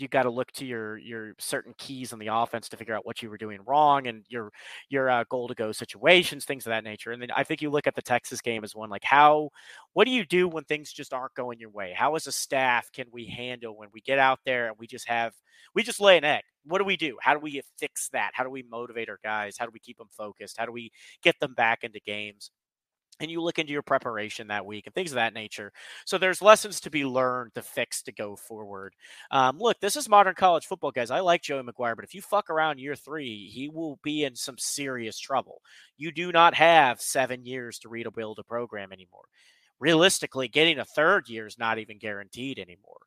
you 0.00 0.08
got 0.08 0.22
to 0.24 0.30
look 0.30 0.50
to 0.52 0.64
your 0.64 0.98
your 0.98 1.34
certain 1.38 1.74
keys 1.78 2.12
in 2.12 2.18
the 2.18 2.28
offense 2.28 2.68
to 2.70 2.76
figure 2.76 2.94
out 2.94 3.06
what 3.06 3.22
you 3.22 3.30
were 3.30 3.36
doing 3.36 3.60
wrong 3.66 4.06
and 4.06 4.24
your 4.28 4.50
your 4.88 5.10
uh, 5.10 5.24
goal 5.30 5.48
to 5.48 5.54
go 5.54 5.72
situations, 5.72 6.44
things 6.44 6.66
of 6.66 6.70
that 6.70 6.84
nature. 6.84 7.12
And 7.12 7.20
then 7.22 7.30
I 7.36 7.44
think 7.44 7.62
you 7.62 7.70
look 7.70 7.86
at 7.86 7.94
the 7.94 8.02
Texas 8.02 8.40
game 8.40 8.64
as 8.64 8.74
one 8.74 8.90
like 8.90 9.04
how 9.04 9.50
what 9.92 10.04
do 10.06 10.10
you 10.12 10.24
do 10.24 10.48
when 10.48 10.64
things 10.64 10.92
just 10.92 11.12
aren't 11.12 11.34
going 11.34 11.58
your 11.60 11.70
way? 11.70 11.92
How 11.96 12.14
as 12.14 12.26
a 12.26 12.32
staff 12.32 12.90
can 12.92 13.06
we 13.12 13.26
handle 13.26 13.76
when 13.76 13.88
we 13.92 14.00
get 14.00 14.18
out 14.18 14.40
there 14.44 14.68
and 14.68 14.76
we 14.78 14.86
just 14.86 15.08
have 15.08 15.34
we 15.74 15.82
just 15.82 16.00
lay 16.00 16.16
an 16.18 16.24
egg? 16.24 16.42
What 16.64 16.78
do 16.78 16.84
we 16.84 16.96
do? 16.96 17.16
How 17.20 17.34
do 17.34 17.40
we 17.40 17.60
fix 17.78 18.08
that? 18.12 18.32
How 18.34 18.44
do 18.44 18.50
we 18.50 18.62
motivate 18.62 19.08
our 19.08 19.18
guys? 19.22 19.56
How 19.58 19.64
do 19.66 19.70
we 19.72 19.80
keep 19.80 19.98
them 19.98 20.08
focused? 20.16 20.56
How 20.58 20.66
do 20.66 20.72
we 20.72 20.90
get 21.22 21.38
them 21.40 21.54
back 21.54 21.84
into 21.84 22.00
games? 22.04 22.50
And 23.20 23.30
you 23.30 23.42
look 23.42 23.58
into 23.58 23.72
your 23.72 23.82
preparation 23.82 24.48
that 24.48 24.64
week 24.66 24.86
and 24.86 24.94
things 24.94 25.12
of 25.12 25.16
that 25.16 25.34
nature. 25.34 25.72
So 26.06 26.18
there's 26.18 26.42
lessons 26.42 26.80
to 26.80 26.90
be 26.90 27.04
learned 27.04 27.54
to 27.54 27.62
fix 27.62 28.02
to 28.02 28.12
go 28.12 28.34
forward. 28.34 28.94
Um, 29.30 29.58
look, 29.58 29.78
this 29.80 29.96
is 29.96 30.08
modern 30.08 30.34
college 30.34 30.66
football, 30.66 30.90
guys. 30.90 31.10
I 31.10 31.20
like 31.20 31.42
Joey 31.42 31.62
McGuire, 31.62 31.94
but 31.94 32.04
if 32.04 32.14
you 32.14 32.22
fuck 32.22 32.50
around 32.50 32.80
year 32.80 32.96
three, 32.96 33.48
he 33.52 33.68
will 33.68 33.98
be 34.02 34.24
in 34.24 34.34
some 34.34 34.58
serious 34.58 35.18
trouble. 35.18 35.60
You 35.98 36.10
do 36.10 36.32
not 36.32 36.54
have 36.54 37.00
seven 37.00 37.44
years 37.44 37.78
to 37.80 37.88
rebuild 37.88 38.38
a 38.38 38.44
program 38.44 38.92
anymore. 38.92 39.24
Realistically, 39.78 40.48
getting 40.48 40.78
a 40.78 40.84
third 40.84 41.28
year 41.28 41.46
is 41.46 41.58
not 41.58 41.78
even 41.78 41.98
guaranteed 41.98 42.58
anymore 42.58 43.00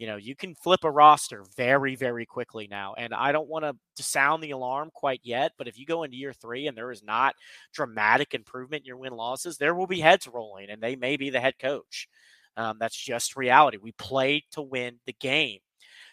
You 0.00 0.06
know, 0.06 0.16
you 0.16 0.34
can 0.34 0.54
flip 0.54 0.84
a 0.84 0.90
roster 0.90 1.44
very, 1.58 1.94
very 1.94 2.24
quickly 2.24 2.66
now. 2.70 2.94
And 2.96 3.12
I 3.12 3.32
don't 3.32 3.50
want 3.50 3.66
to 3.66 4.02
sound 4.02 4.42
the 4.42 4.52
alarm 4.52 4.90
quite 4.94 5.20
yet, 5.22 5.52
but 5.58 5.68
if 5.68 5.78
you 5.78 5.84
go 5.84 6.04
into 6.04 6.16
year 6.16 6.32
three 6.32 6.68
and 6.68 6.76
there 6.76 6.90
is 6.90 7.02
not 7.02 7.34
dramatic 7.74 8.32
improvement 8.32 8.80
in 8.80 8.86
your 8.86 8.96
win 8.96 9.12
losses, 9.12 9.58
there 9.58 9.74
will 9.74 9.86
be 9.86 10.00
heads 10.00 10.26
rolling 10.26 10.70
and 10.70 10.82
they 10.82 10.96
may 10.96 11.18
be 11.18 11.28
the 11.28 11.38
head 11.38 11.58
coach. 11.60 12.08
Um, 12.56 12.78
that's 12.80 12.96
just 12.96 13.36
reality. 13.36 13.76
We 13.76 13.92
play 13.92 14.42
to 14.52 14.62
win 14.62 15.00
the 15.04 15.12
game. 15.12 15.58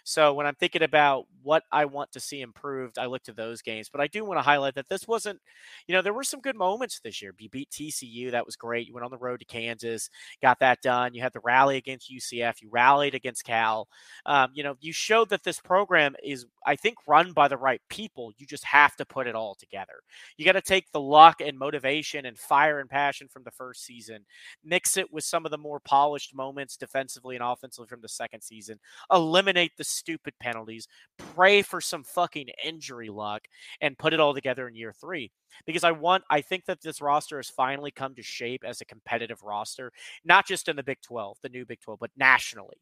So 0.08 0.34
when 0.34 0.48
I'm 0.48 0.56
thinking 0.56 0.84
about 0.84 1.26
what 1.44 1.64
I 1.70 1.84
want 1.84 2.14
to 2.14 2.22
see 2.22 2.40
improved, 2.40 2.98
I 2.98 3.08
look 3.08 3.24
to 3.24 3.34
those 3.34 3.62
games. 3.62 3.90
But 3.90 4.00
I 4.00 4.08
do 4.08 4.24
want 4.24 4.38
to 4.38 4.42
highlight 4.42 4.76
that 4.76 4.88
this 4.88 5.06
wasn't, 5.06 5.42
you 5.86 5.94
know, 5.94 6.02
there 6.02 6.14
were 6.14 6.24
some 6.24 6.40
good 6.40 6.56
moments 6.56 7.02
this 7.02 7.22
year. 7.22 7.34
You 7.38 7.50
beat 7.50 7.70
TCU, 7.70 8.32
that 8.32 8.46
was 8.46 8.56
great. 8.56 8.88
You 8.88 8.94
went 8.94 9.04
on 9.04 9.12
the 9.12 9.18
road 9.18 9.42
to 9.42 9.46
Kansas, 9.46 10.10
got 10.42 10.60
that 10.60 10.82
done. 10.82 11.14
You 11.14 11.22
had 11.22 11.34
the 11.34 11.42
rally 11.44 11.76
against 11.76 12.10
UCF. 12.10 12.62
You 12.62 12.70
rallied 12.72 13.16
against 13.16 13.44
Cal. 13.44 13.90
Um, 14.26 14.52
you 14.54 14.64
know, 14.64 14.78
you 14.80 14.94
showed 14.94 15.28
that 15.30 15.44
this 15.44 15.60
program 15.60 16.16
is, 16.24 16.46
I 16.68 16.76
think, 16.76 16.98
run 17.08 17.32
by 17.32 17.48
the 17.48 17.58
right 17.58 17.82
people. 17.90 18.34
You 18.38 18.46
just 18.46 18.66
have 18.66 18.96
to 18.98 19.06
put 19.06 19.26
it 19.26 19.36
all 19.36 19.56
together. 19.56 20.02
You 20.36 20.44
got 20.44 20.52
to 20.52 20.62
take 20.62 20.92
the 20.92 21.00
luck 21.00 21.40
and 21.40 21.58
motivation 21.58 22.26
and 22.26 22.38
fire 22.38 22.82
and 22.82 22.90
passion 22.90 23.30
from 23.30 23.44
the 23.44 23.52
first 23.52 23.86
season, 23.86 24.26
mix 24.66 24.98
it 24.98 25.12
with 25.12 25.24
some 25.24 25.46
of 25.46 25.52
the 25.52 25.58
more 25.58 25.80
polished 25.80 26.36
moments 26.36 26.76
defensively 26.76 27.38
and 27.38 27.44
offensively 27.44 27.88
from 27.88 28.02
the 28.02 28.10
second 28.10 28.42
season, 28.42 28.80
eliminate 29.12 29.72
the 29.78 29.84
stupid 29.86 30.34
penalties, 30.42 30.90
pray 31.18 31.62
for 31.62 31.80
some 31.80 32.04
fucking 32.04 32.50
injury 32.64 33.10
luck, 33.10 33.44
and 33.80 33.98
put 33.98 34.14
it 34.14 34.20
all 34.20 34.34
together 34.34 34.68
in 34.68 34.76
year 34.76 34.92
three. 34.92 35.32
Because 35.66 35.86
I 35.86 35.92
want, 35.92 36.26
I 36.30 36.42
think 36.42 36.66
that 36.66 36.82
this 36.82 37.02
roster 37.02 37.38
has 37.38 37.50
finally 37.50 37.92
come 37.92 38.14
to 38.16 38.22
shape 38.22 38.64
as 38.66 38.82
a 38.82 38.86
competitive 38.86 39.42
roster, 39.42 39.94
not 40.26 40.46
just 40.46 40.68
in 40.68 40.76
the 40.76 40.84
Big 40.84 41.02
12, 41.02 41.38
the 41.42 41.50
new 41.50 41.66
Big 41.66 41.80
12, 41.80 41.98
but 41.98 42.12
nationally. 42.18 42.76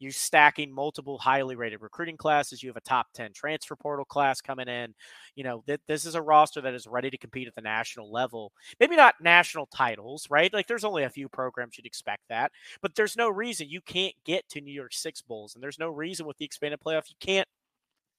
You're 0.00 0.12
stacking 0.12 0.74
multiple 0.74 1.18
highly 1.18 1.54
rated 1.54 1.82
recruiting 1.82 2.16
classes. 2.16 2.62
You 2.62 2.70
have 2.70 2.76
a 2.76 2.80
top 2.80 3.06
10 3.14 3.32
transfer 3.32 3.76
portal 3.76 4.04
class 4.04 4.40
coming 4.40 4.68
in. 4.68 4.94
You 5.36 5.44
know, 5.44 5.62
th- 5.66 5.80
this 5.86 6.04
is 6.04 6.14
a 6.16 6.22
roster 6.22 6.60
that 6.62 6.74
is 6.74 6.86
ready 6.86 7.10
to 7.10 7.18
compete 7.18 7.46
at 7.46 7.54
the 7.54 7.60
national 7.60 8.10
level. 8.10 8.52
Maybe 8.80 8.96
not 8.96 9.14
national 9.20 9.66
titles, 9.66 10.26
right? 10.30 10.52
Like 10.52 10.66
there's 10.66 10.84
only 10.84 11.04
a 11.04 11.10
few 11.10 11.28
programs 11.28 11.76
you'd 11.76 11.86
expect 11.86 12.22
that, 12.30 12.50
but 12.82 12.94
there's 12.94 13.16
no 13.16 13.28
reason 13.28 13.68
you 13.68 13.80
can't 13.80 14.14
get 14.24 14.48
to 14.50 14.60
New 14.60 14.72
Year's 14.72 14.96
Six 14.96 15.22
Bowls. 15.22 15.54
And 15.54 15.62
there's 15.62 15.78
no 15.78 15.88
reason 15.90 16.26
with 16.26 16.38
the 16.38 16.44
expanded 16.44 16.80
playoff 16.84 17.08
you 17.08 17.16
can't 17.20 17.48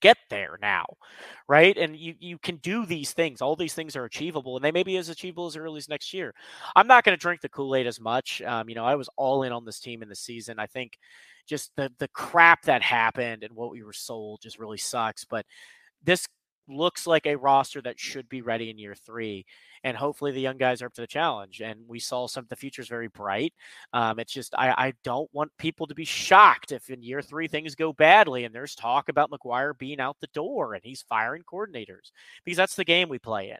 get 0.02 0.18
there 0.28 0.58
now, 0.60 0.84
right? 1.48 1.76
And 1.78 1.96
you 1.96 2.14
you 2.20 2.38
can 2.38 2.56
do 2.56 2.84
these 2.84 3.12
things. 3.12 3.40
All 3.40 3.56
these 3.56 3.74
things 3.74 3.96
are 3.96 4.04
achievable, 4.04 4.56
and 4.56 4.64
they 4.64 4.72
may 4.72 4.82
be 4.82 4.98
as 4.98 5.08
achievable 5.08 5.46
as 5.46 5.56
early 5.56 5.78
as 5.78 5.88
next 5.88 6.12
year. 6.12 6.34
I'm 6.76 6.86
not 6.86 7.04
going 7.04 7.16
to 7.16 7.20
drink 7.20 7.40
the 7.40 7.48
Kool 7.48 7.74
Aid 7.74 7.86
as 7.86 8.00
much. 8.00 8.42
Um, 8.42 8.68
you 8.68 8.74
know, 8.74 8.84
I 8.84 8.96
was 8.96 9.08
all 9.16 9.44
in 9.44 9.52
on 9.52 9.64
this 9.64 9.80
team 9.80 10.02
in 10.02 10.08
the 10.10 10.14
season. 10.16 10.58
I 10.58 10.66
think 10.66 10.98
just 11.46 11.72
the 11.76 11.90
the 11.98 12.08
crap 12.08 12.62
that 12.64 12.82
happened 12.82 13.44
and 13.44 13.54
what 13.54 13.70
we 13.70 13.82
were 13.82 13.92
sold 13.94 14.40
just 14.42 14.58
really 14.58 14.78
sucks. 14.78 15.24
But 15.24 15.46
this 16.04 16.26
looks 16.68 17.06
like 17.06 17.26
a 17.26 17.36
roster 17.36 17.80
that 17.82 17.98
should 17.98 18.28
be 18.28 18.42
ready 18.42 18.70
in 18.70 18.78
year 18.78 18.94
three. 18.94 19.44
And 19.84 19.96
hopefully 19.96 20.30
the 20.30 20.40
young 20.40 20.58
guys 20.58 20.80
are 20.80 20.86
up 20.86 20.94
to 20.94 21.00
the 21.00 21.06
challenge. 21.06 21.60
And 21.60 21.80
we 21.88 21.98
saw 21.98 22.26
some 22.28 22.46
the 22.48 22.56
future 22.56 22.82
is 22.82 22.88
very 22.88 23.08
bright. 23.08 23.52
Um, 23.92 24.18
it's 24.18 24.32
just 24.32 24.54
I, 24.56 24.70
I 24.70 24.92
don't 25.02 25.28
want 25.32 25.50
people 25.58 25.86
to 25.88 25.94
be 25.94 26.04
shocked 26.04 26.72
if 26.72 26.88
in 26.88 27.02
year 27.02 27.20
three 27.20 27.48
things 27.48 27.74
go 27.74 27.92
badly 27.92 28.44
and 28.44 28.54
there's 28.54 28.74
talk 28.74 29.08
about 29.08 29.30
McGuire 29.30 29.76
being 29.76 30.00
out 30.00 30.16
the 30.20 30.28
door 30.28 30.74
and 30.74 30.82
he's 30.84 31.02
firing 31.02 31.42
coordinators 31.42 32.12
because 32.44 32.56
that's 32.56 32.76
the 32.76 32.84
game 32.84 33.08
we 33.08 33.18
play 33.18 33.50
in. 33.50 33.58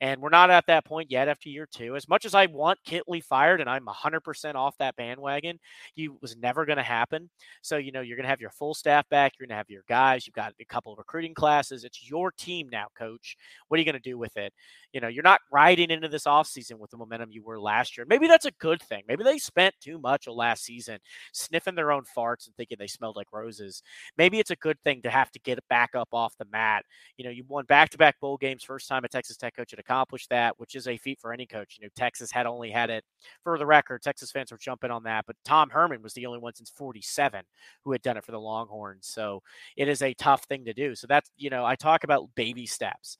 And 0.00 0.20
we're 0.20 0.30
not 0.30 0.50
at 0.50 0.66
that 0.66 0.86
point 0.86 1.10
yet 1.10 1.28
after 1.28 1.50
year 1.50 1.68
two. 1.70 1.94
As 1.94 2.08
much 2.08 2.24
as 2.24 2.34
I 2.34 2.46
want 2.46 2.78
Kittley 2.86 3.22
fired 3.22 3.60
and 3.60 3.68
I'm 3.68 3.84
100% 3.84 4.54
off 4.54 4.78
that 4.78 4.96
bandwagon, 4.96 5.58
you 5.94 6.16
was 6.22 6.36
never 6.36 6.64
going 6.64 6.78
to 6.78 6.82
happen. 6.82 7.28
So, 7.60 7.76
you 7.76 7.92
know, 7.92 8.00
you're 8.00 8.16
going 8.16 8.24
to 8.24 8.30
have 8.30 8.40
your 8.40 8.50
full 8.50 8.72
staff 8.72 9.06
back. 9.10 9.32
You're 9.38 9.46
going 9.46 9.54
to 9.54 9.58
have 9.58 9.68
your 9.68 9.84
guys. 9.88 10.26
You've 10.26 10.34
got 10.34 10.54
a 10.58 10.64
couple 10.64 10.92
of 10.92 10.98
recruiting 10.98 11.34
classes. 11.34 11.84
It's 11.84 12.08
your 12.08 12.32
team 12.32 12.68
now, 12.70 12.86
coach. 12.96 13.36
What 13.68 13.76
are 13.76 13.80
you 13.80 13.84
going 13.84 14.02
to 14.02 14.10
do 14.10 14.16
with 14.16 14.36
it? 14.38 14.54
You 14.92 15.00
know, 15.00 15.08
you're 15.08 15.22
not 15.22 15.40
riding 15.52 15.90
into 15.90 16.08
this 16.08 16.24
offseason 16.24 16.78
with 16.78 16.90
the 16.90 16.96
momentum 16.96 17.30
you 17.30 17.42
were 17.42 17.60
last 17.60 17.96
year. 17.96 18.06
Maybe 18.08 18.26
that's 18.26 18.46
a 18.46 18.52
good 18.52 18.82
thing. 18.82 19.02
Maybe 19.06 19.22
they 19.22 19.38
spent 19.38 19.74
too 19.80 19.98
much 19.98 20.26
of 20.26 20.34
last 20.34 20.64
season 20.64 20.98
sniffing 21.32 21.74
their 21.74 21.92
own 21.92 22.04
farts 22.16 22.46
and 22.46 22.56
thinking 22.56 22.78
they 22.80 22.86
smelled 22.86 23.16
like 23.16 23.32
roses. 23.32 23.82
Maybe 24.16 24.38
it's 24.38 24.50
a 24.50 24.56
good 24.56 24.78
thing 24.82 25.02
to 25.02 25.10
have 25.10 25.30
to 25.32 25.38
get 25.40 25.58
back 25.68 25.94
up 25.94 26.08
off 26.12 26.36
the 26.38 26.46
mat. 26.50 26.84
You 27.18 27.24
know, 27.24 27.30
you 27.30 27.44
won 27.46 27.66
back 27.66 27.90
to 27.90 27.98
back 27.98 28.18
bowl 28.18 28.38
games, 28.38 28.64
first 28.64 28.88
time 28.88 29.04
a 29.04 29.08
Texas 29.08 29.36
Tech 29.36 29.54
coach 29.54 29.72
at 29.72 29.78
a 29.78 29.89
accomplish 29.90 30.26
that, 30.28 30.58
which 30.58 30.74
is 30.74 30.86
a 30.86 30.96
feat 30.96 31.18
for 31.20 31.32
any 31.32 31.46
coach. 31.46 31.76
You 31.78 31.86
know, 31.86 31.90
Texas 31.96 32.30
had 32.30 32.46
only 32.46 32.70
had 32.70 32.90
it 32.90 33.04
for 33.42 33.58
the 33.58 33.66
record. 33.66 34.02
Texas 34.02 34.30
fans 34.30 34.52
were 34.52 34.58
jumping 34.58 34.90
on 34.90 35.02
that, 35.04 35.26
but 35.26 35.36
Tom 35.44 35.70
Herman 35.70 36.02
was 36.02 36.14
the 36.14 36.26
only 36.26 36.38
one 36.38 36.54
since 36.54 36.70
47 36.70 37.42
who 37.82 37.92
had 37.92 38.02
done 38.02 38.16
it 38.16 38.24
for 38.24 38.32
the 38.32 38.40
Longhorns. 38.40 39.06
So 39.06 39.42
it 39.76 39.88
is 39.88 40.02
a 40.02 40.14
tough 40.14 40.44
thing 40.44 40.64
to 40.64 40.72
do. 40.72 40.94
So 40.94 41.06
that's, 41.06 41.30
you 41.36 41.50
know, 41.50 41.64
I 41.64 41.74
talk 41.74 42.04
about 42.04 42.34
baby 42.34 42.66
steps. 42.66 43.16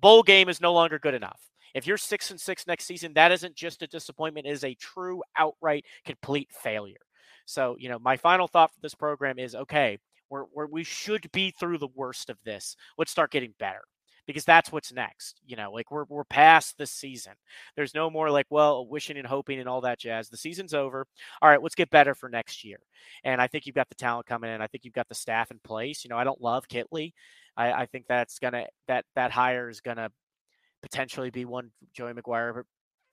Bowl 0.00 0.22
game 0.22 0.48
is 0.48 0.60
no 0.60 0.72
longer 0.72 0.98
good 0.98 1.14
enough. 1.14 1.40
If 1.74 1.86
you're 1.86 1.98
six 1.98 2.30
and 2.30 2.40
six 2.40 2.66
next 2.66 2.86
season, 2.86 3.12
that 3.14 3.32
isn't 3.32 3.54
just 3.54 3.82
a 3.82 3.86
disappointment, 3.86 4.46
it 4.46 4.50
is 4.50 4.64
a 4.64 4.74
true, 4.74 5.22
outright, 5.36 5.84
complete 6.04 6.48
failure. 6.52 6.96
So, 7.44 7.76
you 7.78 7.88
know, 7.88 7.98
my 7.98 8.16
final 8.16 8.48
thought 8.48 8.72
for 8.72 8.80
this 8.80 8.94
program 8.94 9.38
is 9.38 9.54
okay, 9.54 9.98
we're, 10.30 10.44
we're, 10.52 10.66
we 10.66 10.84
should 10.84 11.30
be 11.32 11.50
through 11.50 11.78
the 11.78 11.88
worst 11.94 12.30
of 12.30 12.38
this. 12.44 12.76
Let's 12.98 13.12
start 13.12 13.30
getting 13.30 13.54
better 13.58 13.82
because 14.26 14.44
that's 14.44 14.72
what's 14.72 14.92
next. 14.92 15.40
You 15.46 15.56
know, 15.56 15.72
like 15.72 15.90
we're 15.90 16.04
we're 16.08 16.24
past 16.24 16.78
the 16.78 16.86
season. 16.86 17.34
There's 17.76 17.94
no 17.94 18.10
more 18.10 18.30
like, 18.30 18.46
well, 18.50 18.86
wishing 18.86 19.16
and 19.16 19.26
hoping 19.26 19.58
and 19.60 19.68
all 19.68 19.80
that 19.82 19.98
jazz. 19.98 20.28
The 20.28 20.36
season's 20.36 20.74
over. 20.74 21.06
All 21.40 21.48
right, 21.48 21.62
let's 21.62 21.74
get 21.74 21.90
better 21.90 22.14
for 22.14 22.28
next 22.28 22.64
year. 22.64 22.78
And 23.24 23.40
I 23.40 23.46
think 23.46 23.66
you've 23.66 23.74
got 23.74 23.88
the 23.88 23.94
talent 23.94 24.26
coming 24.26 24.50
in. 24.50 24.60
I 24.60 24.66
think 24.66 24.84
you've 24.84 24.94
got 24.94 25.08
the 25.08 25.14
staff 25.14 25.50
in 25.50 25.58
place. 25.64 26.04
You 26.04 26.10
know, 26.10 26.18
I 26.18 26.24
don't 26.24 26.40
love 26.40 26.68
Kittley. 26.68 27.12
I, 27.56 27.72
I 27.72 27.86
think 27.86 28.06
that's 28.08 28.38
gonna 28.38 28.66
that 28.88 29.04
that 29.14 29.30
hire 29.30 29.68
is 29.68 29.80
gonna 29.80 30.10
potentially 30.82 31.30
be 31.30 31.44
one 31.44 31.70
Joey 31.94 32.12
McGuire 32.12 32.62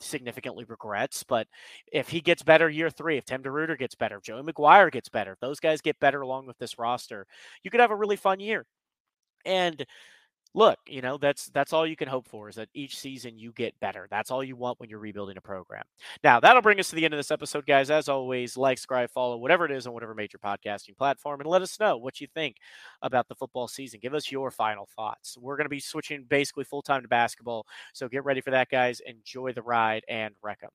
significantly 0.04 0.66
regrets. 0.66 1.24
But 1.24 1.48
if 1.92 2.10
he 2.10 2.22
gets 2.22 2.44
better 2.44 2.70
year 2.70 2.90
three, 2.90 3.18
if 3.18 3.26
Tim 3.26 3.42
DeRuyter 3.42 3.78
gets 3.78 3.96
better, 3.96 4.18
if 4.18 4.24
Joey 4.24 4.44
McGuire 4.44 4.92
gets 4.92 5.10
better, 5.10 5.34
if 5.34 5.40
those 5.40 5.60
guys 5.60 5.82
get 5.82 6.00
better 6.00 6.22
along 6.22 6.46
with 6.46 6.58
this 6.58 6.78
roster, 6.78 7.26
you 7.64 7.72
could 7.72 7.80
have 7.80 7.92
a 7.92 7.96
really 7.96 8.16
fun 8.16 8.40
year. 8.40 8.66
And 9.46 9.86
look, 10.54 10.78
you 10.88 11.02
know, 11.02 11.18
that's 11.18 11.48
that's 11.48 11.74
all 11.74 11.86
you 11.88 11.96
can 11.96 12.08
hope 12.08 12.28
for 12.28 12.50
is 12.50 12.56
that 12.56 12.70
each 12.74 12.98
season 12.98 13.38
you 13.38 13.52
get 13.54 13.80
better. 13.80 14.08
That's 14.10 14.32
all 14.32 14.44
you 14.44 14.56
want 14.56 14.80
when 14.80 14.90
you're 14.90 15.00
rebuilding 15.00 15.38
a 15.38 15.42
program. 15.42 15.84
Now, 16.24 16.40
that'll 16.40 16.62
bring 16.62 16.80
us 16.80 16.90
to 16.90 16.96
the 16.96 17.06
end 17.06 17.14
of 17.14 17.18
this 17.18 17.32
episode, 17.32 17.66
guys. 17.66 17.90
As 17.90 18.10
always, 18.10 18.58
like, 18.58 18.78
subscribe, 18.78 19.10
follow, 19.12 19.38
whatever 19.38 19.66
it 19.66 19.72
is 19.72 19.88
on 19.88 19.94
whatever 19.94 20.14
major 20.14 20.38
podcasting 20.38 20.98
platform, 20.98 21.42
and 21.42 21.50
let 21.50 21.62
us 21.62 21.80
know 21.80 21.98
what 21.98 22.22
you 22.22 22.28
think 22.34 22.58
about 23.02 23.28
the 23.28 23.36
football 23.36 23.68
season. 23.68 24.00
Give 24.02 24.14
us 24.14 24.32
your 24.32 24.52
final 24.52 24.88
thoughts. 24.96 25.38
We're 25.38 25.58
going 25.58 25.66
to 25.66 25.70
be 25.70 25.80
switching 25.80 26.26
basically 26.26 26.64
full 26.66 26.82
time 26.82 27.02
to 27.04 27.08
basketball, 27.08 27.66
so 27.94 28.08
get 28.08 28.26
ready 28.26 28.42
for 28.42 28.52
that, 28.52 28.70
guys. 28.70 29.02
Enjoy 29.06 29.54
the 29.54 29.64
ride 29.64 30.04
and 30.08 30.34
wreck 30.42 30.62
them. 30.62 30.72